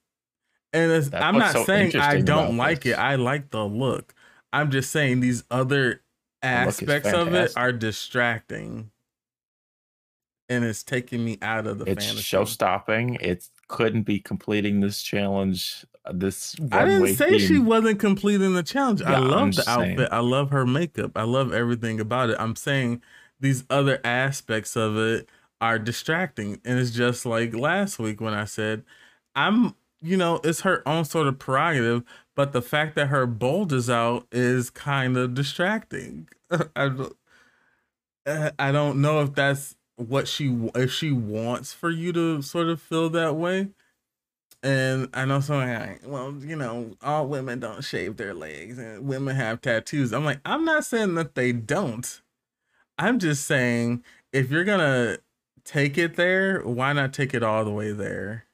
And 0.72 0.90
it's, 0.90 1.14
I'm 1.14 1.38
not 1.38 1.52
so 1.52 1.64
saying 1.64 1.96
I 1.96 2.20
don't 2.20 2.56
like 2.56 2.82
this. 2.82 2.94
it. 2.94 2.98
I 2.98 3.14
like 3.14 3.50
the 3.50 3.64
look. 3.64 4.12
I'm 4.52 4.70
just 4.70 4.90
saying 4.90 5.20
these 5.20 5.44
other 5.50 6.02
aspects 6.42 7.12
of 7.12 7.32
it 7.32 7.52
are 7.56 7.72
distracting. 7.72 8.90
And 10.48 10.64
it's 10.64 10.82
taking 10.82 11.24
me 11.24 11.38
out 11.40 11.66
of 11.66 11.78
the 11.78 11.86
it's 11.86 12.04
fantasy. 12.04 12.22
show 12.22 12.44
stopping. 12.44 13.16
It 13.20 13.48
couldn't 13.68 14.02
be 14.02 14.20
completing 14.20 14.80
this 14.80 15.02
challenge. 15.02 15.84
uh, 16.04 16.12
This 16.14 16.56
I 16.72 16.84
didn't 16.84 17.16
say 17.16 17.38
she 17.38 17.58
wasn't 17.58 17.98
completing 18.00 18.54
the 18.54 18.62
challenge. 18.62 19.02
I 19.02 19.12
Yeah, 19.12 19.18
I'm 19.20 19.28
love 19.28 19.54
the 19.56 19.68
outfit. 19.70 19.96
saying. 19.98 20.08
I 20.10 20.18
love 20.20 20.50
her 20.50 20.66
makeup. 20.66 21.12
I 21.16 21.22
love 21.24 21.52
everything 21.52 22.00
about 22.00 22.30
it. 22.30 22.36
I'm 22.38 22.56
saying 22.56 23.02
these 23.40 23.64
other 23.70 24.00
aspects 24.04 24.76
of 24.76 24.96
it 24.96 25.28
are 25.60 25.78
distracting. 25.78 26.60
And 26.64 26.78
it's 26.78 26.90
just 26.90 27.24
like 27.26 27.54
last 27.54 27.98
week 27.98 28.20
when 28.20 28.34
I 28.34 28.44
said, 28.44 28.84
I'm, 29.34 29.74
you 30.02 30.16
know, 30.16 30.40
it's 30.44 30.60
her 30.62 30.86
own 30.86 31.04
sort 31.04 31.26
of 31.26 31.38
prerogative, 31.38 32.02
but 32.36 32.52
the 32.52 32.62
fact 32.62 32.94
that 32.96 33.06
her 33.06 33.26
bold 33.26 33.72
is 33.72 33.88
out 33.88 34.26
is 34.30 34.70
kind 34.70 35.16
of 35.16 35.34
distracting. 35.34 36.28
I, 36.76 36.88
don't- 36.88 37.16
I 38.58 38.72
don't 38.72 39.00
know 39.00 39.20
if 39.22 39.34
that's 39.34 39.76
what 39.96 40.28
she 40.28 40.68
if 40.74 40.92
she 40.92 41.12
wants 41.12 41.72
for 41.72 41.90
you 41.90 42.12
to 42.12 42.42
sort 42.42 42.68
of 42.68 42.80
feel 42.80 43.08
that 43.10 43.36
way. 43.36 43.68
And 44.62 45.10
I 45.12 45.26
know 45.26 45.40
someone 45.40 45.68
like, 45.74 46.00
well, 46.06 46.34
you 46.40 46.56
know, 46.56 46.96
all 47.02 47.26
women 47.26 47.60
don't 47.60 47.84
shave 47.84 48.16
their 48.16 48.32
legs 48.32 48.78
and 48.78 49.06
women 49.06 49.36
have 49.36 49.60
tattoos. 49.60 50.12
I'm 50.12 50.24
like, 50.24 50.40
I'm 50.46 50.64
not 50.64 50.86
saying 50.86 51.16
that 51.16 51.34
they 51.34 51.52
don't. 51.52 52.22
I'm 52.98 53.18
just 53.18 53.46
saying 53.46 54.02
if 54.32 54.50
you're 54.50 54.64
gonna 54.64 55.18
take 55.64 55.98
it 55.98 56.16
there, 56.16 56.60
why 56.62 56.92
not 56.92 57.12
take 57.12 57.34
it 57.34 57.42
all 57.42 57.64
the 57.64 57.70
way 57.70 57.92
there? 57.92 58.46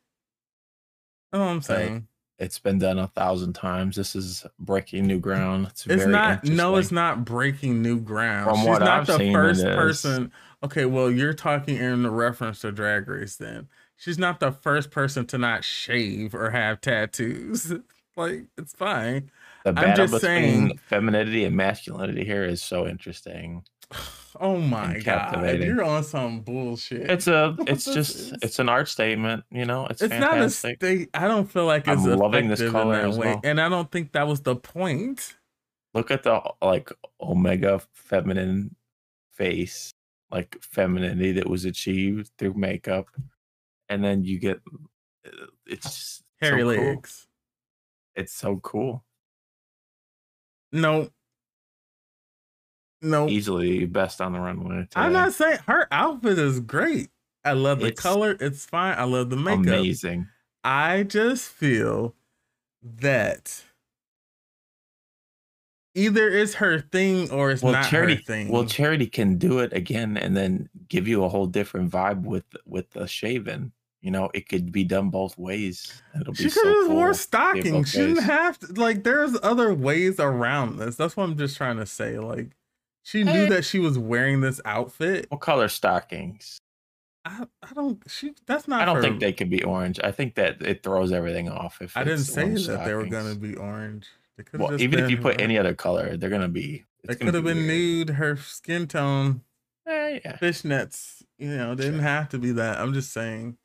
That's 1.32 1.43
I'm 1.43 1.62
saying. 1.62 2.09
It's 2.38 2.59
been 2.59 2.78
done 2.78 2.99
a 2.99 3.07
thousand 3.07 3.53
times. 3.53 3.97
This 3.97 4.16
is 4.16 4.47
breaking 4.59 5.07
new 5.07 5.20
ground. 5.20 5.66
It's, 5.66 5.86
It's 5.86 6.03
very 6.03 6.11
not 6.11 6.43
no, 6.45 6.76
it's 6.76 6.91
not 6.91 7.24
breaking 7.24 7.82
new 7.82 8.01
ground. 8.01 8.49
From 8.49 8.59
She's 8.61 8.66
what 8.66 8.80
not 8.80 9.01
I've 9.01 9.07
the 9.07 9.18
seen, 9.18 9.32
first 9.34 9.62
person. 9.62 10.32
Okay, 10.63 10.85
well, 10.85 11.11
you're 11.11 11.33
talking 11.33 11.77
in 11.77 12.03
the 12.03 12.11
reference 12.11 12.61
to 12.61 12.73
drag 12.73 13.09
race 13.09 13.37
then. 13.37 13.69
She's 13.97 14.19
not 14.19 14.41
the 14.41 14.53
first 14.53 14.91
person 14.91 15.27
to 15.27 15.39
not 15.39 15.65
shave 15.65 16.35
or 16.35 16.51
have 16.51 16.81
tattoos. 16.81 17.73
like, 18.17 18.45
it's 18.59 18.75
fine. 18.75 19.31
The 19.65 19.71
I'm 19.71 19.75
battle 19.75 20.07
just 20.07 20.13
between 20.23 20.43
saying- 20.69 20.81
femininity 20.89 21.45
and 21.45 21.57
masculinity 21.57 22.25
here 22.25 22.45
is 22.45 22.63
so 22.63 22.87
interesting. 22.87 23.65
Oh 24.39 24.59
my 24.59 25.01
god, 25.01 25.59
you're 25.59 25.83
on 25.83 26.05
some 26.05 26.41
bullshit. 26.43 27.11
It's 27.11 27.27
a, 27.27 27.57
it's 27.67 27.85
just, 27.85 28.15
is. 28.17 28.35
it's 28.43 28.59
an 28.61 28.69
art 28.69 28.87
statement. 28.89 29.43
You 29.51 29.65
know, 29.65 29.87
it's, 29.89 30.01
it's 30.01 30.13
not 30.15 30.23
a 30.23 30.37
fantastic. 30.37 30.77
state. 30.77 31.11
I 31.13 31.27
don't 31.27 31.51
feel 31.51 31.67
like 31.67 31.89
it's 31.89 32.05
I'm 32.05 32.17
loving 32.17 32.47
this 32.47 32.61
color 32.71 32.95
in 32.95 33.01
that 33.03 33.09
as 33.11 33.19
way, 33.19 33.27
well. 33.27 33.41
and 33.43 33.61
I 33.61 33.69
don't 33.69 33.91
think 33.91 34.13
that 34.13 34.29
was 34.29 34.43
the 34.43 34.55
point. 34.55 35.37
Look 35.95 36.13
at 36.13 36.23
the 36.23 36.41
like 36.63 36.93
omega 37.21 37.83
feminine 37.93 38.77
face, 39.33 39.93
like 40.31 40.57
femininity 40.61 41.33
that 41.33 41.49
was 41.49 41.64
achieved 41.64 42.31
through 42.39 42.55
makeup, 42.55 43.07
and 43.89 44.03
then 44.05 44.24
you 44.24 44.39
get, 44.39 44.61
uh, 45.26 45.47
it's 45.66 45.85
just 45.85 46.22
Hairy 46.41 46.61
so 46.62 46.76
cool. 46.76 47.03
It's 48.16 48.33
so 48.33 48.57
cool. 48.57 49.05
No. 50.72 51.11
No. 53.03 53.28
Easily 53.28 53.87
best 53.87 54.20
on 54.20 54.33
the 54.33 54.41
runway. 54.41 54.87
I'm 54.95 55.12
not 55.12 55.33
saying 55.33 55.59
her 55.66 55.89
outfit 55.91 56.39
is 56.39 56.61
great. 56.61 57.09
I 57.45 57.53
love 57.53 57.81
the 57.81 57.87
It's 57.87 58.01
color. 58.01 58.37
It's 58.39 58.66
fine. 58.66 58.99
I 58.99 59.05
love 59.05 59.31
the 59.31 59.37
makeup. 59.37 59.66
amazing. 59.66 60.28
I 60.62 61.05
just 61.05 61.49
feel 61.49 62.14
that 62.83 63.64
either 65.95 66.28
it's 66.28 66.55
her 66.55 66.80
thing 66.80 67.30
or 67.30 67.51
it's 67.51 67.62
Well, 67.62 67.72
not 67.72 67.88
charity. 67.91 68.14
her 68.16 68.20
thing. 68.22 68.49
Well, 68.49 68.64
charity 68.64 69.07
can 69.07 69.36
do 69.38 69.59
it 69.61 69.72
again 69.72 70.16
and 70.16 70.36
then 70.36 70.68
give 70.88 71.07
you 71.09 71.24
a 71.24 71.28
whole 71.28 71.47
different 71.47 71.91
vibe 71.91 72.22
with 72.22 72.45
with 72.66 72.91
the 72.91 73.07
shaven. 73.07 73.72
You 74.03 74.11
know, 74.11 74.30
it 74.32 74.49
could 74.49 74.72
be 74.72 74.82
done 74.84 75.11
both 75.11 75.36
ways. 75.36 76.03
It'll 76.18 76.32
she 76.32 76.45
be 76.45 76.51
could 76.51 76.62
so 76.62 76.68
have 76.68 76.86
cool. 76.86 76.97
wore 76.97 77.12
stockings. 77.14 77.91
She 77.91 77.99
didn't 77.99 78.22
have 78.22 78.59
to. 78.61 78.72
Like, 78.72 79.05
there's 79.05 79.36
other 79.43 79.74
ways 79.74 80.18
around 80.18 80.78
this. 80.78 80.97
That's 80.97 81.18
what 81.18 81.24
I'm 81.24 81.36
just 81.36 81.57
trying 81.59 81.76
to 81.76 81.84
say. 81.84 82.18
Like, 82.18 82.53
she 83.03 83.24
knew 83.24 83.30
Eh. 83.45 83.49
that 83.51 83.64
she 83.66 83.78
was 83.78 83.99
wearing 83.99 84.41
this 84.41 84.59
outfit. 84.64 85.26
What 85.28 85.41
color 85.43 85.68
stockings? 85.68 86.57
I, 87.26 87.45
I 87.62 87.74
don't. 87.74 88.03
She. 88.09 88.32
That's 88.47 88.66
not. 88.66 88.80
I 88.80 88.84
don't 88.86 88.97
her- 88.97 89.03
think 89.03 89.20
they 89.20 89.34
could 89.34 89.51
be 89.51 89.62
orange. 89.64 90.01
I 90.03 90.12
think 90.12 90.34
that 90.36 90.62
it 90.62 90.82
throws 90.82 91.12
everything 91.12 91.51
off. 91.51 91.82
If 91.82 91.95
I 91.95 92.03
didn't 92.05 92.20
say 92.20 92.45
orange 92.45 92.66
that 92.68 92.86
they 92.86 92.95
were 92.95 93.05
gonna 93.05 93.34
be 93.34 93.55
orange. 93.57 94.07
Well, 94.53 94.80
even 94.80 94.99
if 94.99 95.11
you 95.11 95.16
put 95.18 95.41
any 95.41 95.59
other 95.59 95.74
color, 95.74 96.16
they're 96.16 96.30
gonna 96.30 96.49
be. 96.49 96.84
It 97.09 97.18
could 97.20 97.34
have 97.34 97.45
be 97.45 97.55
been 97.55 97.66
weird. 97.66 98.09
nude. 98.09 98.11
Her 98.11 98.36
skin 98.36 98.86
tone, 98.86 99.43
Eh, 99.86 100.20
yeah, 100.24 100.36
fishnets. 100.36 101.22
You 101.38 101.49
know, 101.57 101.74
didn't 101.74 101.95
Sure. 101.95 102.03
have 102.03 102.28
to 102.30 102.38
be 102.38 102.53
that. 102.53 102.78
I'm 102.78 102.93
just 102.93 103.12
saying. 103.12 103.57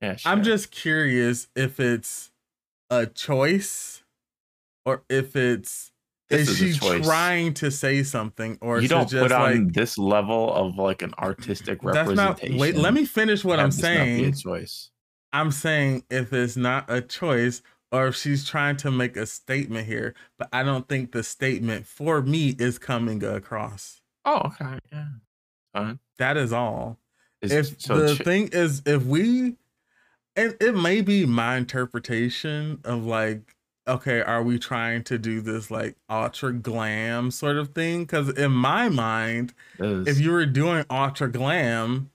yeah. 0.00 0.16
Sure. 0.16 0.32
I'm 0.32 0.42
just 0.42 0.70
curious 0.70 1.48
if 1.54 1.78
it's 1.78 2.30
a 2.88 3.06
choice 3.06 4.02
or 4.86 5.04
if 5.10 5.36
it's 5.36 5.92
This 6.30 6.48
is 6.48 6.60
is 6.62 6.76
she 6.78 7.00
trying 7.02 7.52
to 7.54 7.70
say 7.70 8.02
something 8.02 8.56
or 8.60 8.80
You 8.80 8.88
don't 8.88 9.08
just 9.08 9.22
put 9.22 9.32
on 9.32 9.64
like 9.66 9.74
this 9.74 9.98
level 9.98 10.52
of 10.54 10.76
like 10.78 11.02
an 11.02 11.12
artistic 11.18 11.80
that's 11.84 12.10
not 12.10 12.30
representation. 12.40 12.58
wait 12.58 12.76
let 12.76 12.94
me 12.94 13.04
finish 13.04 13.44
what 13.44 13.60
i'm 13.60 13.70
this 13.70 13.82
not 13.82 13.88
be 13.88 13.94
a 13.94 13.96
saying 14.04 14.32
choice. 14.34 14.90
i'm 15.32 15.50
saying 15.50 16.04
if 16.10 16.32
it's 16.32 16.56
not 16.56 16.86
a 16.88 17.00
choice 17.02 17.62
or 17.92 18.08
if 18.08 18.16
she's 18.16 18.46
trying 18.48 18.76
to 18.76 18.90
make 18.90 19.16
a 19.16 19.26
statement 19.26 19.86
here 19.86 20.14
but 20.38 20.48
i 20.52 20.62
don't 20.62 20.88
think 20.88 21.12
the 21.12 21.22
statement 21.22 21.86
for 21.86 22.22
me 22.22 22.54
is 22.58 22.78
coming 22.78 23.22
across. 23.24 24.00
Oh, 24.24 24.42
okay, 24.46 24.78
yeah, 24.92 25.06
fine. 25.72 25.98
that 26.18 26.36
is 26.36 26.52
all. 26.52 26.98
Is- 27.40 27.52
if 27.52 27.80
so 27.80 27.98
the 27.98 28.14
ch- 28.16 28.22
thing 28.22 28.48
is 28.52 28.82
if 28.84 29.04
we 29.04 29.56
and 30.36 30.56
it 30.60 30.74
may 30.76 31.00
be 31.00 31.24
my 31.26 31.56
interpretation 31.56 32.80
of 32.84 33.04
like 33.06 33.56
okay 33.88 34.20
are 34.20 34.42
we 34.42 34.58
trying 34.58 35.02
to 35.04 35.18
do 35.18 35.40
this 35.40 35.70
like 35.70 35.96
ultra 36.08 36.52
glam 36.52 37.30
sort 37.30 37.56
of 37.56 37.70
thing? 37.74 38.02
Because 38.04 38.28
in 38.28 38.52
my 38.52 38.88
mind 38.88 39.54
if 39.80 40.20
you 40.20 40.30
were 40.32 40.46
doing 40.46 40.84
ultra 40.90 41.30
glam 41.30 42.10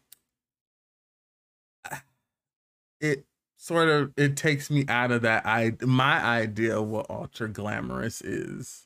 it 3.02 3.26
sort 3.66 3.90
of 3.90 4.14
it 4.16 4.38
takes 4.38 4.70
me 4.70 4.86
out 4.88 5.12
of 5.12 5.24
that 5.24 5.44
i 5.44 5.72
my 5.82 6.24
idea 6.24 6.78
of 6.80 6.88
what 6.88 7.10
ultra 7.10 7.48
glamorous 7.50 8.22
is. 8.22 8.86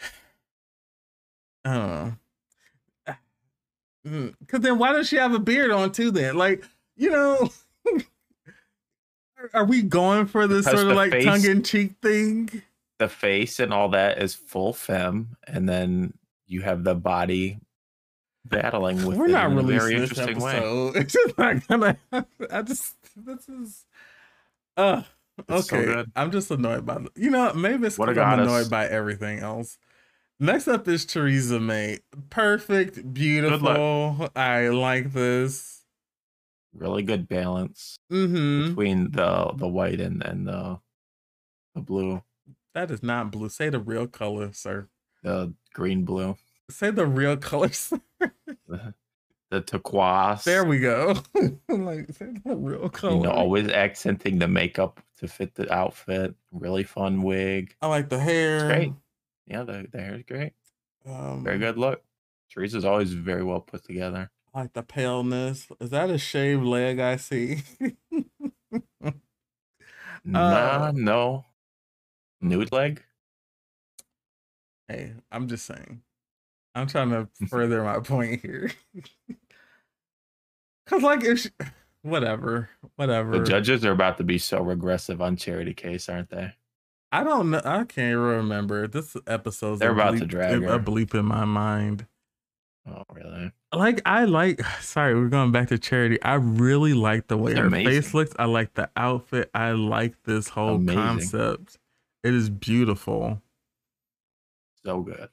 Oh. 1.64 2.14
Mm, 4.06 4.34
because 4.38 4.60
then 4.60 4.76
why 4.76 4.92
does 4.92 5.08
she 5.08 5.16
have 5.16 5.32
a 5.32 5.38
beard 5.38 5.70
on 5.70 5.90
too 5.90 6.10
then? 6.10 6.36
Like 6.36 6.62
you 6.94 7.10
know 7.10 7.48
are 9.54 9.64
we 9.64 9.80
going 9.80 10.26
for 10.26 10.46
this 10.46 10.66
Because 10.66 10.80
sort 10.80 10.90
of 10.90 10.96
like 10.98 11.10
face- 11.12 11.24
tongue-in-cheek 11.24 11.92
thing? 12.02 12.62
the 12.98 13.08
face 13.08 13.58
and 13.60 13.72
all 13.72 13.88
that 13.88 14.18
is 14.22 14.34
full 14.34 14.74
femme, 14.74 15.36
and 15.46 15.66
then 15.66 16.12
you 16.46 16.60
have 16.60 16.84
the 16.84 16.94
body 16.94 17.58
battling 18.44 19.04
with 19.06 19.16
We're 19.16 19.26
not 19.28 19.50
in 19.50 19.52
a 19.52 19.56
releasing 19.62 19.78
very 19.88 20.00
this 20.00 20.10
interesting 20.18 20.40
way. 20.42 20.92
It's 21.00 21.12
just 21.12 21.38
not 21.38 21.66
gonna. 21.68 21.96
Happen. 22.12 22.46
I 22.50 22.62
just 22.62 22.94
this 23.16 23.48
is. 23.48 23.84
Uh 24.76 25.02
It's 25.48 25.68
so 25.68 25.76
okay. 25.76 25.84
good. 25.86 26.12
I'm 26.16 26.30
just 26.30 26.50
annoyed 26.50 26.84
by. 26.86 26.98
the- 26.98 27.10
You 27.16 27.30
know, 27.30 27.52
maybe 27.54 27.86
it's 27.86 27.96
because 27.96 28.18
I'm 28.18 28.40
annoyed 28.40 28.70
by 28.70 28.86
everything 28.86 29.38
else. 29.40 29.78
Next 30.40 30.66
up 30.68 30.88
is 30.88 31.06
Choriza 31.06 31.62
May. 31.62 32.00
Perfect, 32.30 33.14
beautiful. 33.14 34.28
I 34.34 34.68
like 34.68 35.12
this. 35.12 35.82
Really 36.74 37.02
good 37.04 37.28
balance 37.28 37.96
Mm-hmm. 38.12 38.70
between 38.70 39.10
the 39.12 39.52
the 39.56 39.68
white 39.68 40.00
and 40.00 40.22
and 40.24 40.46
the 40.48 40.80
the 41.74 41.80
blue, 41.80 42.22
That 42.74 42.90
is 42.90 43.02
not 43.02 43.30
blue. 43.32 43.48
Say 43.48 43.68
the 43.68 43.78
real 43.80 44.06
color, 44.06 44.52
sir. 44.52 44.88
the 45.22 45.54
green 45.72 46.04
blue, 46.04 46.36
Say 46.70 46.90
the 46.90 47.06
real 47.06 47.36
colors. 47.36 47.92
The, 48.66 48.94
the 49.50 49.60
turquoise. 49.60 50.44
There 50.44 50.64
we 50.64 50.78
go. 50.78 51.14
like 51.68 52.10
say 52.12 52.32
the 52.44 52.56
real 52.56 52.88
color. 52.88 53.16
you 53.16 53.22
know, 53.22 53.30
always 53.30 53.68
accenting 53.68 54.38
the 54.38 54.48
makeup 54.48 55.00
to 55.18 55.28
fit 55.28 55.54
the 55.54 55.70
outfit. 55.72 56.34
Really 56.50 56.82
fun 56.82 57.22
wig. 57.22 57.74
I 57.82 57.88
like 57.88 58.08
the 58.08 58.18
hair. 58.18 58.66
great. 58.66 58.92
Yeah, 59.46 59.64
the, 59.64 59.86
the 59.92 60.00
hair 60.00 60.14
is 60.14 60.22
great. 60.26 60.54
Um, 61.06 61.44
Very 61.44 61.58
good 61.58 61.76
look. 61.76 62.02
Choriza's 62.50 62.84
always 62.86 63.12
very 63.12 63.44
well 63.44 63.60
put 63.60 63.84
together. 63.84 64.30
I 64.54 64.60
like 64.62 64.72
the 64.72 64.82
paleness. 64.82 65.68
Is 65.80 65.90
that 65.90 66.08
a 66.10 66.16
shaved 66.18 66.64
leg 66.64 66.98
I 67.00 67.16
see? 67.16 67.62
nah, 70.24 70.92
no. 70.94 71.44
Nude 72.40 72.72
leg? 72.72 73.02
hey, 74.88 75.14
I'm 75.32 75.48
just 75.48 75.66
saying. 75.66 76.02
I'm 76.74 76.86
trying 76.86 77.10
to 77.10 77.28
further 77.48 77.82
my 77.84 78.00
point 78.00 78.40
here. 78.42 78.70
Cause 80.86 81.02
like 81.02 81.24
if 81.24 81.40
she, 81.40 81.50
whatever, 82.02 82.68
whatever. 82.96 83.38
The 83.38 83.44
judges 83.44 83.84
are 83.84 83.92
about 83.92 84.18
to 84.18 84.24
be 84.24 84.38
so 84.38 84.60
regressive 84.60 85.22
on 85.22 85.36
Charity 85.36 85.74
Kase, 85.74 86.08
aren't 86.08 86.30
they? 86.30 86.52
I 87.12 87.22
don't 87.22 87.50
know. 87.50 87.60
I 87.64 87.84
can't 87.84 88.18
remember. 88.18 88.88
This 88.88 89.16
episode's 89.26 89.78
They're 89.80 89.90
a 89.90 89.94
about 89.94 90.18
to 90.18 90.24
bleep- 90.24 90.28
drag 90.28 90.62
a 90.64 90.78
bleep 90.78 91.14
in 91.14 91.24
my 91.24 91.44
mind. 91.44 92.06
Oh, 92.86 93.04
really? 93.12 93.50
Like 93.72 94.02
I 94.04 94.24
like. 94.24 94.60
Sorry, 94.80 95.14
we're 95.14 95.28
going 95.28 95.52
back 95.52 95.68
to 95.68 95.78
charity. 95.78 96.20
I 96.22 96.34
really 96.34 96.92
like 96.92 97.28
the 97.28 97.38
way 97.38 97.54
her 97.54 97.70
face 97.70 98.12
looks. 98.12 98.32
I 98.38 98.44
like 98.46 98.74
the 98.74 98.90
outfit. 98.96 99.50
I 99.54 99.70
like 99.72 100.14
this 100.24 100.48
whole 100.48 100.74
Amazing. 100.74 101.00
concept. 101.02 101.78
It 102.24 102.34
is 102.34 102.50
beautiful. 102.50 103.40
So 104.84 105.00
good. 105.00 105.28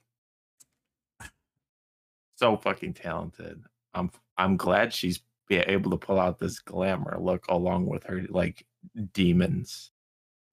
So 2.41 2.57
fucking 2.57 2.95
talented. 2.95 3.63
I'm 3.93 4.09
I'm 4.35 4.57
glad 4.57 4.91
she's 4.91 5.21
be 5.47 5.57
able 5.57 5.91
to 5.91 5.97
pull 5.97 6.19
out 6.19 6.39
this 6.39 6.57
glamour 6.57 7.15
look 7.19 7.45
along 7.49 7.85
with 7.85 8.03
her 8.05 8.23
like 8.29 8.65
demons, 9.13 9.91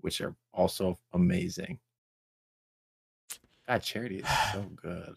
which 0.01 0.21
are 0.21 0.37
also 0.53 0.99
amazing. 1.15 1.79
God, 3.67 3.83
Charity 3.83 4.19
is 4.19 4.27
so 4.53 4.63
good. 4.77 5.15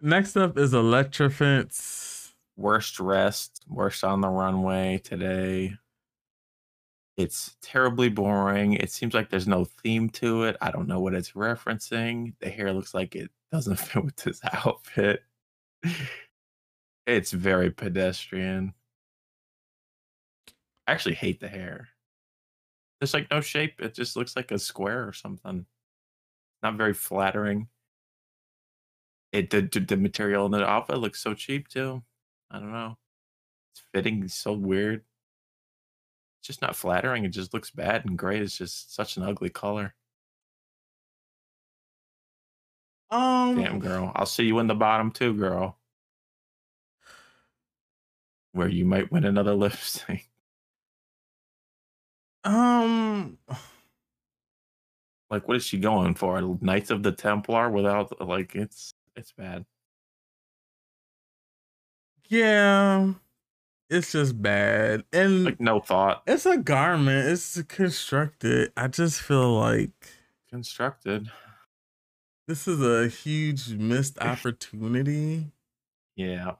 Next 0.00 0.36
up 0.36 0.56
is 0.56 0.74
Elektra 0.74 1.28
Fence. 1.28 2.32
worst 2.56 2.94
dressed, 2.94 3.64
worst 3.68 4.04
on 4.04 4.20
the 4.20 4.28
runway 4.28 5.00
today. 5.02 5.74
It's 7.20 7.56
terribly 7.60 8.08
boring. 8.08 8.72
It 8.72 8.90
seems 8.90 9.12
like 9.12 9.28
there's 9.28 9.46
no 9.46 9.66
theme 9.66 10.08
to 10.10 10.44
it. 10.44 10.56
I 10.62 10.70
don't 10.70 10.88
know 10.88 11.00
what 11.00 11.12
it's 11.12 11.32
referencing. 11.32 12.32
The 12.40 12.48
hair 12.48 12.72
looks 12.72 12.94
like 12.94 13.14
it 13.14 13.30
doesn't 13.52 13.76
fit 13.78 14.02
with 14.02 14.16
this 14.16 14.40
outfit. 14.64 15.22
It's 17.06 17.32
very 17.32 17.70
pedestrian. 17.70 18.72
I 20.86 20.92
actually 20.92 21.16
hate 21.16 21.40
the 21.40 21.48
hair. 21.48 21.88
There's 22.98 23.12
like 23.12 23.30
no 23.30 23.42
shape. 23.42 23.80
It 23.82 23.92
just 23.92 24.16
looks 24.16 24.34
like 24.34 24.50
a 24.50 24.58
square 24.58 25.06
or 25.06 25.12
something. 25.12 25.66
Not 26.62 26.76
very 26.76 26.94
flattering. 26.94 27.68
It 29.32 29.50
the 29.50 29.60
the 29.60 29.96
material 29.98 30.46
in 30.46 30.52
the 30.52 30.66
outfit 30.66 30.96
looks 30.96 31.22
so 31.22 31.34
cheap 31.34 31.68
too. 31.68 32.02
I 32.50 32.60
don't 32.60 32.72
know. 32.72 32.96
It's 33.72 33.82
fitting 33.92 34.26
so 34.28 34.54
weird. 34.54 35.04
It's 36.40 36.46
just 36.46 36.62
not 36.62 36.76
flattering. 36.76 37.24
It 37.24 37.28
just 37.30 37.52
looks 37.54 37.70
bad 37.70 38.04
and 38.06 38.18
gray 38.18 38.40
is 38.40 38.56
just 38.56 38.94
such 38.94 39.16
an 39.16 39.22
ugly 39.22 39.50
color. 39.50 39.94
Um, 43.10 43.56
Damn 43.56 43.78
girl. 43.80 44.12
I'll 44.14 44.26
see 44.26 44.44
you 44.44 44.58
in 44.58 44.66
the 44.66 44.74
bottom 44.74 45.10
too, 45.10 45.34
girl. 45.34 45.78
Where 48.52 48.68
you 48.68 48.84
might 48.84 49.10
win 49.10 49.24
another 49.24 49.54
lip 49.56 49.74
sync. 49.74 50.28
Um, 52.44 53.38
Like 55.30 55.46
what 55.48 55.56
is 55.56 55.64
she 55.64 55.78
going 55.78 56.14
for? 56.14 56.40
Knights 56.60 56.90
of 56.90 57.02
the 57.02 57.12
Templar 57.12 57.70
without 57.70 58.20
like 58.26 58.54
it's 58.54 58.94
it's 59.16 59.32
bad. 59.32 59.64
yeah, 62.28 63.12
it's 63.90 64.12
just 64.12 64.40
bad, 64.40 65.04
and 65.12 65.44
Like 65.44 65.60
no 65.60 65.80
thought. 65.80 66.22
it's 66.26 66.46
a 66.46 66.56
garment. 66.56 67.28
It's 67.28 67.60
constructed. 67.64 68.72
I 68.76 68.88
just 68.88 69.20
feel 69.20 69.52
like 69.58 69.90
Constructed. 70.50 71.30
this 72.48 72.66
is 72.68 72.80
a 72.82 73.08
huge 73.08 73.70
missed 73.70 74.18
opportunity. 74.20 75.52
Yeah. 76.16 76.52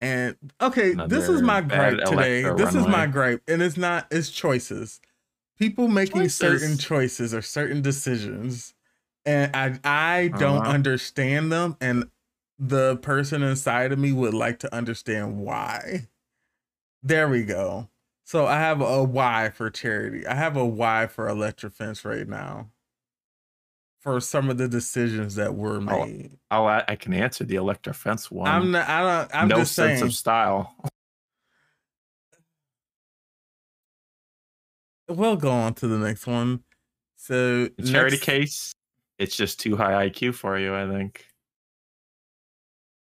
And 0.00 0.36
okay, 0.60 0.92
this 1.08 1.28
is 1.28 1.40
my 1.42 1.60
gripe 1.62 1.98
today. 2.04 2.42
This 2.54 2.74
is 2.74 2.86
my 2.86 3.06
gripe, 3.06 3.42
and 3.48 3.62
it's 3.62 3.76
not. 3.78 4.06
It's 4.10 4.28
choices. 4.30 5.00
People 5.58 5.88
making 5.88 6.28
certain 6.28 6.72
Choices. 6.76 6.84
choices 6.84 7.34
or 7.34 7.40
certain 7.40 7.80
decisions, 7.80 8.74
and 9.24 9.56
I 9.56 9.80
I 9.84 10.28
don't 10.28 10.58
Uh-huh. 10.58 10.70
understand 10.70 11.50
them, 11.50 11.78
and 11.80 12.10
the 12.58 12.96
person 12.96 13.42
inside 13.42 13.92
of 13.92 13.98
me 13.98 14.12
would 14.12 14.34
like 14.34 14.58
to 14.60 14.74
understand 14.74 15.38
why. 15.38 16.08
There 17.02 17.28
we 17.28 17.44
go. 17.44 17.88
So 18.24 18.46
I 18.46 18.58
have 18.58 18.80
a 18.80 19.04
why 19.04 19.50
for 19.50 19.70
charity. 19.70 20.26
I 20.26 20.34
have 20.34 20.56
a 20.56 20.64
why 20.66 21.06
for 21.06 21.28
Elektra 21.28 21.70
Fence 21.70 22.04
right 22.04 22.26
now. 22.26 22.70
For 24.00 24.20
some 24.20 24.50
of 24.50 24.56
the 24.58 24.68
decisions 24.68 25.34
that 25.34 25.54
were 25.54 25.76
Oh, 25.76 25.80
made. 25.80 26.32
Oh, 26.50 26.64
I'll 26.64 26.84
I 26.88 26.96
can 26.96 27.12
answer 27.12 27.44
the 27.44 27.56
Elektra 27.56 27.92
Fence 27.92 28.30
one. 28.30 28.48
I'm 28.50 28.70
not. 28.70 28.88
I 28.88 29.00
don't. 29.02 29.34
I'm 29.34 29.48
no 29.48 29.56
just 29.58 29.74
sense 29.74 29.98
saying. 30.00 30.02
of 30.08 30.14
style. 30.14 30.74
We'll 35.08 35.36
go 35.36 35.50
on 35.50 35.74
to 35.74 35.86
the 35.88 35.98
next 35.98 36.26
one. 36.26 36.64
So 37.16 37.66
The 37.76 37.82
charity 37.90 38.16
next- 38.16 38.24
case, 38.24 38.72
it's 39.18 39.36
just 39.36 39.60
too 39.60 39.76
high 39.76 40.08
IQ 40.08 40.34
for 40.34 40.58
you, 40.58 40.74
I 40.74 40.88
think. 40.88 41.26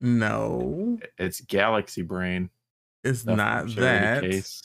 No, 0.02 0.98
It's 1.16 1.40
Galaxy 1.40 2.02
Brain. 2.02 2.50
it's 3.04 3.22
from 3.22 3.36
not 3.36 3.74
that. 3.76 4.22
Case. 4.22 4.62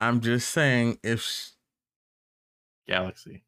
I'm 0.00 0.20
just 0.20 0.50
saying 0.50 0.98
if 1.02 1.22
sh- 1.22 1.48
Galaxy. 2.88 3.44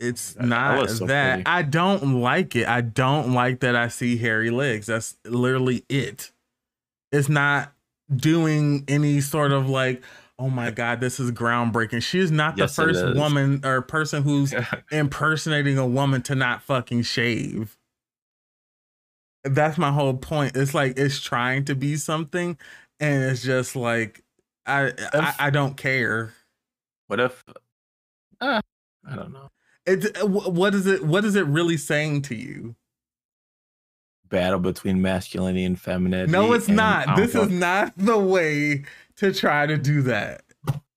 it's 0.00 0.34
That- 0.34 0.46
not 0.46 0.88
that. 1.06 1.42
I 1.46 1.62
don't 1.62 2.20
like 2.20 2.54
it. 2.56 2.66
I 2.68 2.80
don't 2.80 3.32
like 3.34 3.60
that 3.60 3.74
I 3.76 3.88
see 3.88 4.16
hairy 4.16 4.50
legs. 4.50 4.86
That's 4.86 5.16
literally 5.24 5.84
it. 5.88 6.32
It's 7.12 7.28
not 7.28 7.72
doing 8.14 8.84
any 8.88 9.20
sort 9.20 9.52
of 9.52 9.68
like, 9.68 10.02
oh 10.38 10.48
my 10.50 10.70
god, 10.70 11.00
this 11.00 11.18
is 11.18 11.32
groundbreaking. 11.32 12.02
She 12.02 12.18
is 12.18 12.30
not 12.30 12.56
the 12.56 12.62
Yes, 12.62 12.78
it 12.78 12.82
first 12.84 13.16
woman 13.16 13.60
or 13.64 13.80
person 13.82 14.22
who's 14.22 14.54
impersonating 14.92 15.76
a 15.78 15.86
woman 15.86 16.22
to 16.22 16.34
not 16.34 16.62
fucking 16.62 17.02
shave. 17.02 17.76
That's 19.50 19.78
my 19.78 19.92
whole 19.92 20.14
point. 20.14 20.56
It's 20.56 20.74
like 20.74 20.98
it's 20.98 21.20
trying 21.20 21.64
to 21.66 21.74
be 21.74 21.96
something, 21.96 22.58
and 23.00 23.22
it's 23.24 23.42
just 23.42 23.76
like 23.76 24.22
I 24.66 24.92
I, 25.12 25.34
I 25.38 25.50
don't 25.50 25.76
care. 25.76 26.32
What 27.08 27.20
if? 27.20 27.44
Uh, 28.40 28.60
I 29.08 29.16
don't 29.16 29.32
know. 29.32 29.50
It 29.86 30.24
what 30.28 30.74
is 30.74 30.86
it? 30.86 31.04
What 31.04 31.24
is 31.24 31.36
it 31.36 31.46
really 31.46 31.76
saying 31.76 32.22
to 32.22 32.34
you? 32.34 32.74
Battle 34.28 34.58
between 34.58 35.00
masculinity 35.00 35.64
and 35.64 35.80
femininity. 35.80 36.32
No, 36.32 36.52
it's 36.52 36.66
and 36.66 36.76
not. 36.76 37.16
This 37.16 37.34
is 37.34 37.48
not 37.48 37.92
the 37.96 38.18
way 38.18 38.84
to 39.16 39.32
try 39.32 39.66
to 39.66 39.76
do 39.76 40.02
that. 40.02 40.42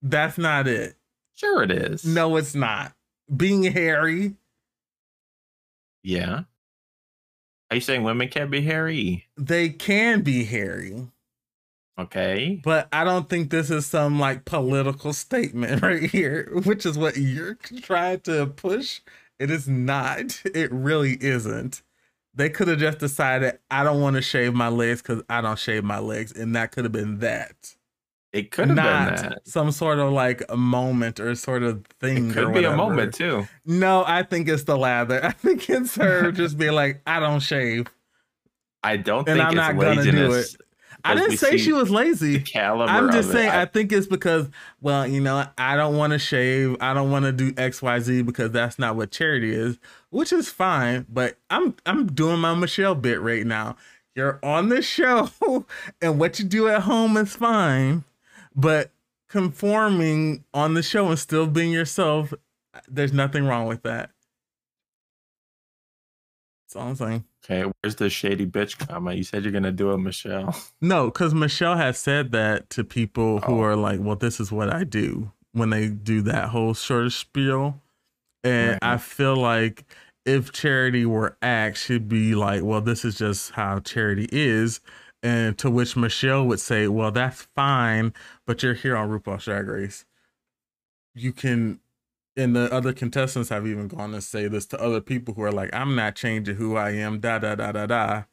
That's 0.01 0.37
not 0.39 0.67
it. 0.67 0.95
Sure, 1.35 1.63
it 1.63 1.71
is. 1.71 2.03
No, 2.03 2.35
it's 2.37 2.55
not. 2.55 2.93
Being 3.35 3.63
hairy, 3.63 4.33
Yeah. 6.03 6.43
Are 7.71 7.75
you 7.75 7.81
saying 7.81 8.03
women 8.03 8.29
can't 8.29 8.49
be 8.51 8.61
hairy? 8.61 9.27
they 9.37 9.69
can 9.69 10.21
be 10.21 10.43
hairy, 10.43 11.07
Okay. 11.99 12.59
but 12.63 12.87
I 12.93 13.03
don't 13.03 13.29
think 13.29 13.49
this 13.49 13.69
is 13.69 13.85
some 13.85 14.19
like 14.19 14.45
political 14.45 15.13
statement 15.13 15.81
right 15.83 16.09
here, 16.09 16.49
which 16.63 16.85
is 16.85 16.97
what 16.97 17.17
you're 17.17 17.55
trying 17.81 18.21
to 18.21 18.47
push. 18.47 19.01
It 19.37 19.51
is 19.51 19.67
not. 19.67 20.41
It 20.45 20.71
really 20.71 21.17
isn't. 21.21 21.81
They 22.33 22.49
could 22.49 22.67
have 22.69 22.79
just 22.79 22.99
decided 22.99 23.59
I 23.69 23.83
don't 23.83 24.01
want 24.01 24.15
to 24.15 24.21
shave 24.21 24.53
my 24.53 24.69
legs 24.69 25.01
because 25.01 25.23
I 25.29 25.41
don't 25.41 25.59
shave 25.59 25.83
my 25.83 25.99
legs, 25.99 26.31
and 26.31 26.55
that 26.55 26.71
could 26.71 26.85
have 26.85 26.91
been 26.91 27.19
that. 27.19 27.75
It 28.31 28.51
could 28.51 28.69
have 28.69 28.83
been 28.83 29.01
not 29.01 29.15
that. 29.15 29.47
some 29.47 29.71
sort 29.71 29.99
of 29.99 30.11
like 30.11 30.43
a 30.49 30.57
moment 30.57 31.19
or 31.19 31.33
sort 31.35 31.63
of 31.63 31.85
thing. 31.99 32.29
It 32.29 32.33
could 32.33 32.53
be 32.53 32.63
a 32.63 32.71
moment 32.71 33.13
too. 33.13 33.47
No, 33.65 34.03
I 34.05 34.23
think 34.23 34.47
it's 34.47 34.63
the 34.63 34.77
lather. 34.77 35.23
I 35.25 35.31
think 35.31 35.69
it's 35.69 35.95
her 35.95 36.31
just 36.31 36.57
being 36.57 36.73
like, 36.73 37.01
I 37.07 37.19
don't 37.19 37.39
shave. 37.39 37.87
I 38.83 38.97
don't 38.97 39.27
And 39.27 39.37
think 39.37 39.41
I'm 39.41 39.55
not 39.55 39.77
gonna 39.79 40.11
do 40.11 40.33
it. 40.33 40.55
I 41.03 41.15
didn't 41.15 41.37
say 41.37 41.57
she 41.57 41.71
was 41.73 41.89
lazy. 41.89 42.47
I'm 42.55 43.11
just 43.11 43.31
saying, 43.31 43.47
It. 43.49 43.53
I 43.53 43.65
think 43.65 43.91
it's 43.91 44.07
because, 44.07 44.49
well, 44.81 45.07
you 45.07 45.21
know, 45.21 45.45
I 45.57 45.75
don't 45.77 45.97
want 45.97 46.11
to 46.13 46.19
shave. 46.19 46.75
I 46.81 46.93
don't 46.93 47.09
want 47.09 47.23
to 47.25 47.31
do 47.31 47.53
X, 47.57 47.81
Y, 47.81 47.99
Z 47.99 48.21
because 48.23 48.51
that's 48.51 48.77
not 48.77 48.95
what 48.97 49.11
charity 49.11 49.53
is, 49.53 49.79
which 50.09 50.33
is 50.33 50.49
fine. 50.49 51.05
But 51.09 51.37
I'm 51.49 51.75
I'm 51.85 52.07
doing 52.07 52.39
my 52.39 52.53
Michelle 52.53 52.95
bit 52.95 53.21
right 53.21 53.45
now. 53.45 53.77
You're 54.15 54.39
on 54.43 54.69
the 54.69 54.81
show, 54.81 55.29
and 56.01 56.19
what 56.19 56.39
you 56.39 56.45
do 56.45 56.67
at 56.67 56.81
home 56.81 57.15
is 57.17 57.35
fine. 57.35 58.03
But 58.59 58.91
conforming 59.29 60.43
on 60.53 60.73
the 60.73 60.83
show 60.83 61.07
and 61.07 61.17
still 61.17 61.47
being 61.47 61.71
yourself, 61.71 62.33
there's 62.89 63.13
nothing 63.13 63.45
wrong 63.45 63.67
with 63.67 63.83
that. 63.83 64.11
That's 66.67 66.75
all 66.75 66.89
I'm 66.89 66.95
saying. 66.95 67.23
okay, 67.43 67.71
where's 67.81 67.95
the 67.95 68.09
shady 68.09 68.45
bitch 68.45 68.77
comment? 68.87 69.17
You 69.17 69.23
said 69.23 69.43
you're 69.43 69.53
gonna 69.53 69.71
do 69.71 69.91
it, 69.91 69.97
Michelle. 69.99 70.55
No, 70.81 71.05
because 71.05 71.33
Michelle 71.33 71.77
has 71.77 71.97
said 71.97 72.31
that 72.33 72.69
to 72.71 72.83
people 72.83 73.39
who 73.39 73.53
Oh. 73.59 73.63
are 73.63 73.75
like, 73.75 73.99
well, 74.01 74.15
this 74.17 74.39
is 74.39 74.51
what 74.51 74.71
I 74.71 74.83
do 74.83 75.31
when 75.53 75.69
they 75.71 75.87
do 75.87 76.21
that 76.23 76.49
whole 76.49 76.73
sort 76.73 77.05
of 77.05 77.13
spiel. 77.13 77.81
And 78.43 78.71
Right. 78.83 78.93
I 78.93 78.97
feel 78.97 79.35
like 79.35 79.85
if 80.25 80.51
charity 80.51 81.05
were 81.05 81.37
act, 81.41 81.77
she'd 81.77 82.07
be 82.09 82.35
like, 82.35 82.61
well, 82.61 82.81
this 82.81 83.03
is 83.03 83.17
just 83.17 83.51
how 83.51 83.79
charity 83.79 84.27
is. 84.31 84.79
And 85.21 85.57
to 85.57 85.69
which 85.69 85.97
Michelle 85.97 86.45
would 86.45 86.61
say, 86.61 86.87
well, 86.87 87.11
that's 87.11 87.41
fine, 87.55 88.13
but 88.45 88.63
you're 88.63 88.73
here 88.73 88.95
on 88.95 89.09
RuPaul's 89.09 89.45
Drag 89.45 89.67
Race. 89.67 90.05
You 91.13 91.33
can, 91.33 91.81
and 92.37 92.55
the 92.55 92.71
other 92.73 92.93
contestants 92.93 93.49
have 93.49 93.67
even 93.67 93.89
gone 93.89 94.13
to 94.13 94.21
say 94.21 94.47
this 94.47 94.65
to 94.67 94.81
other 94.81 95.01
people 95.01 95.33
who 95.33 95.41
are 95.41 95.51
like, 95.51 95.69
I'm 95.73 95.95
not 95.95 96.15
changing 96.15 96.55
who 96.55 96.77
I 96.77 96.91
am, 96.91 97.19
da 97.19 97.39
da 97.39 97.55
da 97.55 97.73
da 97.73 97.85
da. 97.85 98.23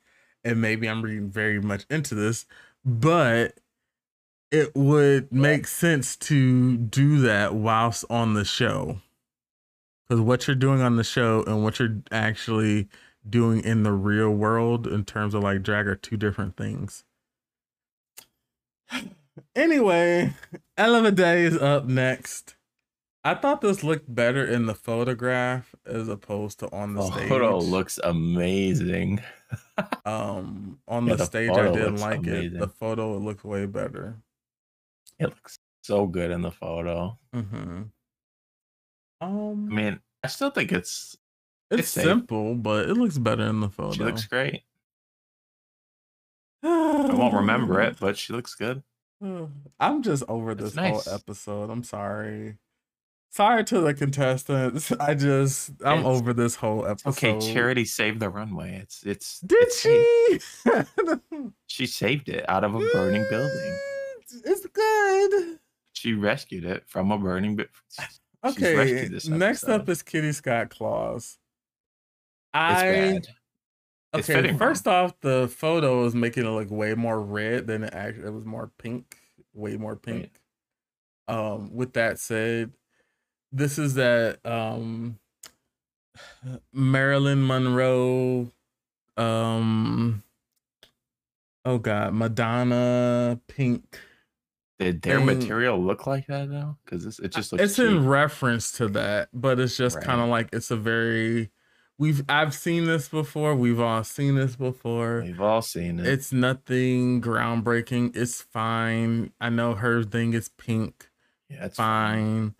And 0.44 0.60
maybe 0.60 0.88
I'm 0.88 1.02
reading 1.02 1.28
very 1.28 1.60
much 1.60 1.86
into 1.90 2.14
this, 2.14 2.46
but 2.84 3.58
it 4.52 4.76
would 4.76 5.32
make 5.32 5.66
sense 5.66 6.16
to 6.16 6.76
do 6.76 7.20
that 7.22 7.54
whilst 7.54 8.04
on 8.08 8.34
the 8.34 8.44
show. 8.44 9.00
Because 10.08 10.20
what 10.20 10.46
you're 10.46 10.54
doing 10.54 10.82
on 10.82 10.94
the 10.94 11.02
show 11.02 11.42
and 11.48 11.64
what 11.64 11.80
you're 11.80 12.00
actually 12.12 12.86
doing 13.28 13.62
in 13.64 13.82
the 13.82 13.92
real 13.92 14.30
world 14.30 14.86
in 14.86 15.04
terms 15.04 15.34
of 15.34 15.42
like 15.42 15.62
drag 15.62 15.86
are 15.86 15.96
two 15.96 16.16
different 16.16 16.56
things. 16.56 17.04
Anyway, 19.54 20.32
Ella 20.78 21.12
Day 21.12 21.44
is 21.44 21.58
up 21.58 21.84
next. 21.84 22.56
I 23.22 23.34
thought 23.34 23.60
this 23.60 23.82
looked 23.84 24.14
better 24.14 24.46
in 24.46 24.66
the 24.66 24.74
photograph 24.74 25.74
as 25.84 26.08
opposed 26.08 26.60
to 26.60 26.72
on 26.72 26.94
the 26.94 27.02
The 27.02 27.12
stage. 27.12 27.28
photo 27.28 27.58
looks 27.58 27.98
amazing. 28.02 29.20
um 30.06 30.78
on 30.88 31.06
Yeah, 31.06 31.14
the, 31.14 31.16
the 31.16 31.24
stage 31.24 31.50
I 31.50 31.70
didn't 31.70 31.96
like 31.96 32.26
it. 32.26 32.58
The 32.58 32.68
photo 32.68 33.16
it 33.16 33.20
looked 33.20 33.44
way 33.44 33.66
better. 33.66 34.16
It 35.18 35.26
looks 35.26 35.58
so 35.82 36.06
good 36.06 36.30
in 36.30 36.42
the 36.42 36.50
photo. 36.52 37.18
Mm-hmm. 37.34 37.82
Um 39.20 39.68
I 39.70 39.74
mean, 39.74 40.00
I 40.22 40.28
still 40.28 40.50
think 40.50 40.72
it's 40.72 41.16
it's, 41.70 41.80
it's 41.80 41.90
simple, 41.90 42.54
but 42.54 42.88
it 42.88 42.94
looks 42.94 43.18
better 43.18 43.44
in 43.44 43.60
the 43.60 43.68
photo. 43.68 43.92
she 43.92 44.02
looks 44.04 44.24
great. 44.26 44.62
I 46.62 47.12
won't 47.14 47.34
remember 47.34 47.80
it, 47.80 47.96
but 48.00 48.16
she 48.16 48.32
looks 48.32 48.54
good. 48.54 48.82
I'm 49.80 50.02
just 50.02 50.24
over 50.28 50.54
this 50.54 50.74
nice. 50.74 51.04
whole 51.04 51.14
episode. 51.14 51.70
I'm 51.70 51.84
sorry. 51.84 52.58
Sorry 53.30 53.64
to 53.64 53.80
the 53.80 53.92
contestants. 53.94 54.90
I 55.00 55.14
just 55.14 55.70
I'm 55.84 56.00
It's- 56.00 56.04
over 56.06 56.32
this 56.32 56.56
whole 56.56 56.86
episode. 56.86 57.10
Okay, 57.10 57.52
Charity 57.52 57.84
saved 57.84 58.20
the 58.20 58.30
runway. 58.30 58.80
It's 58.82 59.02
it's 59.04 59.40
Did 59.40 59.58
it's 59.62 59.80
she? 59.80 60.40
She 61.66 61.86
saved 61.86 62.28
it 62.30 62.48
out 62.48 62.64
of 62.64 62.74
a 62.74 62.78
burning 62.92 63.26
building. 63.28 63.78
It's 64.44 64.66
good. 64.66 65.58
She 65.92 66.14
rescued 66.14 66.64
it 66.64 66.84
from 66.86 67.10
a 67.12 67.18
burning 67.18 67.56
building. 67.56 67.72
Okay. 68.44 69.08
Next 69.28 69.64
up 69.64 69.88
is 69.88 70.02
Kitty 70.02 70.30
Scott 70.30 70.70
Claus. 70.70 71.36
I 72.56 73.20
okay. 74.14 74.52
First 74.56 74.88
off, 74.88 75.18
the 75.20 75.48
photo 75.48 76.04
is 76.04 76.14
making 76.14 76.46
it 76.46 76.50
look 76.50 76.70
way 76.70 76.94
more 76.94 77.20
red 77.20 77.66
than 77.66 77.84
it 77.84 77.92
actually. 77.94 78.26
It 78.28 78.32
was 78.32 78.44
more 78.44 78.70
pink, 78.78 79.16
way 79.54 79.76
more 79.76 79.96
pink. 79.96 80.30
Um. 81.28 81.74
With 81.74 81.92
that 81.94 82.18
said, 82.18 82.72
this 83.52 83.78
is 83.78 83.94
that 83.94 84.38
um 84.44 85.18
Marilyn 86.72 87.46
Monroe. 87.46 88.50
Um. 89.16 90.22
Oh 91.64 91.78
God, 91.78 92.14
Madonna 92.14 93.40
pink. 93.48 93.98
Did 94.78 95.00
their 95.02 95.16
thing- 95.16 95.26
material 95.26 95.82
look 95.82 96.06
like 96.06 96.26
that 96.26 96.50
though? 96.50 96.76
Because 96.84 97.18
it 97.18 97.32
just 97.32 97.50
looks. 97.52 97.64
it's 97.64 97.76
cheap. 97.76 97.86
in 97.86 98.06
reference 98.06 98.72
to 98.72 98.88
that, 98.88 99.30
but 99.32 99.58
it's 99.58 99.76
just 99.76 99.96
Right. 99.96 100.04
kind 100.04 100.20
of 100.20 100.28
like 100.28 100.50
it's 100.52 100.70
a 100.70 100.76
very 100.76 101.50
we've 101.98 102.24
I've 102.28 102.54
seen 102.54 102.84
this 102.84 103.08
before. 103.08 103.54
We've 103.54 103.80
all 103.80 104.04
seen 104.04 104.34
this 104.36 104.56
before. 104.56 105.22
We've 105.24 105.40
all 105.40 105.62
seen 105.62 105.98
it. 106.00 106.06
It's 106.06 106.32
nothing 106.32 107.20
groundbreaking. 107.20 108.16
It's 108.16 108.42
fine. 108.42 109.32
I 109.40 109.48
know 109.50 109.74
her 109.74 110.02
thing 110.04 110.34
is 110.34 110.48
pink. 110.48 111.10
yeah, 111.48 111.66
it's 111.66 111.76
fine. 111.76 112.24
Fine. 112.50 112.54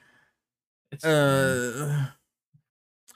It's 0.93 1.05
fine. 1.05 1.13
Uh, 1.13 2.07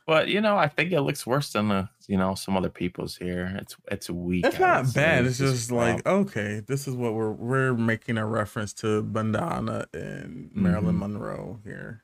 But 0.07 0.27
you 0.29 0.41
know, 0.41 0.57
I 0.59 0.67
think 0.67 0.91
it 0.91 1.01
looks 1.03 1.25
worse 1.25 1.53
than 1.53 1.69
the 1.69 1.89
you 2.09 2.17
know 2.17 2.35
some 2.35 2.57
other 2.57 2.69
people's 2.71 3.17
here. 3.17 3.57
It's 3.61 3.77
it's 3.91 4.11
weak. 4.11 4.45
it's 4.45 4.59
not 4.59 4.93
bad. 4.93 5.25
It's 5.27 5.39
just 5.39 5.71
like 5.71 6.05
rough. 6.05 6.27
okay, 6.27 6.63
this 6.67 6.89
is 6.89 6.95
what 6.97 7.15
we're 7.15 7.31
we're 7.31 7.75
making 7.75 8.19
a 8.19 8.27
reference 8.27 8.73
to 8.83 9.03
Madonna 9.05 9.87
and 9.95 10.51
Marilyn 10.53 10.97
Mhm. 10.97 10.99
Monroe 10.99 11.61
here. 11.63 12.03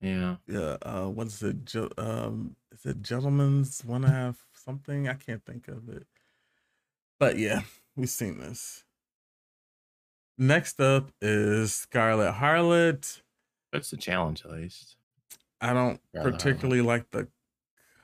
yeah. 0.00 0.36
yeah 0.48 0.76
uh 0.82 1.06
what 1.06 1.28
is 1.28 1.40
it 1.42 1.72
um 1.98 2.56
is 2.72 2.86
it 2.86 3.02
gentlemen's 3.02 3.84
wanna 3.84 4.10
have 4.10 4.38
something? 4.52 5.08
I 5.08 5.14
can't 5.14 5.44
think 5.44 5.68
of 5.68 5.88
it. 5.88 6.06
But 7.18 7.38
yeah 7.38 7.62
we've 7.96 8.08
seen 8.08 8.38
this. 8.38 8.84
Next 10.38 10.80
up 10.80 11.12
is 11.20 11.74
Scarlett 11.74 12.34
Harlett. 12.34 13.20
That's 13.72 13.90
the 13.90 13.96
challenge 13.96 14.44
at 14.44 14.52
least. 14.52 14.96
i 15.60 15.72
don't 15.72 16.00
Scarlett 16.08 16.32
particularly 16.32 16.80
like 16.80 17.10
the 17.10 17.28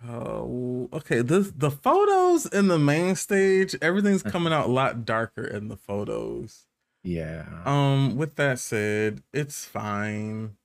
oh 0.07 0.89
okay 0.93 1.23
this 1.23 1.51
the 1.57 1.71
photos 1.71 2.45
in 2.45 2.69
the 2.69 2.79
main 2.79 3.17
stage 3.17 3.75
everything's 3.81 4.23
coming 4.35 4.53
out 4.53 4.67
a 4.67 4.73
lot 4.73 5.05
darker 5.05 5.45
in 5.45 5.69
the 5.69 5.77
photos. 5.77 6.67
Yeah. 7.03 7.47
um 7.64 8.17
with 8.17 8.37
that 8.37 8.59
said 8.59 9.23
it's 9.33 9.64
fine. 9.64 10.57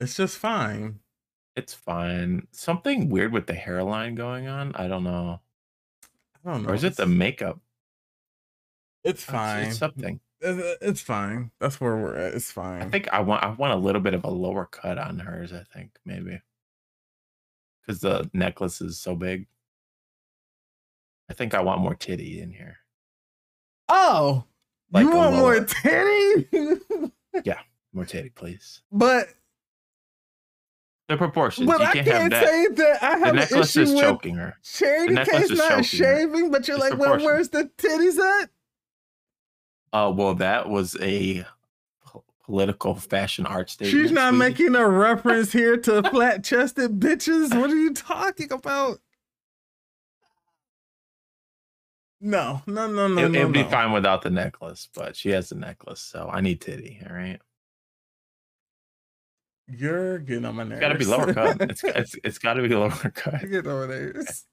It's 0.00 0.16
just 0.16 0.38
fine 0.38 1.00
it's 1.56 1.74
fine. 1.74 2.46
Something 2.52 3.08
weird 3.10 3.32
with 3.32 3.46
the 3.46 3.54
hairline 3.54 4.14
going 4.14 4.46
on. 4.48 4.74
I 4.74 4.88
don't 4.88 5.04
know. 5.04 5.40
i 6.44 6.52
don't 6.52 6.62
know 6.62 6.70
Or 6.70 6.74
is 6.74 6.84
it 6.84 6.96
the 6.96 7.06
makeup? 7.06 7.56
Uh, 7.56 9.08
it's 9.10 9.22
It's- 9.22 9.24
fine 9.36 9.64
It's 9.68 9.78
something. 9.78 10.20
It's 10.42 11.02
fine. 11.02 11.50
That's 11.60 11.80
where 11.82 11.96
we're 11.96 12.16
at. 12.16 12.32
It's 12.34 12.50
fine. 12.50 12.80
I 12.80 12.88
think 12.88 13.08
I 13.12 13.20
want 13.20 13.44
I 13.44 13.50
want 13.50 13.74
a 13.74 13.76
little 13.76 14.00
bit 14.00 14.14
of 14.14 14.24
a 14.24 14.30
lower 14.30 14.64
cut 14.64 14.96
on 14.96 15.18
hers, 15.18 15.52
I 15.52 15.64
think, 15.74 15.98
maybe. 16.06 16.40
Because 17.82 18.00
the 18.00 18.30
necklace 18.32 18.80
is 18.80 18.98
so 18.98 19.14
big. 19.14 19.48
I 21.28 21.34
think 21.34 21.52
I 21.54 21.60
want 21.60 21.82
more 21.82 21.94
titty 21.94 22.40
in 22.40 22.50
here. 22.52 22.78
Oh, 23.90 24.44
Like 24.92 25.04
you 25.04 25.14
want 25.14 25.36
more 25.36 25.56
lower- 25.56 27.10
yeah, 27.44 27.60
More 27.92 28.04
titty, 28.06 28.30
please. 28.30 28.80
but 28.90 29.28
The 31.10 31.16
proportions. 31.16 31.66
but 31.66 31.80
you 31.80 31.86
I 31.86 31.92
can't, 31.92 32.06
can't 32.06 32.32
have 32.32 32.46
say 32.48 32.66
that 32.68 33.02
I 33.02 33.06
have 33.18 33.20
The 33.20 33.26
have 33.26 33.28
an 33.34 33.36
necklace 33.36 33.76
issue 33.76 33.82
is 33.94 34.00
choking 34.00 34.34
her. 34.36 34.56
charity 34.62 35.14
necklace 35.14 35.50
is 35.50 35.58
not 35.58 35.68
choking 35.68 35.76
her. 35.78 35.82
shaving, 35.82 36.50
but 36.52 36.68
you're 36.68 36.76
It's 36.78 36.90
like, 36.90 36.98
well, 36.98 37.18
where's 37.18 37.48
the 37.48 37.64
titties 37.76 38.18
at? 38.42 38.50
Uh, 39.92 40.12
well, 40.14 40.34
that 40.36 40.68
was 40.68 40.96
a 41.00 41.44
political 42.44 42.94
fashion 42.94 43.44
art 43.44 43.70
statement. 43.70 43.92
She's 44.02 44.12
not 44.12 44.30
sweetie. 44.34 44.38
making 44.38 44.74
a 44.76 44.88
reference 44.88 45.50
here 45.52 45.76
to 45.78 46.02
flat 46.10 46.44
chested 46.44 47.00
bitches. 47.00 47.58
What 47.60 47.70
are 47.70 47.76
you 47.76 47.92
talking 47.92 48.52
about? 48.52 49.00
No, 52.20 52.62
no, 52.66 52.86
no, 52.86 53.08
no, 53.08 53.24
It, 53.24 53.30
no. 53.30 53.44
would 53.44 53.52
be 53.52 53.62
no. 53.62 53.68
fine 53.70 53.92
without 53.92 54.22
the 54.22 54.30
necklace, 54.30 54.88
but 54.94 55.16
she 55.16 55.30
has 55.30 55.48
the 55.48 55.54
necklace, 55.56 56.00
so 56.00 56.28
I 56.32 56.40
need 56.40 56.60
titty. 56.60 57.00
All 57.08 57.16
right, 57.16 57.40
You're 59.76 60.18
getting 60.18 60.44
on 60.44 60.56
my 60.56 60.64
nerves. 60.64 60.80
it's 60.80 60.80
got 60.80 60.92
to 60.92 60.98
be 60.98 61.04
lower 61.04 61.34
cut. 61.34 61.60
It's 61.70 61.84
it's, 61.84 62.16
it's 62.24 62.38
got 62.38 62.54
to 62.54 62.62
be 62.62 62.68
lower 62.74 62.90
cut. 62.90 63.40
Getting 63.40 63.70
on 63.70 63.88
my 63.88 63.94
nerves. 63.94 64.46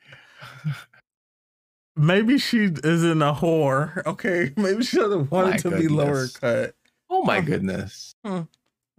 Maybe 1.96 2.38
she 2.38 2.66
isn't 2.84 3.22
a 3.22 3.34
whore. 3.34 4.06
Okay, 4.06 4.54
maybe 4.56 4.84
she 4.84 4.98
doesn't 4.98 5.32
want 5.32 5.50
My 5.50 5.56
it 5.56 5.60
to 5.60 5.72
be 5.72 5.88
lower 5.88 6.28
cut. 6.28 6.76
Oh 7.10 7.24
my 7.24 7.38
Oh. 7.38 7.42
goodness! 7.42 8.14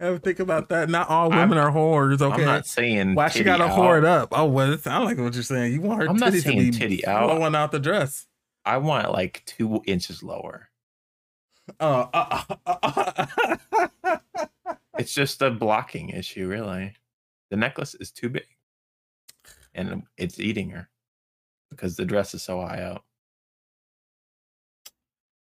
Ever 0.01 0.17
think 0.17 0.39
about 0.39 0.69
that? 0.69 0.89
Not 0.89 1.09
all 1.09 1.31
I'm- 1.31 1.49
women 1.49 1.57
are 1.63 1.71
whores. 1.71 2.21
Okay, 2.21 2.41
I'm 2.41 2.45
not 2.45 2.65
saying 2.65 3.15
why 3.15 3.29
she 3.29 3.43
gotta 3.43 3.65
out. 3.65 3.77
whore 3.77 3.97
it 3.97 4.05
up? 4.05 4.29
Oh, 4.33 4.45
well, 4.45 4.73
it 4.73 4.81
sounds 4.81 5.05
like 5.05 5.17
what 5.17 5.33
you're 5.33 5.43
saying. 5.43 5.73
You 5.73 5.81
want 5.81 6.01
her 6.01 6.09
I'm 6.09 6.17
not 6.17 6.31
titties 6.33 6.35
to 6.37 6.41
saying 6.41 6.57
be 6.59 6.71
titty 6.71 7.05
out. 7.07 7.29
flowing 7.29 7.55
out 7.55 7.71
the 7.71 7.79
dress. 7.79 8.25
I 8.65 8.77
want 8.77 9.11
like 9.11 9.43
two 9.45 9.81
inches 9.85 10.21
lower. 10.23 10.69
Uh, 11.79 12.07
uh, 12.13 12.43
uh, 12.65 12.75
uh, 14.03 14.45
It's 14.99 15.13
just 15.13 15.41
a 15.41 15.49
blocking 15.49 16.09
issue, 16.09 16.47
really. 16.47 16.93
The 17.49 17.57
necklace 17.57 17.95
is 17.95 18.11
too 18.11 18.29
big, 18.29 18.45
and 19.73 19.91
um, 19.91 20.03
it's 20.17 20.39
eating 20.39 20.69
her 20.71 20.89
because 21.71 21.95
the 21.95 22.05
dress 22.05 22.33
is 22.33 22.43
so 22.43 22.61
high 22.61 22.81
up. 22.81 23.03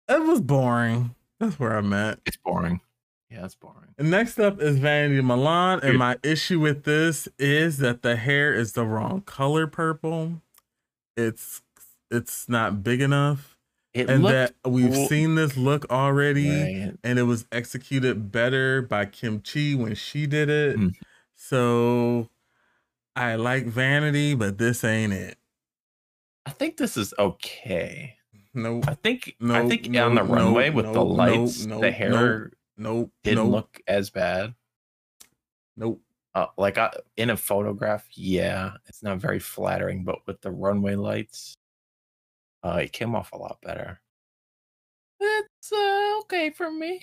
it 0.09 0.21
was 0.23 0.41
boring. 0.41 1.15
That's 1.39 1.59
where 1.59 1.77
I'm 1.77 1.93
at. 1.93 2.19
It's 2.25 2.37
boring. 2.37 2.81
Yeah, 3.29 3.45
it's 3.45 3.55
boring. 3.55 3.93
And 3.97 4.09
next 4.11 4.39
up 4.39 4.61
is 4.61 4.77
Vanity 4.77 5.21
Milan, 5.21 5.79
and 5.83 5.97
my 5.97 6.17
issue 6.23 6.59
with 6.59 6.83
this 6.83 7.27
is 7.37 7.77
that 7.77 8.01
the 8.01 8.15
hair 8.15 8.53
is 8.53 8.73
the 8.73 8.85
wrong 8.85 9.21
color 9.21 9.67
purple. 9.67 10.41
It's 11.17 11.61
it's 12.11 12.49
not 12.49 12.83
big 12.83 13.01
enough, 13.01 13.54
It 13.95 14.09
and 14.09 14.25
that 14.25 14.55
we've 14.65 14.91
cool. 14.93 15.07
seen 15.07 15.35
this 15.35 15.55
look 15.57 15.89
already. 15.91 16.49
right. 16.49 16.93
and 17.03 17.17
it 17.17 17.23
was 17.23 17.45
executed 17.51 18.31
better 18.31 18.81
by 18.81 19.05
Kim 19.05 19.39
Chi 19.41 19.73
when 19.75 19.95
she 19.95 20.27
did 20.27 20.49
it. 20.49 20.77
Mm. 20.77 20.93
So 21.35 22.29
I 23.15 23.35
like 23.35 23.65
Vanity, 23.65 24.35
but 24.35 24.57
this 24.57 24.83
ain't 24.83 25.13
it. 25.13 25.37
I 26.45 26.51
think 26.51 26.77
this 26.77 26.97
is 26.97 27.13
okay. 27.17 28.17
Nope, 28.53 28.85
I 28.87 28.95
think 28.95 29.35
I 29.49 29.63
Nope, 29.63 29.69
think 29.69 29.87
on 29.97 30.15
the 30.15 30.23
nope, 30.23 30.29
runway 30.29 30.69
with 30.71 30.85
the 30.87 30.91
nope, 30.93 31.07
nope, 31.17 31.17
lights, 31.17 31.65
nope, 31.65 31.81
the 31.81 31.91
hair 31.91 32.51
nope, 32.77 33.11
didn't 33.23 33.45
nope, 33.45 33.51
look 33.51 33.81
as 33.87 34.09
bad. 34.09 34.53
nope. 35.77 36.01
Uh, 36.33 36.47
like 36.57 36.77
I, 36.77 36.91
in 37.17 37.29
a 37.29 37.37
photograph, 37.37 38.05
yeah, 38.13 38.73
it's 38.87 39.01
not 39.01 39.19
very 39.19 39.39
flattering, 39.39 40.03
but 40.03 40.19
with 40.27 40.41
the 40.41 40.51
runway 40.51 40.95
lights, 40.95 41.55
uh, 42.65 42.77
it 42.81 42.91
came 42.91 43.15
off 43.15 43.31
a 43.33 43.37
lot 43.37 43.57
better. 43.61 43.99
It's 45.19 45.71
uh, 45.71 46.19
okay 46.21 46.49
for 46.49 46.71
me. 46.71 47.01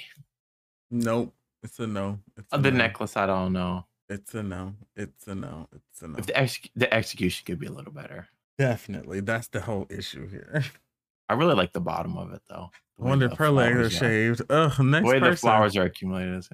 Nope. 0.91 1.33
It's 1.63 1.79
a 1.79 1.87
no. 1.87 2.19
It's 2.37 2.53
a 2.53 2.57
Uh, 2.57 2.59
the 2.59 2.71
no. 2.71 2.77
necklace, 2.79 3.17
I 3.17 3.27
don't 3.27 3.53
know. 3.53 3.87
It's 4.09 4.35
a 4.35 4.43
no. 4.43 4.75
It's 4.97 5.27
a 5.29 5.35
no. 5.35 5.69
It's 5.73 6.03
a 6.03 6.09
no. 6.09 6.19
If 6.19 6.27
the 6.27 6.37
ex- 6.39 6.59
the 6.75 6.93
execution 6.93 7.45
could 7.47 7.59
be 7.59 7.67
a 7.67 7.73
little 7.73 7.93
better. 7.93 8.29
Definitely. 8.59 9.21
That's 9.21 9.49
the 9.49 9.61
whole 9.61 9.87
issue 9.89 10.29
here. 10.29 10.65
I 11.29 11.35
really 11.35 11.55
like 11.55 11.73
the 11.73 11.81
bottom 11.81 12.19
of 12.19 12.33
it 12.33 12.43
though. 12.49 12.71
The 12.99 13.03
I 13.03 13.05
way 13.05 13.09
wonder 13.11 13.27
the 13.29 13.33
if 13.33 13.39
her 13.39 13.51
legs 13.51 13.79
are 13.79 13.91
shaved. 13.91 14.43
Ugh, 14.51 14.73
The 14.77 14.83
next 14.83 15.07
way 15.07 15.19
person. 15.21 15.31
the 15.31 15.37
flowers 15.37 15.77
are 15.77 15.85
accumulated. 15.85 16.45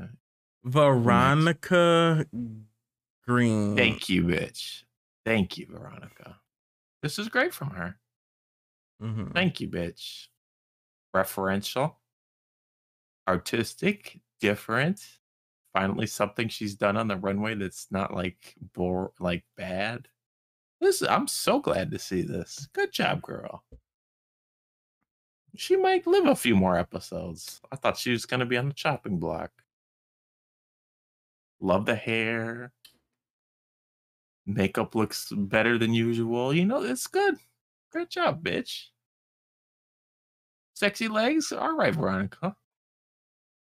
Veronica 0.65 2.27
Green. 3.27 3.77
Thank 3.77 4.09
you, 4.09 4.25
bitch. 4.25 4.85
Thank 5.25 5.59
you, 5.59 5.67
Veronica. 5.71 6.37
This 7.03 7.19
is 7.19 7.29
great 7.29 7.53
from 7.53 7.71
her. 7.71 7.97
Mhm. 9.01 9.33
Thank 9.35 9.61
you, 9.61 9.69
bitch. 9.69 10.29
Referential, 11.15 11.97
artistic, 13.27 14.21
different. 14.41 15.01
Finally, 15.73 16.07
something 16.07 16.49
she's 16.49 16.75
done 16.75 16.97
on 16.97 17.09
the 17.09 17.17
runway 17.17 17.55
that's 17.55 17.89
not 17.91 18.15
like 18.15 18.55
bore, 18.75 19.13
like 19.21 19.45
bad. 19.57 20.09
This, 20.81 21.03
I'm 21.03 21.29
so 21.29 21.61
glad 21.61 21.91
to 21.93 21.99
see 21.99 22.23
this. 22.23 22.69
Good 22.75 22.93
job, 22.93 23.23
girl. 23.23 23.65
She 25.57 25.77
might 25.77 26.07
live 26.07 26.25
a 26.25 26.35
few 26.35 26.57
more 26.57 26.79
episodes. 26.79 27.61
I 27.71 27.77
thought 27.77 27.99
she 27.99 28.13
was 28.13 28.25
gonna 28.25 28.47
be 28.47 28.57
on 28.57 28.69
the 28.69 28.75
chopping 28.75 29.19
block. 29.19 29.53
Love 31.61 31.87
the 31.87 31.95
hair. 31.95 32.73
Makeup 34.47 34.95
looks 34.97 35.31
better 35.33 35.79
than 35.79 35.95
usual. 35.95 36.53
You 36.53 36.65
know, 36.65 36.83
it's 36.83 37.07
good. 37.07 37.39
Great 37.91 38.11
job, 38.11 38.43
bitch. 38.45 38.87
Sexy 40.75 41.09
legs? 41.09 41.53
All 41.53 41.77
right, 41.77 41.95
Veronica. 41.95 42.55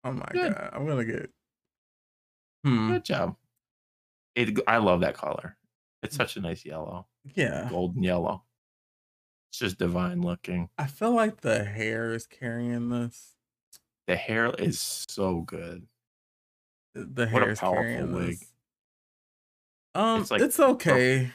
Oh 0.03 0.11
my 0.11 0.25
Good. 0.31 0.53
god. 0.53 0.69
I'm 0.73 0.85
gonna 0.87 1.05
get 1.05 1.31
Hmm. 2.63 2.91
Good 2.91 3.05
job. 3.05 3.35
It, 4.35 4.59
I 4.67 4.77
love 4.77 5.01
that 5.01 5.13
color. 5.15 5.55
Mm. 5.57 6.07
It's 6.07 6.15
such 6.15 6.35
a 6.35 6.41
nice 6.41 6.65
yellow, 6.65 7.07
Yeah. 7.35 7.67
golden 7.69 8.03
yellow. 8.03 8.43
It's 9.51 9.59
just 9.59 9.77
divine 9.77 10.21
looking. 10.21 10.69
I 10.77 10.87
feel 10.87 11.11
like 11.11 11.41
the 11.41 11.63
hair 11.63 12.13
is 12.13 12.25
carrying 12.27 12.89
this. 12.89 13.35
The 14.07 14.15
hair 14.15 14.49
is 14.57 14.79
so 15.07 15.41
good. 15.41 15.87
The 16.95 17.27
hair 17.27 17.49
is 17.51 17.59
powerful 17.59 17.83
carrying 17.83 18.13
wig. 18.13 18.39
this. 18.39 18.53
Um, 19.93 20.21
It's 20.21 20.31
like 20.31 20.41
it's 20.41 20.59
okay. 20.59 21.31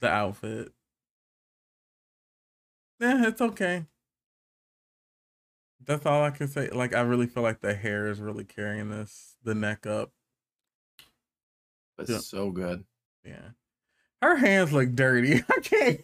The 0.00 0.08
outfit. 0.08 0.72
Yeah, 3.00 3.26
it's 3.28 3.40
okay. 3.40 3.84
That's 5.84 6.06
all 6.06 6.22
I 6.22 6.30
can 6.30 6.48
say. 6.48 6.68
Like, 6.70 6.94
I 6.94 7.00
really 7.02 7.26
feel 7.26 7.42
like 7.42 7.60
the 7.60 7.74
hair 7.74 8.08
is 8.08 8.20
really 8.20 8.44
carrying 8.44 8.90
this. 8.90 9.36
The 9.44 9.54
neck 9.54 9.86
up. 9.86 10.10
It's 11.98 12.10
Yeah. 12.10 12.18
so 12.18 12.50
good. 12.50 12.84
Yeah. 13.24 13.50
Her 14.22 14.36
hands 14.36 14.72
look 14.72 14.94
dirty. 14.94 15.42
I 15.48 15.60
can't 15.60 16.00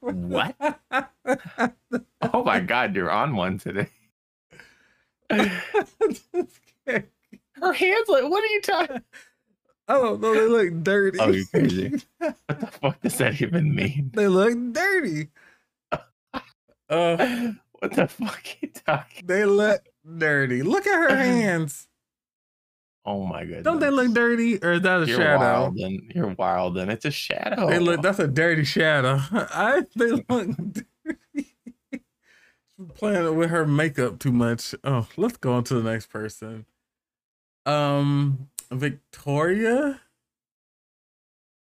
What? 0.00 0.56
Oh 2.22 2.44
my 2.44 2.60
god, 2.60 2.94
you're 2.94 3.10
on 3.10 3.36
one 3.36 3.58
today. 3.58 3.88
Her 5.30 5.46
hands 7.72 8.08
like 8.08 8.24
what 8.24 8.44
are 8.44 8.46
you 8.46 8.60
talking? 8.62 9.02
I 9.88 9.94
don't 9.94 10.20
know. 10.20 10.34
They 10.34 10.46
look 10.46 10.72
oh, 10.72 10.80
dirty. 10.82 11.18
Oh, 11.20 11.30
you're 11.30 11.46
crazy. 11.46 12.02
What 12.18 12.60
the 12.60 12.66
fuck 12.66 13.00
does 13.02 13.18
that 13.18 13.40
even 13.40 13.74
mean? 13.74 14.10
they 14.14 14.28
look 14.28 14.54
dirty. 14.72 15.28
Uh, 16.88 17.52
What 17.78 17.92
the 17.94 18.08
fuck 18.08 18.38
are 18.38 18.56
you 18.62 18.68
talking? 18.86 19.26
they 19.26 19.44
look 19.44 19.82
dirty. 20.18 20.62
Look 20.62 20.86
at 20.86 20.94
her 21.10 21.14
hands. 21.16 21.86
Oh 23.04 23.24
my 23.26 23.44
goodness. 23.44 23.64
Don't 23.64 23.80
they 23.80 23.90
look 23.90 24.12
dirty? 24.14 24.58
Or 24.64 24.72
is 24.72 24.80
that 24.82 25.02
a 25.02 25.06
You're 25.06 25.18
shadow? 25.18 25.38
wild 25.38 25.76
and 25.78 26.10
you're 26.14 26.34
wild 26.38 26.78
and 26.78 26.90
it's 26.90 27.04
a 27.04 27.10
shadow. 27.10 27.68
They 27.68 27.78
look. 27.78 28.00
That's 28.02 28.18
a 28.18 28.26
dirty 28.26 28.64
shadow. 28.64 29.20
I. 29.30 29.82
They 29.94 30.10
look. 30.10 30.24
dirty. 30.72 31.52
Playing 32.94 33.36
with 33.36 33.50
her 33.50 33.66
makeup 33.66 34.18
too 34.18 34.32
much. 34.32 34.74
Oh, 34.82 35.06
let's 35.16 35.36
go 35.36 35.52
on 35.52 35.64
to 35.64 35.74
the 35.80 35.90
next 35.90 36.06
person. 36.10 36.64
Um, 37.66 38.48
Victoria. 38.70 40.00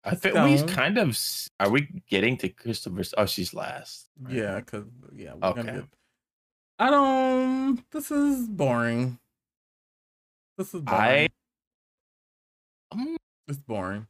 I 0.06 0.16
think 0.16 0.36
we 0.36 0.62
kind 0.72 0.97
of 0.97 1.18
are 1.60 1.70
we 1.70 1.88
getting 2.10 2.38
to 2.38 2.49
Christopher's 2.49 3.14
oh 3.18 3.26
she's 3.26 3.53
last. 3.53 4.10
right? 4.22 4.36
Yeah, 4.36 4.62
cause 4.62 4.84
yeah. 5.14 5.34
We're 5.34 5.49
Okay. 5.49 5.64
Get, 5.64 5.84
I 6.78 6.89
don't. 6.91 7.91
This 7.91 8.12
is 8.12 8.47
boring. 8.47 9.18
This 10.58 10.74
is 10.74 10.82
boring. 10.82 11.01
I 11.01 11.28
um, 12.91 13.18
It's 13.47 13.58
boring. 13.58 14.08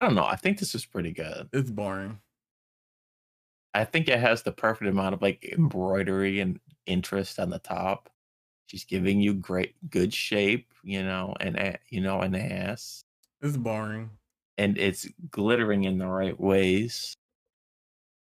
I 0.00 0.06
don't 0.06 0.14
know. 0.14 0.26
I 0.26 0.36
think 0.36 0.58
this 0.58 0.74
is 0.74 0.84
pretty 0.84 1.12
good. 1.12 1.48
It's 1.52 1.70
boring. 1.70 2.20
I 3.72 3.84
think 3.84 4.08
it 4.08 4.18
has 4.18 4.42
the 4.42 4.52
perfect 4.52 4.90
amount 4.90 5.14
of 5.14 5.22
like 5.22 5.44
embroidery 5.52 6.40
and 6.40 6.60
interest 6.86 7.38
on 7.38 7.50
the 7.50 7.58
top. 7.58 8.10
She's 8.66 8.84
giving 8.84 9.20
you 9.20 9.34
great 9.34 9.74
good 9.90 10.12
shape, 10.12 10.72
you 10.82 11.02
know, 11.02 11.34
and 11.40 11.78
you 11.88 12.00
know 12.00 12.20
an 12.20 12.34
ass. 12.34 13.04
It's 13.40 13.56
boring. 13.56 14.10
And 14.58 14.78
it's 14.78 15.06
glittering 15.30 15.84
in 15.84 15.98
the 15.98 16.06
right 16.06 16.38
ways 16.38 17.16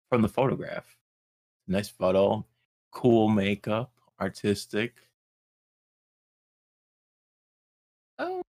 from 0.09 0.21
the 0.21 0.27
photograph. 0.29 0.95
Nice 1.67 1.89
photo, 1.89 2.45
cool 2.91 3.29
makeup, 3.29 3.91
artistic. 4.19 4.95
Oh, 8.17 8.41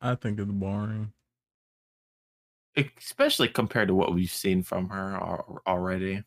I 0.00 0.14
think 0.14 0.38
it's 0.38 0.50
boring. 0.50 1.12
especially 2.76 3.48
compared 3.48 3.88
to 3.88 3.94
what 3.94 4.14
we've 4.14 4.30
seen 4.30 4.62
from 4.62 4.88
her 4.90 5.18
already. 5.66 6.22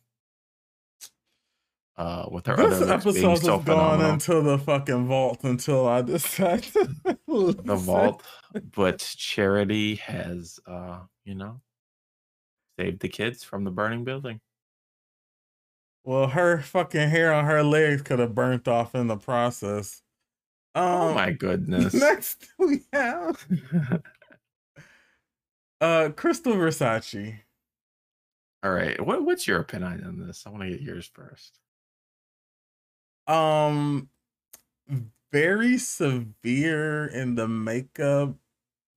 Uh, 2.00 2.26
with 2.32 2.46
her 2.48 2.56
This 2.56 2.82
other 2.82 2.94
episode 2.94 3.14
being 3.14 3.32
is 3.34 3.42
so 3.42 3.60
going 3.60 3.64
phenomenal. 3.66 4.12
into 4.14 4.42
the 4.42 4.58
fucking 4.58 5.06
vault 5.08 5.44
until 5.44 5.86
I 5.86 6.02
decide 6.02 6.64
to 6.64 6.88
the 7.28 7.76
vault, 7.76 8.24
but 8.74 9.00
Charity 9.00 9.96
has, 9.96 10.62
uh, 10.66 11.02
you 11.26 11.36
know, 11.36 11.60
saved 12.80 13.02
the 13.02 13.10
kids 13.10 13.44
from 13.44 13.66
the 13.66 13.72
burning 13.72 14.06
building. 14.06 14.40
Well, 16.06 16.28
her 16.28 16.62
fucking 16.62 17.10
hair 17.10 17.34
on 17.34 17.44
her 17.44 17.64
legs 17.64 18.02
could 18.02 18.20
have 18.20 18.34
burnt 18.34 18.70
off 18.70 18.96
in 18.96 19.08
the 19.08 19.18
process. 19.18 20.02
Um, 20.76 20.86
oh 20.86 21.14
my 21.14 21.32
goodness! 21.34 21.94
Next 21.94 22.48
we 22.58 22.80
have 22.94 23.46
uh 25.82 26.10
Krystal 26.16 26.56
Versace. 26.56 27.40
All 28.64 28.72
right, 28.72 29.06
what 29.06 29.26
what's 29.26 29.48
your 29.48 29.60
opinion 29.60 30.06
on 30.06 30.26
this? 30.26 30.44
I 30.48 30.50
want 30.50 30.64
to 30.64 30.70
get 30.70 30.80
yours 30.82 31.12
first. 31.14 31.60
Um 33.30 34.10
very 35.32 35.78
severe 35.78 37.06
in 37.08 37.36
the 37.36 37.48
makeup, 37.48 38.36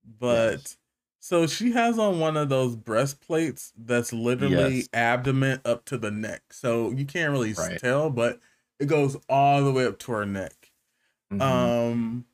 but 0.05 0.61
Yes. 0.65 0.77
so 1.19 1.47
she 1.47 1.71
has 1.73 1.99
on 1.99 2.19
one 2.19 2.37
of 2.37 2.49
those 2.49 2.75
breastplates 2.75 3.73
that's 3.77 4.13
literally 4.13 4.87
Yes. 4.87 4.89
abdomen 4.93 5.61
up 5.65 5.85
to 5.85 5.97
the 5.97 6.11
neck. 6.11 6.53
So 6.53 6.91
you 6.91 7.05
can't 7.05 7.31
really 7.31 7.55
Right. 7.55 7.79
tell, 7.79 8.09
but 8.11 8.41
it 8.79 8.87
goes 8.87 9.17
all 9.29 9.63
the 9.63 9.71
way 9.73 9.85
up 9.87 9.99
to 10.01 10.13
her 10.13 10.25
neck. 10.25 10.73
Mhm. 11.31 11.73
Um, 11.79 12.25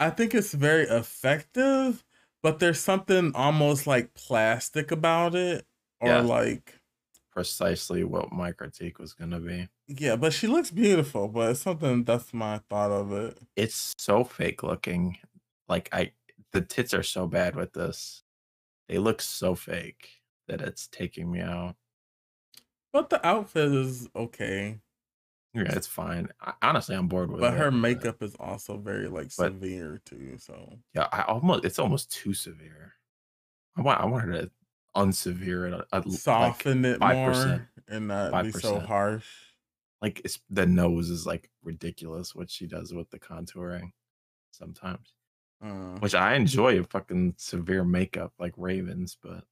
I 0.00 0.10
think 0.10 0.34
it's 0.34 0.54
very 0.54 0.84
effective, 0.84 2.04
but 2.42 2.60
there's 2.60 2.80
something 2.80 3.32
almost 3.34 3.86
like 3.86 4.14
plastic 4.14 4.90
about 4.92 5.34
it, 5.36 5.66
or 6.00 6.20
Yeah. 6.20 6.24
like 6.24 6.73
Precisely 7.34 8.04
what 8.04 8.32
my 8.32 8.52
critique 8.52 8.98
was 9.00 9.12
going 9.12 9.32
to 9.32 9.40
be. 9.40 9.68
yeah. 9.88 10.14
But 10.16 10.32
she 10.32 10.46
looks 10.46 10.70
beautiful, 10.70 11.26
but 11.28 11.50
it's 11.50 11.60
something 11.60 12.04
that's 12.04 12.32
my 12.32 12.60
thought 12.70 12.92
of 12.92 13.12
it. 13.12 13.38
It's 13.56 13.92
so 13.98 14.22
fake 14.24 14.62
looking. 14.62 15.18
Like 15.68 15.88
I, 15.92 16.12
the 16.52 16.60
tits 16.60 16.94
are 16.94 17.02
so 17.02 17.26
bad 17.26 17.56
with 17.56 17.72
this. 17.72 18.22
They 18.88 18.98
look 18.98 19.20
so 19.20 19.54
fake 19.56 20.10
that 20.46 20.60
it's 20.60 20.86
taking 20.86 21.30
me 21.32 21.40
out. 21.40 21.74
But 22.92 23.10
the 23.10 23.26
outfit 23.26 23.72
is 23.72 24.08
okay. 24.14 24.78
Yeah, 25.54 25.62
it's 25.74 25.86
fine. 25.88 26.28
I, 26.40 26.52
honestly, 26.62 26.94
I'm 26.94 27.08
bored 27.08 27.30
with 27.30 27.40
But 27.40 27.54
it. 27.54 27.58
her 27.58 27.70
makeup 27.72 28.22
is 28.22 28.36
also 28.38 28.76
very 28.76 29.08
like 29.08 29.30
But- 29.36 29.52
severe 29.52 30.00
too. 30.04 30.36
So 30.38 30.78
Yeah, 30.94 31.08
I 31.10 31.22
almost 31.22 31.64
it's 31.64 31.78
almost 31.80 32.12
too 32.12 32.34
severe. 32.34 32.92
I 33.76 33.82
want 33.82 34.00
I 34.00 34.04
want 34.04 34.24
her 34.24 34.32
to 34.32 34.50
unsevere 34.96 35.66
it. 35.68 35.74
a- 35.74 35.86
a- 35.98 36.00
Like, 36.06 36.18
soften 36.18 36.84
it 36.84 37.00
5%, 37.00 37.14
more 37.46 37.68
and 37.88 38.08
not 38.08 38.44
be 38.44 38.50
so 38.52 38.78
harsh. 38.80 39.26
like 40.02 40.20
it's, 40.24 40.40
the 40.50 40.66
nose 40.66 41.10
is 41.10 41.26
like 41.26 41.50
ridiculous 41.62 42.34
what 42.34 42.50
she 42.50 42.66
does 42.66 42.92
with 42.92 43.10
the 43.10 43.18
contouring 43.18 43.92
sometimes. 44.52 45.12
Uh, 45.62 45.96
Which 45.98 46.14
I 46.14 46.34
enjoy 46.34 46.78
a 46.78 46.84
fucking 46.84 47.34
severe 47.38 47.84
makeup 47.84 48.32
like 48.38 48.52
Ravens, 48.56 49.16
but 49.22 49.44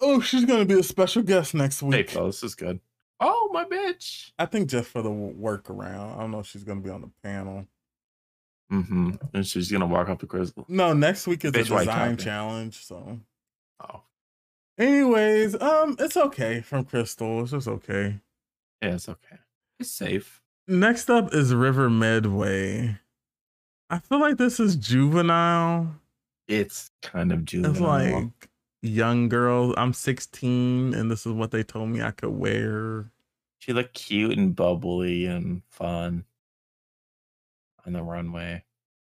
oh, 0.00 0.20
she's 0.20 0.44
gonna 0.44 0.64
be 0.64 0.78
a 0.78 0.82
special 0.82 1.22
guest 1.22 1.54
next 1.54 1.82
week. 1.82 2.10
Flo, 2.10 2.26
this 2.26 2.42
is 2.42 2.54
good. 2.54 2.80
Oh 3.20 3.48
my 3.52 3.64
bitch. 3.64 4.32
I 4.38 4.44
think 4.46 4.68
just 4.68 4.90
for 4.90 5.00
the 5.02 5.08
workaround. 5.10 6.16
I 6.16 6.20
don't 6.20 6.30
know 6.30 6.40
if 6.40 6.46
she's 6.46 6.64
gonna 6.64 6.80
be 6.82 6.90
on 6.90 7.00
the 7.00 7.10
panel. 7.22 7.66
Mm-hmm. 8.72 9.12
And 9.32 9.46
she's 9.46 9.70
gonna 9.70 9.86
walk 9.86 10.08
up 10.08 10.20
to 10.20 10.26
Krystal. 10.26 10.68
No, 10.68 10.92
next 10.92 11.26
week 11.26 11.44
is 11.44 11.52
Bitch 11.52 11.74
a 11.74 11.78
design 11.80 12.16
challenge. 12.16 12.84
So, 12.84 13.20
Oh, 13.80 14.02
anyways, 14.78 15.60
um, 15.60 15.96
it's 15.98 16.16
okay 16.16 16.60
from 16.62 16.84
Krystal. 16.84 17.42
It's 17.42 17.52
just 17.52 17.68
okay. 17.68 18.20
yeah, 18.82 18.94
it's 18.94 19.08
okay. 19.08 19.36
It's 19.78 19.90
safe. 19.90 20.40
Next 20.66 21.08
up 21.10 21.32
is 21.32 21.54
River 21.54 21.88
Medway. 21.88 22.98
I 23.88 23.98
feel 24.00 24.18
like 24.20 24.36
this 24.36 24.58
is 24.58 24.74
juvenile. 24.74 25.94
It's 26.48 26.90
kind 27.02 27.30
of 27.32 27.44
juvenile. 27.44 27.72
It's 27.72 27.80
like 27.80 28.48
young 28.82 29.28
girls. 29.28 29.74
I'm 29.76 29.92
16, 29.92 30.92
and 30.94 31.08
this 31.10 31.24
is 31.24 31.32
what 31.32 31.52
they 31.52 31.62
told 31.62 31.90
me 31.90 32.02
I 32.02 32.10
could 32.10 32.30
wear. 32.30 33.12
she 33.58 33.72
looked 33.72 33.94
cute 33.94 34.36
and 34.36 34.56
bubbly 34.56 35.26
and 35.26 35.62
fun 35.68 36.24
on 37.86 37.92
the 37.92 38.02
runway. 38.02 38.64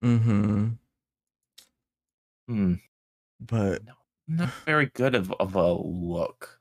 Mm-hmm. 0.03 0.67
Hmm. 2.47 2.73
But 3.39 3.81
not 4.27 4.49
very 4.65 4.87
good 4.87 5.15
of, 5.15 5.31
of 5.39 5.55
a 5.55 5.71
look. 5.73 6.59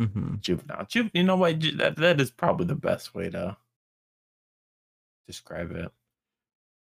mhm. 0.00 0.40
Juvenile. 0.40 0.86
Ju- 0.86 1.10
you 1.12 1.22
know 1.22 1.36
what? 1.36 1.60
That 1.78 1.96
that 1.96 2.20
is 2.20 2.30
probably 2.30 2.66
the 2.66 2.74
best 2.74 3.14
way 3.14 3.30
to 3.30 3.56
describe 5.26 5.70
it. 5.72 5.90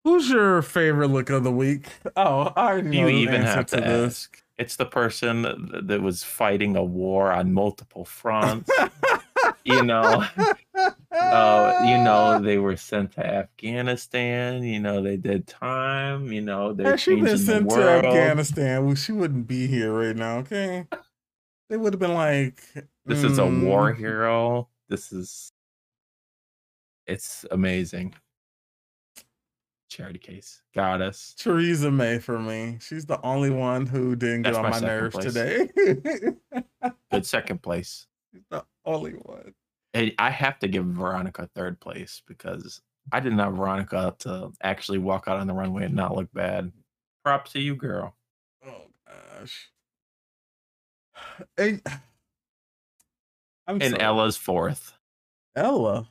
who's 0.03 0.29
your 0.29 0.61
favorite 0.61 1.07
look 1.09 1.29
of 1.29 1.43
the 1.43 1.51
week? 1.51 1.87
Oh, 2.15 2.51
I 2.55 2.81
Do 2.81 2.89
you 2.89 3.07
even 3.09 3.41
have 3.41 3.65
to, 3.67 3.77
this. 3.77 4.13
ask? 4.25 4.43
It's 4.57 4.75
the 4.75 4.85
person 4.85 5.41
that 5.87 6.01
was 6.01 6.23
fighting 6.23 6.75
a 6.75 6.83
war 6.83 7.31
on 7.31 7.53
multiple 7.53 8.05
fronts. 8.05 8.69
you 9.65 9.83
know, 9.83 10.23
uh, 11.11 11.79
you 11.85 11.97
know, 11.97 12.39
they 12.39 12.57
were 12.57 12.77
sent 12.77 13.13
to 13.13 13.25
Afghanistan. 13.25 14.63
You 14.63 14.79
know, 14.79 15.01
they 15.01 15.17
did 15.17 15.47
time. 15.47 16.31
You 16.31 16.41
know, 16.41 16.73
they're 16.73 16.91
Had 16.91 16.99
she 16.99 17.19
been 17.19 17.37
sent 17.37 17.69
to. 17.71 17.89
Afghanistan, 17.89 18.85
well, 18.85 18.95
she 18.95 19.11
wouldn't 19.11 19.47
be 19.47 19.67
here 19.67 19.91
right 19.91 20.15
now. 20.15 20.37
Okay, 20.37 20.85
they 21.69 21.77
would 21.77 21.93
have 21.93 21.99
been 21.99 22.13
like, 22.13 22.61
This 23.05 23.23
is 23.23 23.39
a 23.39 23.45
war 23.45 23.91
mm, 23.91 23.97
hero. 23.97 24.69
This 24.87 25.11
is 25.11 25.51
it's 27.07 27.45
amazing. 27.51 28.13
Charity 29.89 30.19
Kase. 30.19 30.61
Goddess. 30.73 31.35
Theresa 31.37 31.89
May 31.89 32.19
for 32.19 32.39
me. 32.39 32.77
She's 32.81 33.05
the 33.05 33.21
only 33.21 33.49
one 33.49 33.85
who 33.85 34.15
didn't 34.15 34.43
That's 34.43 34.57
get 34.57 34.65
on 34.65 34.71
my 34.71 34.79
second 34.79 34.87
nerves 34.87 35.15
place. 35.15 35.33
today. 35.33 35.69
Good 37.11 37.25
second 37.25 37.61
place. 37.61 38.07
She's 38.33 38.43
the 38.49 38.65
only 38.85 39.11
one. 39.11 39.53
And 39.93 40.13
I 40.19 40.29
have 40.29 40.59
to 40.59 40.67
give 40.67 40.85
Veronica 40.85 41.49
third 41.55 41.79
place 41.79 42.21
because 42.27 42.81
I 43.11 43.19
didn't 43.19 43.39
have 43.39 43.53
Veronica 43.55 44.15
to 44.19 44.51
actually 44.61 44.97
walk 44.97 45.27
out 45.27 45.37
on 45.39 45.47
the 45.47 45.53
runway 45.53 45.85
and 45.85 45.95
not 45.95 46.15
look 46.15 46.31
bad. 46.33 46.71
Props 47.23 47.51
to 47.53 47.61
you, 47.61 47.75
girl. 47.75 48.15
Oh 48.65 48.87
gosh. 49.39 49.69
Hey, 51.57 51.79
I'm 53.67 53.81
And 53.81 53.91
sorry. 53.91 54.01
Ella's 54.01 54.37
fourth. 54.37 54.93
Ella. 55.55 56.09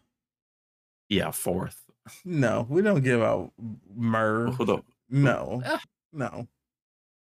Yeah, 1.09 1.31
fourth. 1.31 1.83
No, 2.25 2.67
we 2.69 2.83
don't 2.83 3.03
give 3.05 3.23
out. 3.23 3.53
Who 3.57 4.83
No, 5.09 5.63
Ah. 5.65 5.81
no. 6.13 6.49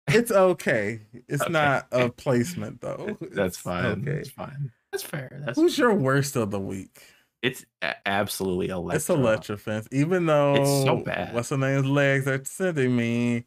It's 0.08 0.32
okay. 0.32 1.02
It's 1.28 1.42
Okay. 1.44 1.52
not 1.52 1.88
a 1.92 2.10
placement 2.10 2.82
though. 2.82 3.18
That's 3.22 3.56
It's 3.56 3.58
fine. 3.58 3.86
Okay. 3.86 4.16
That's 4.18 4.30
fine. 4.30 4.72
That's 4.96 5.04
fair. 5.04 5.42
That's 5.46 5.60
Who's 5.60 5.78
your 5.78 5.94
worst 5.94 6.38
of 6.38 6.52
the 6.52 6.60
week? 6.60 7.02
it's 7.42 7.66
a- 7.82 8.08
absolutely 8.08 8.70
electric. 8.70 8.96
It's 8.96 9.10
Elektra 9.10 9.58
Fence. 9.58 9.88
Even 9.92 10.26
though 10.26 10.84
so 10.86 10.98
bad. 10.98 11.34
What's 11.34 11.50
her 11.50 11.58
name's 11.58 11.86
legs 11.86 12.28
are 12.28 12.44
sending 12.46 12.96
me. 12.96 13.46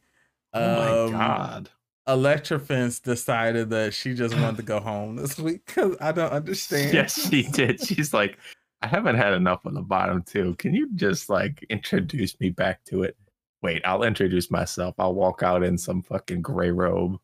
Oh 0.52 1.06
um, 1.06 1.12
my 1.12 1.18
god. 1.18 1.70
Elektra 2.06 2.60
Fence 2.60 3.00
decided 3.00 3.70
that 3.70 3.94
she 3.94 4.14
just 4.14 4.34
wanted 4.36 4.58
to 4.58 4.62
go 4.62 4.78
home 4.80 5.16
this 5.16 5.38
week 5.38 5.62
because 5.64 5.96
I 6.00 6.12
don't 6.12 6.30
understand. 6.30 6.92
Yes, 6.92 7.28
she 7.28 7.42
did. 7.42 7.80
She's 7.84 8.12
like, 8.12 8.38
I 8.82 8.86
haven't 8.86 9.16
had 9.16 9.32
enough 9.32 9.64
on 9.64 9.74
the 9.74 9.82
bottom 9.82 10.22
two. 10.22 10.54
Can 10.56 10.74
you 10.74 10.90
just 10.94 11.28
like 11.28 11.64
introduce 11.70 12.38
me 12.40 12.50
back 12.50 12.84
to 12.84 13.04
it? 13.04 13.16
Wait, 13.62 13.82
I'll 13.86 14.04
introduce 14.04 14.50
myself. 14.50 14.94
I'll 14.98 15.14
walk 15.14 15.42
out 15.42 15.64
in 15.64 15.78
some 15.78 16.02
fucking 16.02 16.42
gray 16.42 16.70
robe 16.70 17.18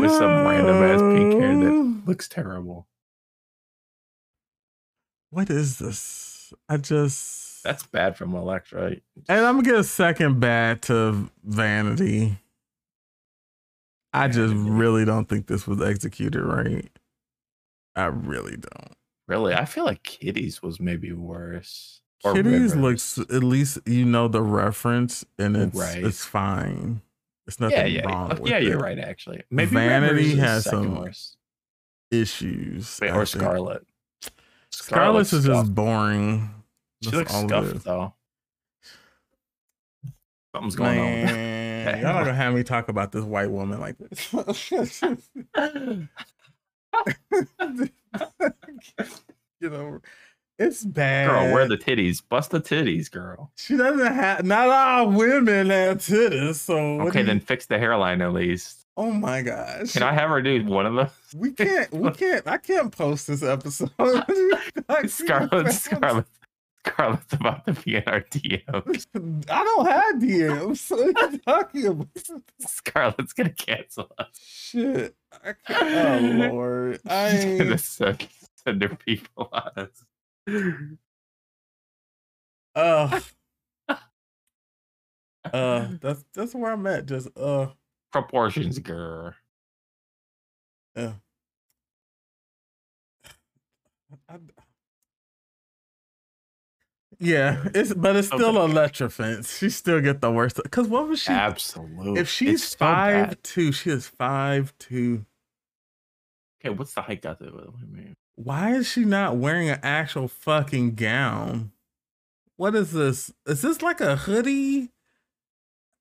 with 0.00 0.12
some 0.12 0.46
random 0.46 0.76
ass 0.82 1.00
pink 1.00 1.32
hair 1.40 1.56
that 1.56 1.66
um, 1.70 2.02
looks 2.06 2.28
terrible. 2.28 2.86
What 5.30 5.50
is 5.50 5.78
this? 5.78 6.52
I 6.68 6.76
just 6.78 7.62
That's 7.62 7.84
bad 7.86 8.16
from 8.16 8.34
Elektra. 8.34 8.96
and 9.28 9.46
I'm 9.46 9.56
gonna 9.56 9.62
give 9.62 9.76
a 9.76 9.84
second 9.84 10.40
bad 10.40 10.82
to 10.82 11.30
Vanity. 11.44 12.36
I 14.12 14.26
just 14.26 14.54
really 14.56 15.04
don't 15.04 15.28
think 15.28 15.46
this 15.46 15.68
was 15.68 15.80
executed 15.80 16.42
right. 16.42 16.90
I 17.94 18.06
really 18.06 18.56
don't. 18.56 18.92
Really, 19.28 19.54
I 19.54 19.64
feel 19.66 19.84
like 19.84 20.02
Kitty's 20.02 20.60
was 20.62 20.80
maybe 20.80 21.12
worse. 21.12 22.00
Or 22.24 22.34
Kitty's 22.34 22.74
Rivers. 22.74 22.76
looks 22.76 23.18
at 23.18 23.44
least 23.44 23.78
you 23.86 24.04
know 24.04 24.26
the 24.26 24.42
reference 24.42 25.24
and 25.38 25.56
it's 25.56 25.76
Right. 25.76 26.02
it's 26.04 26.24
fine. 26.24 27.02
It's 27.50 27.58
nothing 27.58 27.78
Yeah, 27.78 27.84
yeah, 27.86 28.06
wrong 28.06 28.28
yeah. 28.28 28.38
with 28.38 28.50
yeah. 28.52 28.58
You're 28.58 28.78
right. 28.78 28.96
Actually, 28.96 29.42
maybe 29.50 29.72
Vanity 29.72 30.34
Rivers 30.34 30.38
has 30.38 30.64
some 30.66 30.94
worst. 30.94 31.36
Issues. 32.12 32.96
Wait, 33.02 33.10
or 33.10 33.26
think. 33.26 33.42
Scarlett. 33.42 33.84
Scarlett's 34.70 35.32
is 35.32 35.46
just 35.46 35.74
boring. 35.74 36.48
She 37.02 37.10
That's 37.10 37.32
looks 37.32 37.34
scuffed 37.34 37.84
though. 37.84 38.14
Something's 40.54 40.76
going 40.76 40.96
Man, 40.96 41.98
y'all 42.02 42.12
not 42.12 42.24
gonna 42.24 42.36
have 42.36 42.54
me 42.54 42.62
talk 42.62 42.88
about 42.88 43.10
this 43.10 43.24
white 43.24 43.50
woman 43.50 43.80
like 43.80 43.96
this. 43.98 44.32
on. 44.32 44.46
you 49.60 49.70
know, 49.70 49.98
it's 50.60 50.84
bad. 50.84 51.28
girl, 51.28 51.52
wear 51.54 51.66
the 51.66 51.76
titties? 51.78 52.22
Bust 52.28 52.50
the 52.52 52.60
titties, 52.60 53.10
girl. 53.10 53.50
She 53.56 53.76
doesn't 53.76 54.14
have. 54.14 54.44
Not 54.44 54.68
all 54.68 55.10
women 55.10 55.70
have 55.70 55.98
titties. 55.98 56.56
So 56.56 57.00
Okay, 57.08 57.22
then 57.22 57.36
you- 57.36 57.42
fix 57.42 57.66
the 57.66 57.78
hairline 57.78 58.20
at 58.22 58.32
least. 58.32 58.76
Oh 58.96 59.10
my 59.10 59.40
gosh. 59.42 59.92
Can 59.94 60.02
I 60.02 60.12
have 60.12 60.28
her 60.30 60.42
do 60.42 60.62
one 60.66 60.84
of 60.84 60.94
those? 60.94 61.08
We 61.34 61.52
can't. 61.52 61.90
We 61.92 62.10
can't. 62.22 62.46
I 62.46 62.58
can't 62.58 62.92
post 62.96 63.26
this 63.26 63.42
episode. 63.42 63.90
Like, 64.88 65.08
Scarlett, 65.08 65.72
Scarlett, 65.72 66.26
Scarlett's 66.84 67.32
about 67.32 67.64
to 67.66 67.72
be 67.74 67.96
in 67.96 68.02
our 68.06 68.20
DMs. 68.22 69.06
I 69.50 69.64
don't 69.64 69.86
have 69.86 70.14
DMs. 70.16 70.90
What 70.90 71.00
are 71.16 71.30
you 71.30 71.38
talking 71.38 71.86
about? 71.86 72.08
Scarlett's 72.60 73.32
gonna 73.32 73.50
cancel 73.50 74.10
us. 74.18 74.28
Shit. 74.38 75.14
Oh 75.68 76.18
Lord. 76.20 77.00
I 77.08 77.30
She's 77.40 77.58
gonna 77.58 77.78
send, 77.78 78.28
send 78.64 78.82
her 78.82 78.96
people 78.96 79.48
on 79.52 79.70
us. 79.76 80.04
Uh 82.74 83.20
uh 85.52 85.88
that's 86.00 86.24
that's 86.34 86.54
where 86.54 86.72
I'm 86.72 86.86
at. 86.86 87.06
Just 87.06 87.28
uh 87.36 87.68
Proportions, 88.12 88.78
girl. 88.80 89.34
yeah. 90.96 91.12
I- 94.28 94.38
yeah, 97.22 97.64
it's 97.74 97.92
but 97.92 98.16
it's 98.16 98.28
still 98.28 98.56
Okay. 98.58 98.72
Letra. 98.72 99.46
She 99.58 99.68
still 99.68 100.00
get 100.00 100.20
the 100.22 100.30
worst. 100.32 100.58
Cause 100.70 100.88
what 100.88 101.06
was 101.06 101.20
she? 101.20 101.32
Absolutely. 101.32 102.18
if 102.20 102.28
she's 102.30 102.62
It's 102.62 102.74
five 102.74 103.28
bad. 103.30 103.42
two, 103.44 103.72
she 103.72 103.90
is 103.90 104.06
five 104.08 104.72
two. 104.78 105.26
Okay, 106.64 106.74
what's 106.74 106.94
the 106.94 107.02
height 107.02 107.20
got 107.22 107.38
to 107.40 107.46
do 107.46 107.52
with 107.52 107.64
it? 107.64 107.70
What 107.72 107.80
do 107.80 107.86
you 107.86 107.92
mean? 107.92 108.16
Why 108.42 108.74
is 108.74 108.88
she 108.88 109.04
not 109.04 109.36
wearing 109.36 109.68
an 109.68 109.80
actual 109.82 110.26
fucking 110.26 110.94
gown? 110.94 111.72
What 112.56 112.74
is 112.74 112.92
this? 112.92 113.30
Is 113.46 113.60
this 113.60 113.82
like 113.82 114.00
a 114.00 114.16
hoodie? 114.16 114.92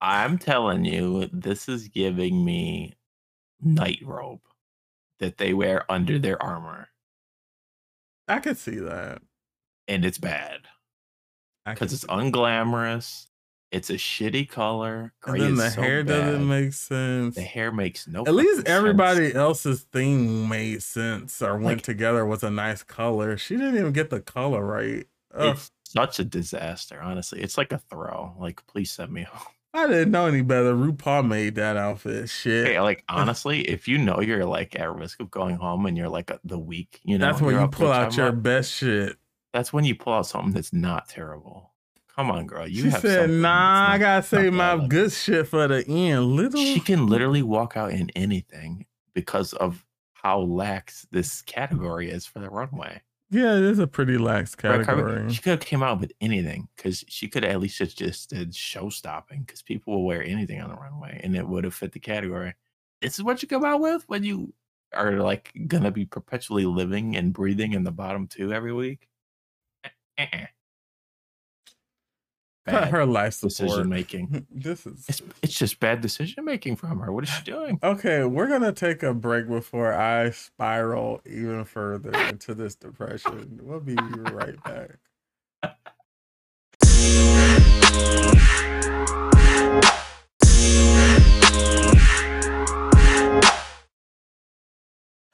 I'm 0.01 0.37
telling 0.37 0.85
you, 0.85 1.29
this 1.33 1.67
is 1.67 1.89
giving 1.89 2.45
me 2.45 2.95
night 3.61 3.99
robe 4.05 4.39
that 5.19 5.37
they 5.37 5.53
wear 5.53 5.83
under 5.91 6.17
their 6.17 6.41
armor, 6.41 6.87
I 8.27 8.39
could 8.39 8.57
see 8.57 8.77
that. 8.79 9.21
and 9.87 10.05
it's 10.05 10.17
bad 10.19 10.61
because 11.65 11.93
it's 11.93 12.05
unglamorous. 12.05 13.28
It's 13.71 13.89
a 13.91 13.95
shitty 13.95 14.49
color. 14.49 15.13
and 15.25 15.39
then 15.41 15.55
the 15.55 15.69
so 15.69 15.81
hair 15.81 16.03
bad. 16.03 16.25
doesn't 16.25 16.47
make 16.47 16.73
sense. 16.73 17.35
The 17.35 17.41
hair 17.41 17.71
makes 17.71 18.07
no. 18.07 18.23
At 18.25 18.33
least 18.33 18.49
fucking 18.57 18.65
sense. 18.65 18.69
everybody 18.77 19.33
else's 19.35 19.81
theme 19.91 20.49
made 20.49 20.81
sense 20.81 21.41
or 21.41 21.53
went 21.53 21.65
Like- 21.77 21.81
together 21.83 22.25
with 22.25 22.43
a 22.43 22.49
nice 22.49 22.81
color. 22.83 23.37
She 23.37 23.57
didn't 23.57 23.77
even 23.77 23.91
get 23.93 24.09
the 24.09 24.21
color 24.21 24.65
right. 24.65 25.05
Ugh, 25.35 25.55
It's 25.55 25.69
such 25.83 26.19
a 26.19 26.23
disaster. 26.23 26.99
Honestly, 27.01 27.41
it's 27.41 27.57
like 27.59 27.71
a 27.71 27.77
throw. 27.77 28.35
Like, 28.39 28.65
please 28.65 28.91
send 28.91 29.11
me 29.11 29.23
home. 29.31 29.53
I 29.71 29.85
didn't 29.85 30.09
know 30.09 30.25
any 30.25 30.41
better. 30.41 30.73
RuPaul 30.73 31.27
made 31.27 31.53
that 31.53 31.77
outfit. 31.77 32.27
Shit. 32.27 32.81
Like 32.81 33.03
honestly, 33.09 33.61
if 33.69 33.87
you 33.87 33.99
know 33.99 34.19
you're 34.19 34.45
like 34.45 34.79
at 34.79 34.91
risk 34.95 35.19
of 35.19 35.29
going 35.29 35.57
home 35.57 35.85
and 35.85 35.95
you're 35.95 36.09
like 36.09 36.31
a, 36.31 36.39
the 36.43 36.57
week, 36.57 36.99
you 37.03 37.19
know, 37.19 37.27
That's 37.27 37.39
when 37.39 37.53
you 37.59 37.67
pull 37.67 37.91
out 37.91 38.17
your 38.17 38.31
best 38.31 38.73
shit. 38.73 39.15
That's 39.53 39.71
when 39.71 39.85
you 39.85 39.93
pull 39.93 40.13
out 40.13 40.25
something 40.25 40.53
that's 40.53 40.73
not 40.73 41.07
terrible. 41.07 41.68
Come 42.19 42.31
on, 42.31 42.47
girl. 42.47 42.67
You 42.67 42.83
she 42.83 42.89
have 42.89 42.99
said, 42.99 43.29
"Nah, 43.29 43.91
I 43.91 43.97
gotta 43.97 44.27
save 44.27 44.51
my 44.51 44.75
bad. 44.75 44.89
good 44.89 45.13
shit 45.13 45.47
for 45.47 45.69
the 45.69 45.87
end." 45.87 46.25
Little 46.25 46.59
She 46.59 46.81
can 46.81 47.07
literally 47.07 47.41
walk 47.41 47.77
out 47.77 47.91
in 47.91 48.09
anything 48.09 48.85
because 49.13 49.53
of 49.53 49.85
how 50.11 50.41
lax 50.41 51.07
this 51.11 51.41
category 51.41 52.09
is 52.09 52.25
for 52.25 52.39
the 52.39 52.49
runway. 52.49 53.01
Yeah, 53.29 53.55
it 53.55 53.63
is 53.63 53.79
a 53.79 53.87
pretty 53.87 54.17
lax 54.17 54.53
category. 54.53 55.31
She 55.31 55.41
could 55.41 55.51
have 55.51 55.59
came 55.61 55.81
out 55.81 56.01
with 56.01 56.11
anything 56.19 56.67
because 56.75 57.05
she 57.07 57.29
could 57.29 57.45
at 57.45 57.61
least 57.61 57.79
have 57.79 57.95
just 57.95 58.31
did 58.31 58.53
show 58.53 58.89
stopping 58.89 59.43
because 59.43 59.61
people 59.61 59.93
will 59.93 60.05
wear 60.05 60.21
anything 60.21 60.59
on 60.59 60.71
the 60.71 60.75
runway 60.75 61.21
and 61.23 61.37
it 61.37 61.47
would 61.47 61.63
have 61.63 61.73
fit 61.73 61.93
the 61.93 62.01
category. 62.01 62.53
This 63.01 63.13
is 63.13 63.23
what 63.23 63.41
you 63.41 63.47
come 63.47 63.63
out 63.63 63.79
with 63.79 64.03
when 64.09 64.25
you 64.25 64.53
are 64.93 65.21
like 65.21 65.53
gonna 65.67 65.91
be 65.91 66.03
perpetually 66.03 66.65
living 66.65 67.15
and 67.15 67.31
breathing 67.31 67.71
in 67.71 67.85
the 67.85 67.93
bottom 67.93 68.27
two 68.27 68.51
every 68.51 68.73
week. 68.73 69.07
Eh, 69.85 69.89
eh, 70.17 70.27
eh. 70.33 70.45
Eh-eh. 72.69 72.79
Cut 72.79 72.81
Bad 72.81 72.91
her 72.91 73.05
life 73.05 73.41
decision 73.41 73.89
making. 73.89 74.45
this 74.51 74.85
is 74.85 75.05
It's 75.07 75.21
it's 75.41 75.57
just 75.57 75.79
bad 75.79 76.01
decision 76.01 76.45
making 76.45 76.75
from 76.75 76.99
her. 76.99 77.11
What 77.11 77.23
is 77.23 77.29
she 77.29 77.43
doing? 77.43 77.79
okay. 77.83 78.23
We're 78.23 78.47
gonna 78.47 78.71
take 78.71 79.03
a 79.03 79.13
break 79.13 79.47
before 79.47 79.93
I 79.93 80.31
spiral 80.31 81.21
even 81.25 81.65
further 81.65 82.11
into 82.27 82.53
this 82.53 82.75
depression. 82.75 83.59
We'll 83.63 83.79
be 83.79 83.95
right 83.95 84.61
back. 84.63 84.97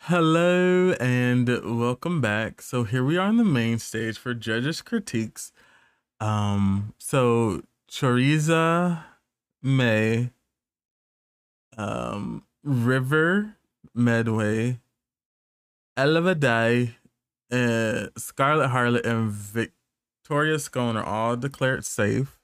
Hello 0.07 0.91
and 0.99 1.47
welcome 1.79 2.21
back. 2.21 2.61
So 2.61 2.83
here 2.83 3.03
we 3.03 3.17
are 3.17 3.27
on 3.27 3.37
the 3.37 3.43
main 3.43 3.79
stage 3.79 4.19
for 4.19 4.35
judges' 4.35 4.83
critiques. 4.83 5.51
Um, 6.25 6.95
so 6.97 7.61
Choriza 7.87 9.03
May, 9.61 10.31
um, 11.77 12.43
River 12.63 13.57
Medway, 13.93 14.79
Ella 15.95 16.21
Vaday, 16.21 16.95
uh, 17.51 18.07
Scarlett 18.17 18.71
Harlett, 18.71 19.05
and 19.05 19.31
Victoria 19.31 20.57
Scone 20.57 20.97
are 20.97 21.05
all 21.05 21.37
declared 21.37 21.85
safe. 21.85 22.39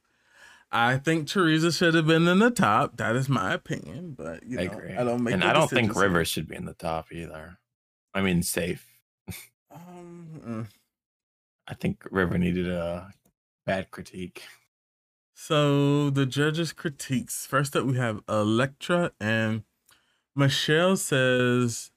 I 0.71 0.97
think 0.97 1.27
Teresa 1.27 1.71
should 1.71 1.95
have 1.95 2.05
been 2.05 2.27
in 2.27 2.37
the 2.37 2.51
top. 2.51 2.97
That 2.97 3.15
is 3.15 3.27
my 3.27 3.51
opinion, 3.51 4.13
but 4.15 4.43
you 4.45 4.59
I 4.59 4.67
know, 4.67 4.71
agree. 4.73 4.93
I 4.95 5.03
don't 5.03 5.23
make. 5.23 5.33
and 5.33 5.43
I 5.43 5.53
don't 5.53 5.67
think. 5.67 5.95
Rivers 5.95 6.27
should 6.27 6.47
be 6.47 6.55
in 6.55 6.65
the 6.65 6.75
top 6.75 7.11
either. 7.11 7.57
I 8.13 8.21
mean, 8.21 8.43
safe. 8.43 8.87
Um, 9.73 10.41
mm. 10.45 10.67
I 11.67 11.73
think 11.73 12.05
River 12.11 12.37
needed 12.37 12.67
a 12.67 13.11
bad 13.65 13.91
critique. 13.91 14.43
So 15.33 16.09
the 16.09 16.25
judges' 16.25 16.73
critiques. 16.73 17.45
First 17.45 17.75
up, 17.75 17.85
we 17.85 17.97
have 17.97 18.21
Elektra, 18.29 19.11
and 19.19 19.63
Michelle 20.35 20.95
says 20.95 21.91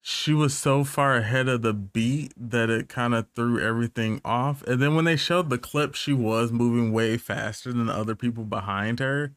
she 0.00 0.32
was 0.32 0.56
so 0.56 0.84
far 0.84 1.16
ahead 1.16 1.48
of 1.48 1.62
the 1.62 1.74
beat 1.74 2.32
that 2.36 2.70
it 2.70 2.88
kind 2.88 3.12
of 3.14 3.26
threw 3.34 3.60
everything 3.60 4.20
off. 4.24 4.62
And 4.62 4.80
then 4.80 4.94
when 4.94 5.04
they 5.04 5.16
showed 5.16 5.50
the 5.50 5.58
clip, 5.58 5.96
she 5.96 6.12
was 6.12 6.52
moving 6.52 6.92
way 6.92 7.16
faster 7.16 7.72
than 7.72 7.86
the 7.86 7.92
other 7.92 8.14
people 8.14 8.44
behind 8.44 9.00
her. 9.00 9.34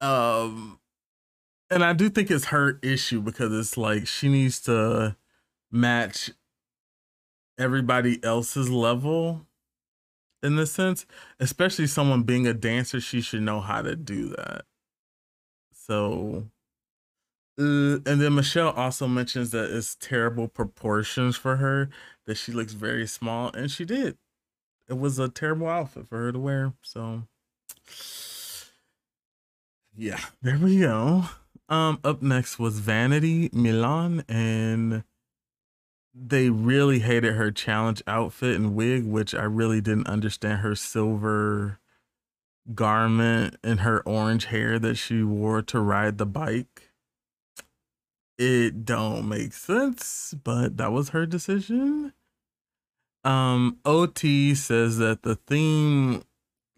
Um, 0.00 0.80
and 1.70 1.84
I 1.84 1.92
do 1.92 2.10
think 2.10 2.32
it's 2.32 2.46
her 2.46 2.80
issue 2.82 3.20
because 3.20 3.52
it's 3.52 3.76
like 3.76 4.08
she 4.08 4.28
needs 4.28 4.60
to 4.62 5.16
match 5.70 6.30
everybody 7.56 8.18
else's 8.24 8.70
level 8.70 9.46
in 10.42 10.56
this 10.56 10.72
sense, 10.72 11.06
especially 11.38 11.86
someone 11.86 12.22
being 12.22 12.46
a 12.46 12.54
dancer, 12.54 13.00
she 13.00 13.20
should 13.20 13.42
know 13.42 13.60
how 13.60 13.82
to 13.82 13.96
do 13.96 14.28
that. 14.30 14.62
So, 15.72 16.46
uh, 17.58 17.98
and 18.06 18.20
then 18.20 18.34
Michelle 18.34 18.70
also 18.70 19.06
mentions 19.06 19.50
that 19.50 19.70
it's 19.70 19.96
terrible 19.96 20.48
proportions 20.48 21.36
for 21.36 21.56
her, 21.56 21.90
that 22.26 22.36
she 22.36 22.52
looks 22.52 22.72
very 22.72 23.06
small, 23.06 23.50
and 23.52 23.70
she 23.70 23.84
did. 23.84 24.16
It 24.88 24.98
was 24.98 25.18
a 25.18 25.28
terrible 25.28 25.68
outfit 25.68 26.08
for 26.08 26.18
her 26.18 26.32
to 26.32 26.38
wear. 26.38 26.72
So, 26.82 27.24
yeah, 29.96 30.20
there 30.42 30.58
we 30.58 30.80
go. 30.80 31.24
Um, 31.68 32.00
up 32.02 32.22
next 32.22 32.58
was 32.58 32.80
Vanity 32.80 33.50
Milan, 33.52 34.24
and 34.28 35.04
they 36.14 36.50
really 36.50 37.00
hated 37.00 37.34
her 37.34 37.50
challenge 37.50 38.02
outfit 38.06 38.56
and 38.56 38.74
wig, 38.74 39.06
which 39.06 39.34
I 39.34 39.44
really 39.44 39.80
didn't 39.80 40.08
understand 40.08 40.60
her 40.60 40.74
silver 40.74 41.78
garment 42.74 43.56
and 43.62 43.80
her 43.80 44.00
orange 44.00 44.46
hair 44.46 44.78
that 44.78 44.96
she 44.96 45.22
wore 45.22 45.62
to 45.62 45.80
ride 45.80 46.18
the 46.18 46.26
bike. 46.26 46.90
It 48.38 48.84
don't 48.84 49.28
make 49.28 49.52
sense, 49.52 50.34
but 50.42 50.78
that 50.78 50.92
was 50.92 51.10
her 51.10 51.26
decision. 51.26 52.12
Um, 53.22 53.78
Oti 53.84 54.54
says 54.54 54.98
that 54.98 55.22
the 55.22 55.34
theme, 55.34 56.22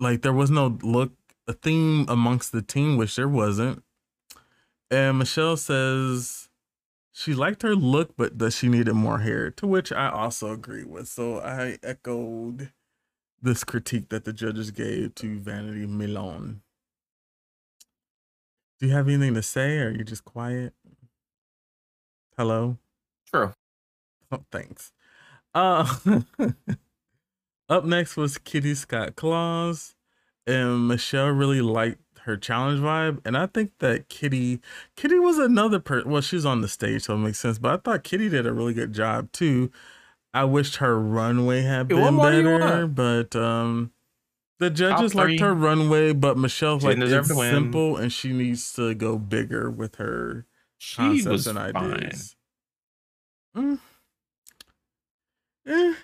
like 0.00 0.22
there 0.22 0.32
was 0.32 0.50
no 0.50 0.78
look, 0.82 1.12
a 1.46 1.52
theme 1.52 2.04
amongst 2.08 2.52
the 2.52 2.62
team, 2.62 2.96
which 2.96 3.16
there 3.16 3.28
wasn't. 3.28 3.82
And 4.90 5.18
Michelle 5.18 5.56
says 5.56 6.48
she 7.12 7.34
liked 7.34 7.62
her 7.62 7.74
look, 7.74 8.16
but 8.16 8.38
that 8.38 8.52
she 8.52 8.68
needed 8.68 8.94
more 8.94 9.18
hair, 9.18 9.50
to 9.52 9.66
which 9.66 9.92
I 9.92 10.08
also 10.08 10.52
agree 10.52 10.84
with. 10.84 11.08
So 11.08 11.40
I 11.40 11.78
echoed 11.82 12.72
this 13.40 13.64
critique 13.64 14.08
that 14.08 14.24
the 14.24 14.32
judges 14.32 14.70
gave 14.70 15.14
to 15.16 15.38
Vanity 15.38 15.86
Milan. 15.86 16.62
Do 18.80 18.86
you 18.86 18.94
have 18.94 19.08
anything 19.08 19.34
to 19.34 19.42
say, 19.42 19.78
or 19.78 19.88
are 19.88 19.90
you 19.92 20.04
just 20.04 20.24
quiet? 20.24 20.72
Hello. 22.36 22.78
True. 23.30 23.52
Oh, 24.30 24.44
thanks. 24.50 24.92
Uh, 25.54 25.86
up 27.68 27.84
next 27.84 28.16
was 28.16 28.38
Kitty 28.38 28.74
Scott 28.74 29.16
Claus, 29.16 29.94
and 30.46 30.88
Michelle 30.88 31.28
really 31.28 31.60
liked 31.60 32.01
her 32.24 32.36
challenge 32.36 32.80
vibe, 32.80 33.20
and 33.24 33.36
I 33.36 33.46
think 33.46 33.72
that 33.78 34.08
Kitty, 34.08 34.60
Kitty 34.96 35.18
was 35.18 35.38
another 35.38 35.80
person. 35.80 36.10
Well, 36.10 36.22
she's 36.22 36.46
on 36.46 36.60
the 36.60 36.68
stage, 36.68 37.02
so 37.02 37.14
it 37.14 37.18
makes 37.18 37.38
sense. 37.38 37.58
But 37.58 37.72
I 37.72 37.76
thought 37.78 38.04
Kitty 38.04 38.28
did 38.28 38.46
a 38.46 38.52
really 38.52 38.74
good 38.74 38.92
job 38.92 39.32
too. 39.32 39.70
I 40.34 40.44
wished 40.44 40.76
her 40.76 40.98
runway 40.98 41.62
had 41.62 41.90
Hey, 41.90 41.96
been 41.96 42.14
more 42.14 42.30
do 42.30 42.36
you 42.38 42.58
better, 42.58 42.86
but 42.86 43.36
um, 43.36 43.92
the 44.58 44.70
judges 44.70 45.14
liked 45.14 45.40
her 45.40 45.54
runway, 45.54 46.12
but 46.12 46.38
Michelle's 46.38 46.82
She 46.82 46.88
like 46.88 46.98
it's 46.98 47.28
simple, 47.28 47.96
and 47.96 48.12
she 48.12 48.32
needs 48.32 48.72
to 48.74 48.94
go 48.94 49.18
bigger 49.18 49.70
with 49.70 49.96
her 49.96 50.46
She 50.78 50.96
concepts 50.96 51.46
and 51.46 51.58
ideas. 51.58 52.36
Mm. 53.56 53.78
Eh, 55.66 55.94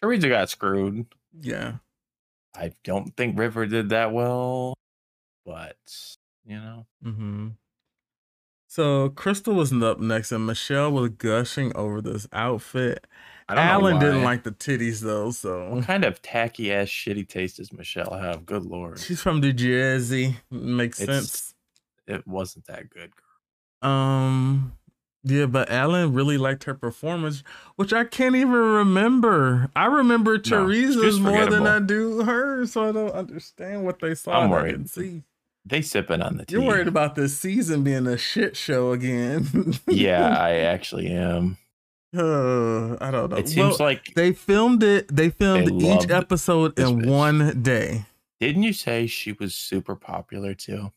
Teresa 0.00 0.28
got 0.28 0.50
screwed. 0.50 1.06
yeah. 1.40 1.76
I 2.54 2.72
don't 2.84 3.16
think 3.16 3.38
River 3.38 3.66
did 3.66 3.88
that 3.88 4.12
well, 4.12 4.74
but 5.44 5.76
you 6.44 6.56
know, 6.56 6.86
Mm-hmm. 7.04 7.48
So 8.68 9.10
Krystal 9.10 9.54
was 9.54 9.70
up 9.72 10.00
next, 10.00 10.32
and 10.32 10.46
Michelle 10.46 10.90
was 10.92 11.10
gushing 11.10 11.76
over 11.76 12.00
this 12.00 12.26
outfit. 12.32 13.06
I 13.48 13.54
don't 13.54 13.64
Alan 13.66 13.98
didn't 13.98 14.22
like 14.22 14.44
the 14.44 14.50
titties 14.52 15.00
though, 15.00 15.30
so 15.30 15.74
What 15.74 15.84
kind 15.84 16.04
of 16.04 16.22
tacky 16.22 16.72
ass 16.72 16.88
shitty 16.88 17.28
taste 17.28 17.58
does 17.58 17.70
Michelle 17.72 18.14
have? 18.14 18.46
Good 18.46 18.64
lord, 18.64 18.98
she's 18.98 19.20
from 19.20 19.40
New 19.40 19.52
Jersey. 19.52 20.36
Makes 20.50 21.00
It's- 21.02 21.16
sense. 21.30 21.54
it 22.06 22.26
wasn't 22.26 22.66
that 22.66 22.88
good. 22.88 23.12
Um, 23.86 24.72
yeah, 25.24 25.46
but 25.46 25.70
Alan 25.70 26.14
really 26.14 26.38
liked 26.38 26.64
her 26.64 26.74
performance, 26.74 27.42
which 27.76 27.92
I 27.92 28.04
can't 28.04 28.36
even 28.36 28.52
remember. 28.52 29.70
I 29.76 29.86
remember 29.86 30.36
she's 30.36 30.48
Teresa's 30.50 31.20
more 31.20 31.44
than 31.46 31.66
I 31.66 31.78
do 31.80 32.22
her, 32.22 32.64
so 32.64 32.88
I 32.88 32.92
don't 32.92 33.10
understand 33.10 33.84
what 33.84 33.98
they 34.00 34.14
saw. 34.14 34.32
I'm 34.40 34.50
that 34.50 34.56
I 34.56 34.60
worried. 34.62 34.70
didn't 34.72 34.90
see. 34.90 35.22
They 35.64 35.80
sipping 35.82 36.22
on 36.22 36.36
the 36.38 36.44
tea. 36.44 36.54
You're 36.54 36.62
worried 36.66 36.88
about 36.88 37.14
this 37.14 37.38
season 37.38 37.84
being 37.84 38.06
a 38.06 38.16
shit 38.18 38.56
show 38.56 38.92
again. 38.92 39.74
yeah, 39.88 40.36
I 40.40 40.54
actually 40.56 41.06
am. 41.08 41.56
Uh, 42.14 42.96
I 43.00 43.10
don't 43.10 43.30
know. 43.30 43.36
It 43.36 43.48
seems 43.48 43.78
Well, 43.78 43.88
like 43.88 44.12
they 44.14 44.32
filmed 44.32 44.82
it. 44.82 45.08
They 45.14 45.30
filmed 45.30 45.80
They 45.80 45.94
each 45.94 46.10
episode 46.10 46.78
in 46.78 47.00
bitch. 47.02 47.06
one 47.06 47.62
day. 47.62 48.04
didn't 48.40 48.64
you 48.64 48.72
say 48.72 49.06
she 49.06 49.32
was 49.32 49.54
super 49.54 49.94
popular 49.96 50.52
too? 50.54 50.92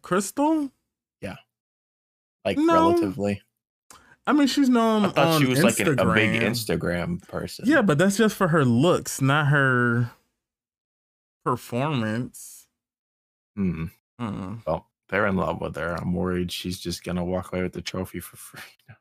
Krystal? 0.00 0.70
Yeah. 1.20 1.36
Like 2.44 2.58
No. 2.58 2.90
relatively. 2.90 3.40
I 4.26 4.32
mean, 4.32 4.46
she's 4.46 4.68
known 4.68 5.06
I 5.06 5.08
thought 5.08 5.40
she 5.40 5.46
was 5.48 5.64
like 5.64 5.80
an, 5.80 5.98
a 5.98 6.14
big 6.14 6.40
Instagram. 6.42 7.18
Instagram 7.20 7.28
person. 7.28 7.64
Yeah, 7.66 7.82
but 7.82 7.98
that's 7.98 8.16
just 8.18 8.36
for 8.36 8.48
her 8.48 8.64
looks, 8.64 9.20
not 9.20 9.48
her 9.48 10.10
performance. 11.44 12.61
Hmm. 13.56 13.86
Mm. 14.20 14.62
Well, 14.66 14.86
they're 15.08 15.26
in 15.26 15.36
love 15.36 15.60
with 15.60 15.76
her. 15.76 15.94
I'm 15.94 16.14
worried 16.14 16.52
she's 16.52 16.78
just 16.78 17.04
gonna 17.04 17.24
walk 17.24 17.52
away 17.52 17.62
with 17.62 17.72
the 17.72 17.82
trophy 17.82 18.20
for 18.20 18.36
free. 18.36 18.62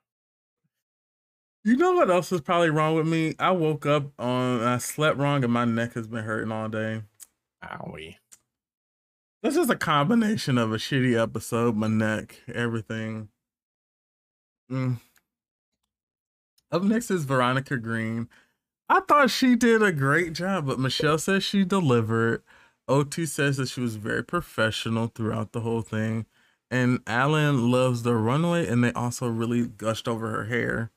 You 1.64 1.78
know 1.78 1.94
what 1.94 2.10
else 2.10 2.32
is 2.32 2.41
probably 2.41 2.72
wrong 2.72 2.95
with 2.95 3.07
me? 3.07 3.36
I 3.38 3.52
woke 3.52 3.86
up 3.86 4.19
on, 4.19 4.64
I 4.64 4.80
slept 4.80 5.19
wrong, 5.19 5.44
and 5.44 5.53
my 5.53 5.64
neck 5.64 5.94
has 5.94 6.07
been 6.07 6.23
hurting 6.23 6.52
all 6.52 6.68
day. 6.69 7.03
Owie. 7.64 8.15
This 9.44 9.56
is 9.56 9.69
a 9.69 9.76
combination 9.76 10.57
of 10.57 10.73
a 10.73 10.78
shitty 10.78 11.22
episode, 11.22 11.76
my 11.76 11.88
neck, 11.88 12.40
everything. 12.52 13.30
Mm. 14.72 14.99
Up 16.72 16.82
next 16.82 17.11
is 17.11 17.26
Veronica 17.26 17.78
Green. 17.78 18.28
I 18.90 19.02
thought 19.02 19.30
she 19.30 19.56
did 19.56 19.84
a 19.84 19.91
great 19.91 20.34
job, 20.34 20.65
but 20.65 20.80
Michelle 20.80 21.19
says 21.19 21.44
she 21.44 21.64
delivered. 21.64 22.41
Oti 22.88 23.26
says 23.26 23.58
that 23.58 23.70
she 23.70 23.82
was 23.82 23.95
very 23.95 24.24
professional 24.24 25.08
throughout 25.08 25.52
the 25.52 25.62
whole 25.62 25.82
thing. 25.82 26.26
And 26.70 26.99
Alan 27.06 27.70
loves 27.70 28.03
the 28.03 28.16
runway, 28.16 28.68
and 28.68 28.84
they 28.84 28.94
also 28.94 29.28
really 29.28 29.68
gushed 29.68 30.08
over 30.08 30.30
her 30.30 30.45
hair. 30.45 30.91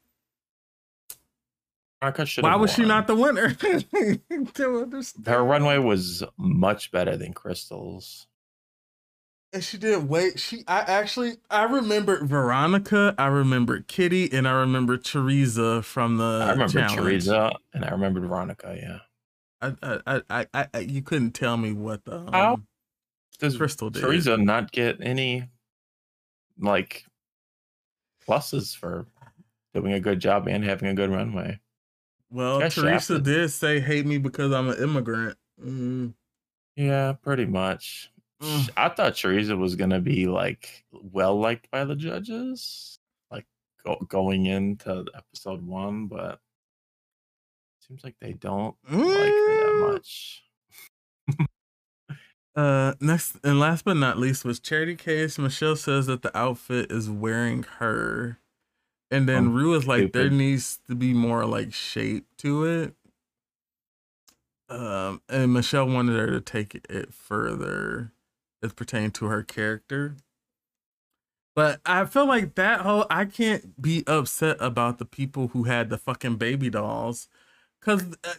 Why 2.41 2.57
was 2.57 2.73
she 2.75 2.85
not 2.85 3.07
the 3.07 3.15
winner? 3.15 3.57
Her 5.27 5.45
runway 5.45 5.79
was 5.79 6.23
much 6.37 6.91
better 6.93 7.17
than 7.17 7.33
Krystal's. 7.33 8.27
And 9.55 9.65
she 9.65 9.79
didn't 9.79 10.09
wait. 10.09 10.39
She 10.39 10.65
I 10.67 10.81
actually 10.81 11.37
I 11.49 11.63
remembered 11.63 12.29
Veronica, 12.29 13.15
I 13.17 13.27
remembered 13.29 13.87
Kitty, 13.87 14.31
and 14.33 14.47
I 14.49 14.53
remember 14.53 14.99
Teresa 14.99 15.81
from 15.83 16.19
the 16.19 16.25
I 16.25 16.51
remember 16.51 16.73
challenge. 16.73 16.97
Teresa 16.97 17.53
and 17.73 17.85
I 17.85 17.91
remembered 17.91 18.25
Veronica. 18.25 18.77
Yeah, 18.79 18.99
I, 19.83 19.99
I, 20.07 20.23
I, 20.31 20.47
I, 20.55 20.69
I, 20.75 20.79
you 20.81 21.03
couldn't 21.03 21.33
tell 21.33 21.57
me 21.57 21.73
what 21.73 22.05
the 22.05 22.27
How? 22.33 22.55
um, 22.55 22.67
does 23.39 23.57
Krystal 23.57 23.93
did. 23.93 24.01
Teresa 24.03 24.37
not 24.37 24.73
get 24.73 24.99
any 25.01 25.49
like 26.59 27.05
pluses 28.27 28.77
for 28.77 29.07
doing 29.75 29.93
a 29.93 30.01
good 30.01 30.21
job 30.21 30.49
and 30.49 30.65
having 30.65 30.89
a 30.89 30.95
good 30.95 31.11
runway? 31.11 31.59
Well, 32.31 32.61
got 32.61 32.73
Teresa 32.73 33.15
shafted. 33.15 33.25
did 33.25 33.51
say 33.51 33.81
hate 33.81 34.07
me 34.07 34.19
because 34.19 34.53
I'm 34.53 34.69
an 34.69 34.83
immigrant. 34.83 35.37
Mm. 35.63 36.15
Yeah, 36.77 37.13
pretty 37.13 37.47
much. 37.47 38.11
Mm. 38.43 38.71
I 38.77 38.89
thought 38.89 39.17
Teresa 39.17 39.57
was 39.57 39.77
gonna 39.77 40.01
be 40.01 40.27
like 40.27 40.85
well 40.93 41.39
liked 41.39 41.71
by 41.71 41.85
the 41.85 41.95
judges, 41.95 42.99
like 43.31 43.47
go, 43.85 43.97
going 44.09 44.47
into 44.47 45.05
episode 45.15 45.65
one, 45.65 46.07
but 46.07 46.41
seems 47.87 48.05
like 48.05 48.17
they 48.21 48.33
don't 48.33 48.77
like 48.89 49.33
her 49.33 49.57
that 49.57 49.75
Mm. 49.75 49.93
much. 49.93 50.43
Uh, 52.57 52.95
next 53.01 53.37
and 53.43 53.59
last 53.59 53.85
but 53.85 53.97
not 53.97 54.19
least 54.19 54.45
was 54.45 54.61
Charity 54.61 54.95
Kase. 54.95 55.39
Michelle 55.39 55.75
says 55.77 56.07
that 56.07 56.23
the 56.23 56.37
outfit 56.39 56.91
is 56.93 57.11
wearing 57.11 57.65
her, 57.79 58.39
and 59.11 59.29
then 59.29 59.49
Um, 59.49 59.55
Ru 59.55 59.75
is 59.75 59.87
like, 59.89 60.13
there 60.13 60.31
needs 60.31 60.79
to 60.87 60.95
be 60.95 61.13
more 61.13 61.47
like 61.47 61.73
shape 61.75 62.27
to 62.39 62.65
it. 62.65 62.95
Um, 64.69 65.21
and 65.29 65.53
Michelle 65.53 65.89
wanted 65.89 66.17
her 66.19 66.29
to 66.29 66.41
take 66.41 66.77
it 66.89 67.13
further 67.13 68.13
as 68.63 68.73
pertaining 68.73 69.11
to 69.13 69.27
her 69.27 69.43
character. 69.43 70.17
But 71.57 71.81
I 71.85 72.05
feel 72.07 72.27
like 72.27 72.55
that 72.57 72.81
whole 72.81 73.07
I 73.11 73.25
can't 73.27 73.81
be 73.81 74.05
upset 74.07 74.57
about 74.61 74.99
the 74.99 75.05
people 75.05 75.49
who 75.49 75.65
had 75.65 75.91
the 75.91 75.99
fucking 75.99 76.37
baby 76.37 76.71
dolls 76.71 77.29
because 77.85 78.05
uh, 78.25 78.35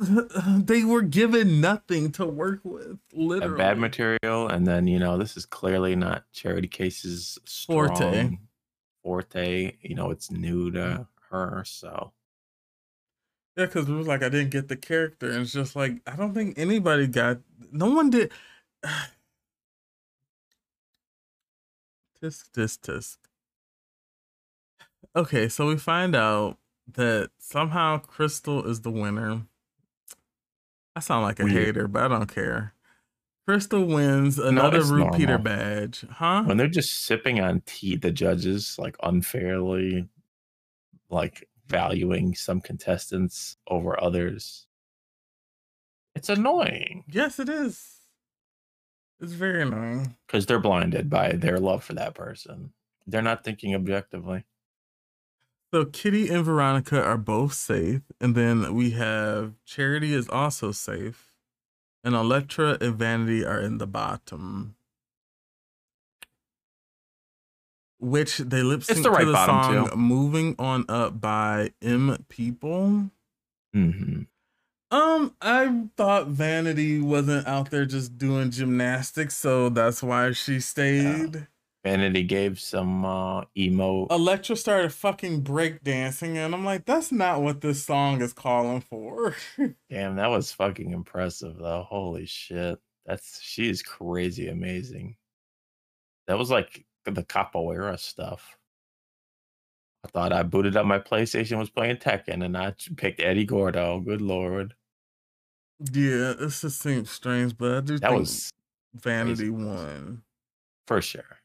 they 0.58 0.84
were 0.84 1.02
given 1.02 1.60
nothing 1.60 2.10
to 2.12 2.24
work 2.26 2.60
with. 2.64 2.98
Literally, 3.12 3.56
bad 3.56 3.78
material, 3.78 4.48
and 4.48 4.66
then 4.66 4.86
you 4.86 4.98
know 4.98 5.18
this 5.18 5.36
is 5.36 5.46
clearly 5.46 5.94
not 5.96 6.24
Charity 6.32 6.68
Kase's 6.68 7.38
strong 7.44 7.88
Forte. 7.88 8.38
forte. 9.02 9.76
You 9.82 9.94
know 9.94 10.10
it's 10.10 10.30
new 10.30 10.70
to 10.72 10.78
mm. 10.78 11.06
her, 11.30 11.62
so 11.66 12.12
Yeah, 13.56 13.66
because 13.66 13.88
it 13.88 13.92
was 13.92 14.06
like 14.06 14.22
I 14.22 14.28
didn't 14.28 14.50
get 14.50 14.68
the 14.68 14.76
character, 14.76 15.30
and 15.30 15.42
it's 15.42 15.52
just 15.52 15.76
like 15.76 16.00
I 16.06 16.16
don't 16.16 16.34
think 16.34 16.58
anybody 16.58 17.06
got. 17.06 17.38
No 17.72 17.90
one 17.90 18.10
did. 18.10 18.32
tisk 22.22 22.50
tisk 22.52 22.80
tisk. 22.80 23.16
Okay, 25.16 25.48
so 25.48 25.66
we 25.66 25.76
find 25.76 26.14
out 26.14 26.59
that 26.94 27.30
somehow 27.38 28.00
Krystal 28.00 28.66
is 28.66 28.80
the 28.82 28.90
winner. 28.90 29.42
I 30.96 31.00
sound 31.00 31.24
like 31.24 31.40
a 31.40 31.44
Weird. 31.44 31.54
hater, 31.66 31.88
but 31.88 32.02
I 32.04 32.08
don't 32.08 32.32
care. 32.32 32.74
Krystal 33.48 33.86
wins 33.86 34.38
another 34.38 34.78
it's 34.78 34.88
repeater 34.90 35.38
normal. 35.38 35.44
badge, 35.44 36.04
huh? 36.10 36.42
when 36.44 36.56
they're 36.56 36.68
just 36.68 37.04
sipping 37.04 37.40
on 37.40 37.62
tea, 37.66 37.96
the 37.96 38.10
judges 38.12 38.76
like 38.78 38.96
unfairly 39.02 40.08
like 41.10 41.48
valuing 41.66 42.34
some 42.34 42.60
contestants 42.60 43.56
over 43.68 44.00
others. 44.02 44.66
It's 46.14 46.28
annoying 46.28 47.04
yes, 47.08 47.38
it 47.38 47.48
is. 47.48 47.96
It's 49.20 49.32
very 49.32 49.62
annoying. 49.62 50.16
because 50.26 50.46
they're 50.46 50.60
blinded 50.60 51.10
by 51.10 51.32
their 51.32 51.58
love 51.58 51.84
for 51.84 51.94
that 51.94 52.14
person. 52.14 52.72
They're 53.06 53.22
not 53.22 53.44
thinking 53.44 53.74
objectively. 53.74 54.44
So 55.72 55.84
Kitty 55.84 56.28
and 56.28 56.44
Veronica 56.44 57.00
are 57.02 57.16
both 57.16 57.52
safe, 57.54 58.02
and 58.20 58.34
then 58.34 58.74
we 58.74 58.90
have 58.90 59.54
Charity 59.64 60.14
is 60.14 60.28
also 60.28 60.72
safe, 60.72 61.32
and 62.02 62.14
Elektra 62.14 62.76
and 62.80 62.96
Vanity 62.96 63.44
are 63.44 63.60
in 63.60 63.78
the 63.78 63.86
bottom. 63.86 64.74
Which 68.00 68.38
they 68.38 68.62
lip 68.62 68.82
sync 68.82 69.02
the 69.04 69.10
right 69.10 69.24
to 69.24 69.30
the 69.32 69.46
song 69.46 69.88
too. 69.90 69.96
"Moving 69.96 70.56
On 70.58 70.86
Up" 70.88 71.20
by 71.20 71.72
M 71.82 72.24
People. 72.28 73.10
hmm 73.72 74.22
Um, 74.90 75.36
I 75.40 75.84
thought 75.96 76.28
Vanity 76.28 76.98
wasn't 76.98 77.46
out 77.46 77.70
there 77.70 77.84
just 77.86 78.18
doing 78.18 78.50
gymnastics, 78.50 79.36
so 79.36 79.68
that's 79.68 80.02
why 80.02 80.32
she 80.32 80.58
stayed. 80.58 81.46
Vanity 81.84 82.22
gave 82.24 82.60
some 82.60 83.04
uh, 83.06 83.44
emo. 83.56 84.06
Elektra 84.10 84.54
started 84.54 84.92
fucking 84.92 85.42
breakdancing, 85.42 86.36
and 86.36 86.54
I'm 86.54 86.64
like, 86.64 86.84
that's 86.84 87.10
not 87.10 87.40
what 87.42 87.62
this 87.62 87.82
song 87.82 88.20
is 88.20 88.34
calling 88.34 88.82
for. 88.82 89.34
Damn, 89.90 90.16
that 90.16 90.28
was 90.28 90.52
fucking 90.52 90.90
impressive 90.90 91.56
though. 91.58 91.86
Holy 91.88 92.26
shit. 92.26 92.78
That's 93.06 93.40
she 93.42 93.68
is 93.70 93.82
crazy 93.82 94.48
amazing. 94.48 95.16
That 96.26 96.38
was 96.38 96.50
like 96.50 96.84
the 97.06 97.22
capoeira 97.24 97.98
stuff. 97.98 98.58
I 100.04 100.08
thought 100.08 100.32
I 100.32 100.42
booted 100.42 100.76
up 100.76 100.86
my 100.86 100.98
PlayStation 100.98 101.58
was 101.58 101.70
playing 101.70 101.96
Tekken 101.96 102.44
and 102.44 102.56
I 102.56 102.74
picked 102.96 103.20
Eddie 103.20 103.44
Gordo. 103.46 104.00
Good 104.00 104.20
lord. 104.20 104.74
yeah, 105.92 106.34
this 106.38 106.60
just 106.60 106.80
seems 106.80 107.10
strange, 107.10 107.56
but 107.56 107.72
I 107.72 107.80
do 107.80 107.98
That 107.98 108.08
think 108.10 108.20
was 108.20 108.50
Vanity 108.94 109.48
won. 109.50 110.22
for 110.86 111.00
sure. 111.02 111.39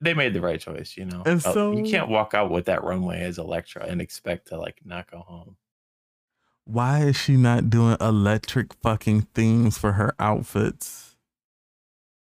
They 0.00 0.12
made 0.14 0.34
the 0.34 0.40
right 0.40 0.60
choice, 0.60 0.96
you 0.96 1.04
know. 1.06 1.22
And 1.24 1.44
Uh, 1.44 1.52
so- 1.52 1.72
you 1.72 1.84
can't 1.90 2.08
walk 2.08 2.34
out 2.34 2.50
with 2.50 2.66
that 2.66 2.82
runway 2.84 3.20
as 3.22 3.38
Elektra 3.38 3.84
and 3.86 4.00
expect 4.00 4.48
to 4.48 4.58
like 4.58 4.80
not 4.84 5.10
go 5.10 5.18
home. 5.20 5.56
Why 6.66 7.00
is 7.04 7.16
she 7.16 7.36
not 7.36 7.68
doing 7.70 7.96
electric 8.00 8.72
fucking 8.82 9.22
themes 9.34 9.76
for 9.78 9.92
her 9.92 10.14
outfits? 10.18 11.16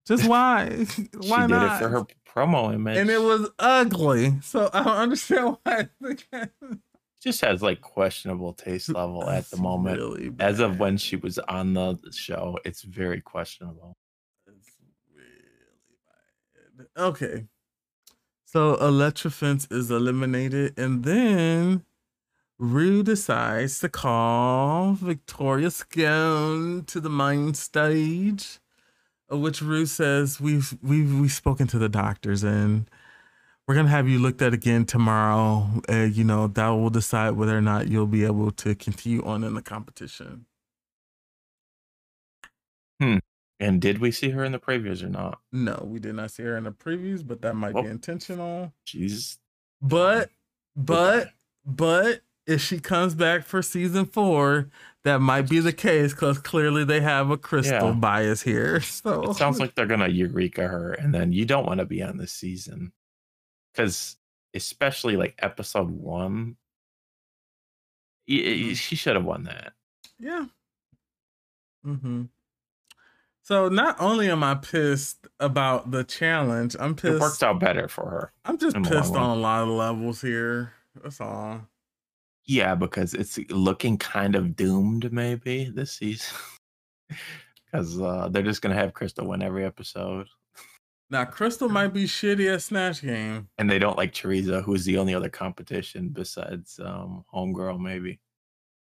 Just 0.07 0.25
why? 0.27 0.69
Why 0.69 0.83
she 0.85 1.09
why 1.29 1.41
did 1.41 1.49
not? 1.49 1.75
it 1.81 1.83
for 1.83 1.89
her 1.89 2.05
promo 2.27 2.73
image. 2.73 2.97
and 2.97 3.09
it 3.09 3.21
was 3.21 3.49
ugly. 3.59 4.39
So 4.41 4.69
I 4.73 4.83
don't 4.83 4.95
understand 4.95 5.57
why. 5.63 5.89
just 7.21 7.41
has 7.41 7.61
like 7.61 7.81
questionable 7.81 8.53
taste 8.53 8.89
level 8.89 9.29
at 9.29 9.49
the 9.51 9.57
moment. 9.57 9.97
really 9.97 10.31
As 10.39 10.59
of 10.59 10.79
when 10.79 10.97
she 10.97 11.17
was 11.17 11.37
on 11.39 11.73
the 11.73 11.97
show, 12.13 12.57
it's 12.65 12.81
very 12.83 13.19
questionable. 13.21 13.97
It's 14.47 14.69
really 15.13 15.27
bad. 16.77 16.87
Okay. 17.01 17.47
So 18.45 18.75
Elektra 18.75 19.31
Fence 19.31 19.67
is 19.71 19.89
eliminated, 19.89 20.77
and 20.77 21.03
then 21.03 21.83
Ru 22.59 23.01
decides 23.01 23.79
to 23.79 23.89
call 23.89 24.93
Victoria 24.93 25.71
Scone 25.71 26.83
to 26.85 26.99
the 26.99 27.09
main 27.09 27.55
stage. 27.55 28.59
Which 29.29 29.61
Ru 29.61 29.85
says 29.87 30.39
we've 30.39 30.77
we've 30.83 31.19
we've 31.19 31.31
spoken 31.31 31.65
to 31.67 31.79
the 31.79 31.89
doctors 31.89 32.43
and 32.43 32.89
we're 33.67 33.75
gonna 33.75 33.89
have 33.89 34.09
you 34.09 34.19
looked 34.19 34.41
at 34.41 34.53
again 34.53 34.85
tomorrow. 34.85 35.81
Uh, 35.89 36.03
you 36.03 36.23
know 36.25 36.47
that 36.47 36.69
will 36.69 36.89
decide 36.89 37.31
whether 37.31 37.57
or 37.57 37.61
not 37.61 37.87
you'll 37.87 38.07
be 38.07 38.25
able 38.25 38.51
to 38.51 38.75
continue 38.75 39.23
on 39.23 39.43
in 39.43 39.53
the 39.55 39.61
competition. 39.61 40.45
And 43.61 43.79
did 43.79 43.99
we 43.99 44.09
see 44.11 44.31
her 44.31 44.43
in 44.43 44.51
the 44.51 44.59
previews 44.59 45.03
or 45.03 45.07
not? 45.09 45.39
No, 45.51 45.83
we 45.85 45.99
did 45.99 46.15
not 46.15 46.31
see 46.31 46.41
her 46.43 46.57
in 46.57 46.63
the 46.63 46.71
previews, 46.71 47.25
but 47.25 47.41
that 47.43 47.55
might 47.55 47.75
Oh. 47.75 47.83
be 47.83 47.89
intentional. 47.89 48.73
She's 48.83 49.37
But 49.81 50.31
but 50.75 51.29
but 51.63 52.21
if 52.47 52.59
she 52.59 52.79
comes 52.79 53.13
back 53.13 53.43
for 53.45 53.61
season 53.61 54.05
four, 54.05 54.69
that 55.03 55.19
might 55.21 55.47
be 55.47 55.59
the 55.59 55.71
case 55.73 56.11
because 56.11 56.39
clearly 56.39 56.83
they 56.83 57.01
have 57.01 57.29
a 57.29 57.37
Krystal 57.37 57.93
Yeah. 57.93 57.99
bias 57.99 58.41
here. 58.41 58.81
So 58.81 59.29
it 59.29 59.35
sounds 59.35 59.59
like 59.59 59.75
they're 59.75 59.85
gonna 59.85 60.07
eureka 60.07 60.67
her, 60.67 60.93
and 60.93 61.13
then 61.13 61.31
you 61.31 61.45
don't 61.45 61.65
want 61.67 61.79
to 61.79 61.85
be 61.85 62.01
on 62.01 62.17
this 62.17 62.33
season 62.33 62.91
because, 63.73 64.17
especially 64.55 65.17
like 65.17 65.35
episode 65.39 65.91
one, 65.91 66.57
Mm-hmm. 68.29 68.73
she 68.73 68.95
should 68.95 69.15
have 69.15 69.25
won 69.25 69.43
that. 69.43 69.73
yeah. 70.19 70.45
Mm-hmm. 71.85 72.23
So 73.43 73.69
not 73.69 73.95
only 73.99 74.29
am 74.29 74.43
I 74.43 74.55
pissed 74.55 75.27
about 75.39 75.91
the 75.91 76.03
challenge, 76.03 76.75
I'm 76.79 76.95
pissed. 76.95 77.15
It 77.15 77.19
worked 77.19 77.43
out 77.43 77.59
better 77.59 77.87
for 77.87 78.09
her. 78.09 78.33
I'm 78.45 78.57
just 78.57 78.75
in 78.75 78.83
the 78.83 78.89
long 78.91 79.01
pissed 79.01 79.15
on 79.15 79.37
a 79.37 79.41
lot 79.41 79.63
of 79.63 79.69
levels 79.69 80.21
here. 80.21 80.73
That's 81.01 81.19
all. 81.19 81.61
Yeah, 82.45 82.75
because 82.75 83.13
it's 83.13 83.37
looking 83.49 83.97
kind 83.97 84.35
of 84.35 84.55
doomed 84.55 85.11
maybe 85.11 85.65
this 85.73 85.91
season. 85.93 86.37
Because 87.71 88.01
uh, 88.01 88.27
they're 88.29 88.43
just 88.43 88.61
gonna 88.61 88.75
have 88.75 88.93
Krystal 88.93 89.25
win 89.25 89.41
every 89.41 89.63
episode, 89.63 90.27
Now 91.09 91.23
Krystal 91.23 91.69
might 91.69 91.93
be 91.93 92.03
shitty 92.03 92.53
at 92.53 92.61
Snatch 92.61 93.01
Game. 93.01 93.47
and 93.57 93.69
they 93.69 93.79
don't 93.79 93.95
like 93.97 94.13
Teresa, 94.13 94.61
who's 94.61 94.83
the 94.83 94.97
only 94.97 95.13
other 95.15 95.29
competition 95.29 96.09
besides 96.09 96.81
um, 96.83 97.23
Homegirl, 97.33 97.79
maybe. 97.79 98.19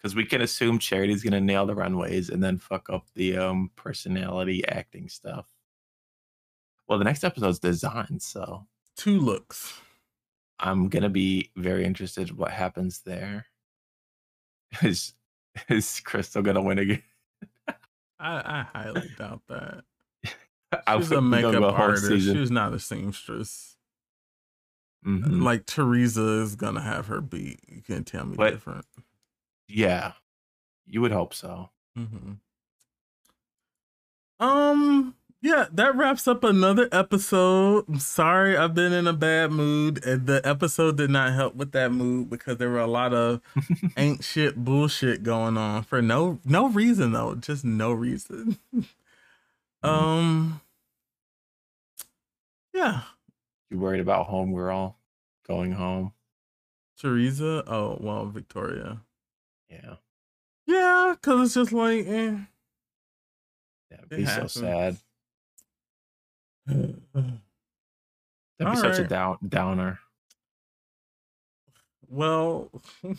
Because 0.05 0.14
we 0.14 0.26
can 0.26 0.43
assume 0.43 0.78
Charity's 0.78 1.22
gonna 1.22 1.40
nail 1.40 1.64
the 1.64 1.74
runways 1.74 2.28
and 2.28 2.44
then 2.44 2.59
fuck 2.59 2.90
up 2.90 3.06
the 3.14 3.39
um, 3.39 3.70
personality 3.74 4.62
acting 4.68 5.09
stuff. 5.09 5.47
Well, 6.86 6.98
the 6.98 7.06
next 7.06 7.24
episode's 7.24 7.59
design, 7.59 8.20
so 8.20 8.66
Two 8.98 9.18
looks. 9.18 9.81
I'm 10.60 10.90
gonna 10.90 11.09
be 11.09 11.52
very 11.56 11.86
interested 11.86 12.36
what 12.36 12.51
happens 12.51 13.01
there. 13.01 13.47
Is 14.82 15.14
is 15.70 16.02
Krystal 16.05 16.43
gonna 16.44 16.60
win 16.60 16.81
again? 16.81 17.02
I, 17.66 17.74
I 18.20 18.66
highly 18.78 19.09
doubt 19.16 19.40
that. 19.48 19.85
I 20.86 20.98
She's 20.98 21.12
a 21.12 21.22
makeup 21.22 21.62
artist. 21.62 22.09
season. 22.09 22.36
She's 22.36 22.51
not 22.51 22.74
a 22.74 22.78
seamstress. 22.78 23.76
Mhm. 25.06 25.43
Like 25.43 25.64
Teresa 25.64 26.43
is 26.43 26.56
gonna 26.56 26.82
have 26.82 27.06
her 27.06 27.22
beat. 27.22 27.60
You 27.68 27.81
can't 27.81 28.06
tell 28.06 28.26
me 28.26 28.36
But- 28.36 28.51
different. 28.51 28.85
Yeah, 29.69 30.12
you 30.86 31.01
would 31.01 31.12
hope 31.12 31.35
so. 31.35 31.70
hmm 31.97 32.35
Um. 34.41 35.15
Yeah, 35.43 35.66
that 35.73 35.95
wraps 35.95 36.27
up 36.27 36.43
another 36.43 36.89
episode. 36.91 37.85
I'm 37.86 37.99
sorry, 37.99 38.57
I've 38.57 38.73
been 38.73 38.95
in 38.95 39.07
a 39.07 39.12
bad 39.12 39.51
mood, 39.53 40.03
and 40.07 40.27
the 40.27 40.41
episode 40.43 40.97
did 40.97 41.11
not 41.11 41.35
help 41.35 41.55
with 41.55 41.73
that 41.73 41.93
mood 41.93 42.31
because 42.31 42.57
there 42.57 42.70
were 42.70 42.78
a 42.81 42.86
lot 42.86 43.12
of 43.12 43.43
ain't 43.99 44.24
shit 44.24 44.57
bullshit 44.57 45.23
going 45.23 45.59
on 45.59 45.82
for 45.82 46.01
no 46.01 46.41
no 46.47 46.69
reason 46.70 47.12
though, 47.12 47.35
just 47.35 47.65
no 47.65 47.93
reason. 47.93 48.57
um. 49.82 50.61
Yeah, 52.73 53.03
You 53.70 53.78
worried 53.78 54.01
about 54.01 54.28
Homegirl 54.28 54.95
going 55.47 55.73
home? 55.73 56.12
Teresa. 56.99 57.62
Oh 57.66 57.99
well, 58.01 58.27
Victoria. 58.27 59.03
Yeah, 59.82 59.94
Yeah, 60.66 61.14
because 61.20 61.46
it's 61.46 61.55
just 61.55 61.72
like, 61.72 62.06
eh. 62.06 62.36
that'd 63.90 64.12
It 64.12 64.16
be 64.16 64.26
so 64.26 64.30
happens. 64.32 64.52
sad. 64.52 64.96
That'd 66.66 67.01
be 68.59 68.64
All 68.64 68.76
such 68.76 68.98
a 68.98 69.02
right. 69.02 69.09
down 69.10 69.38
downer. 69.48 69.98
Well, 72.09 72.70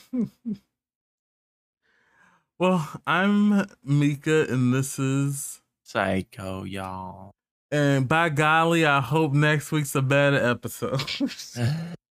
well, 2.60 3.02
I'm 3.06 3.66
Mika, 3.84 4.46
and 4.50 4.74
this 4.74 4.98
is, 4.98 5.62
Saiko, 5.86 6.70
y'all. 6.70 7.32
and 7.72 8.08
by 8.08 8.30
golly, 8.30 8.86
I 8.86 9.02
hope 9.02 9.34
next 9.34 9.72
week's 9.72 9.96
a 9.96 10.02
better 10.02 10.38
episode. 10.38 11.04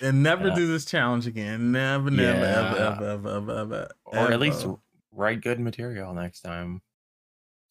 and 0.00 0.22
never 0.22 0.48
Yeah. 0.48 0.54
do 0.54 0.66
this 0.66 0.84
challenge 0.84 1.26
again. 1.26 1.72
Never, 1.72 2.10
never, 2.10 2.44
ever, 2.44 2.76
Yeah. 2.76 2.92
ever, 2.96 3.10
ever, 3.10 3.28
ever, 3.30 3.58
ever. 3.60 3.88
or 4.04 4.32
at 4.32 4.40
least 4.40 4.66
write 5.12 5.40
good 5.42 5.60
material 5.60 6.14
next 6.14 6.40
time, 6.40 6.80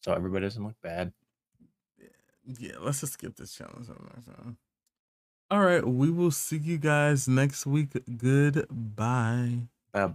so 0.02 0.12
everybody 0.12 0.46
doesn't 0.46 0.64
look 0.64 0.80
bad. 0.82 1.12
yeah. 2.58 2.72
Let's 2.80 3.00
just 3.00 3.14
skip 3.14 3.36
this 3.36 3.54
challenge. 3.54 3.88
All 5.50 5.60
right, 5.60 5.86
we 5.86 6.10
will 6.10 6.30
see 6.30 6.56
you 6.58 6.78
guys 6.78 7.28
next 7.28 7.66
week. 7.66 7.90
Goodbye. 8.16 9.68
Bye. 9.92 10.14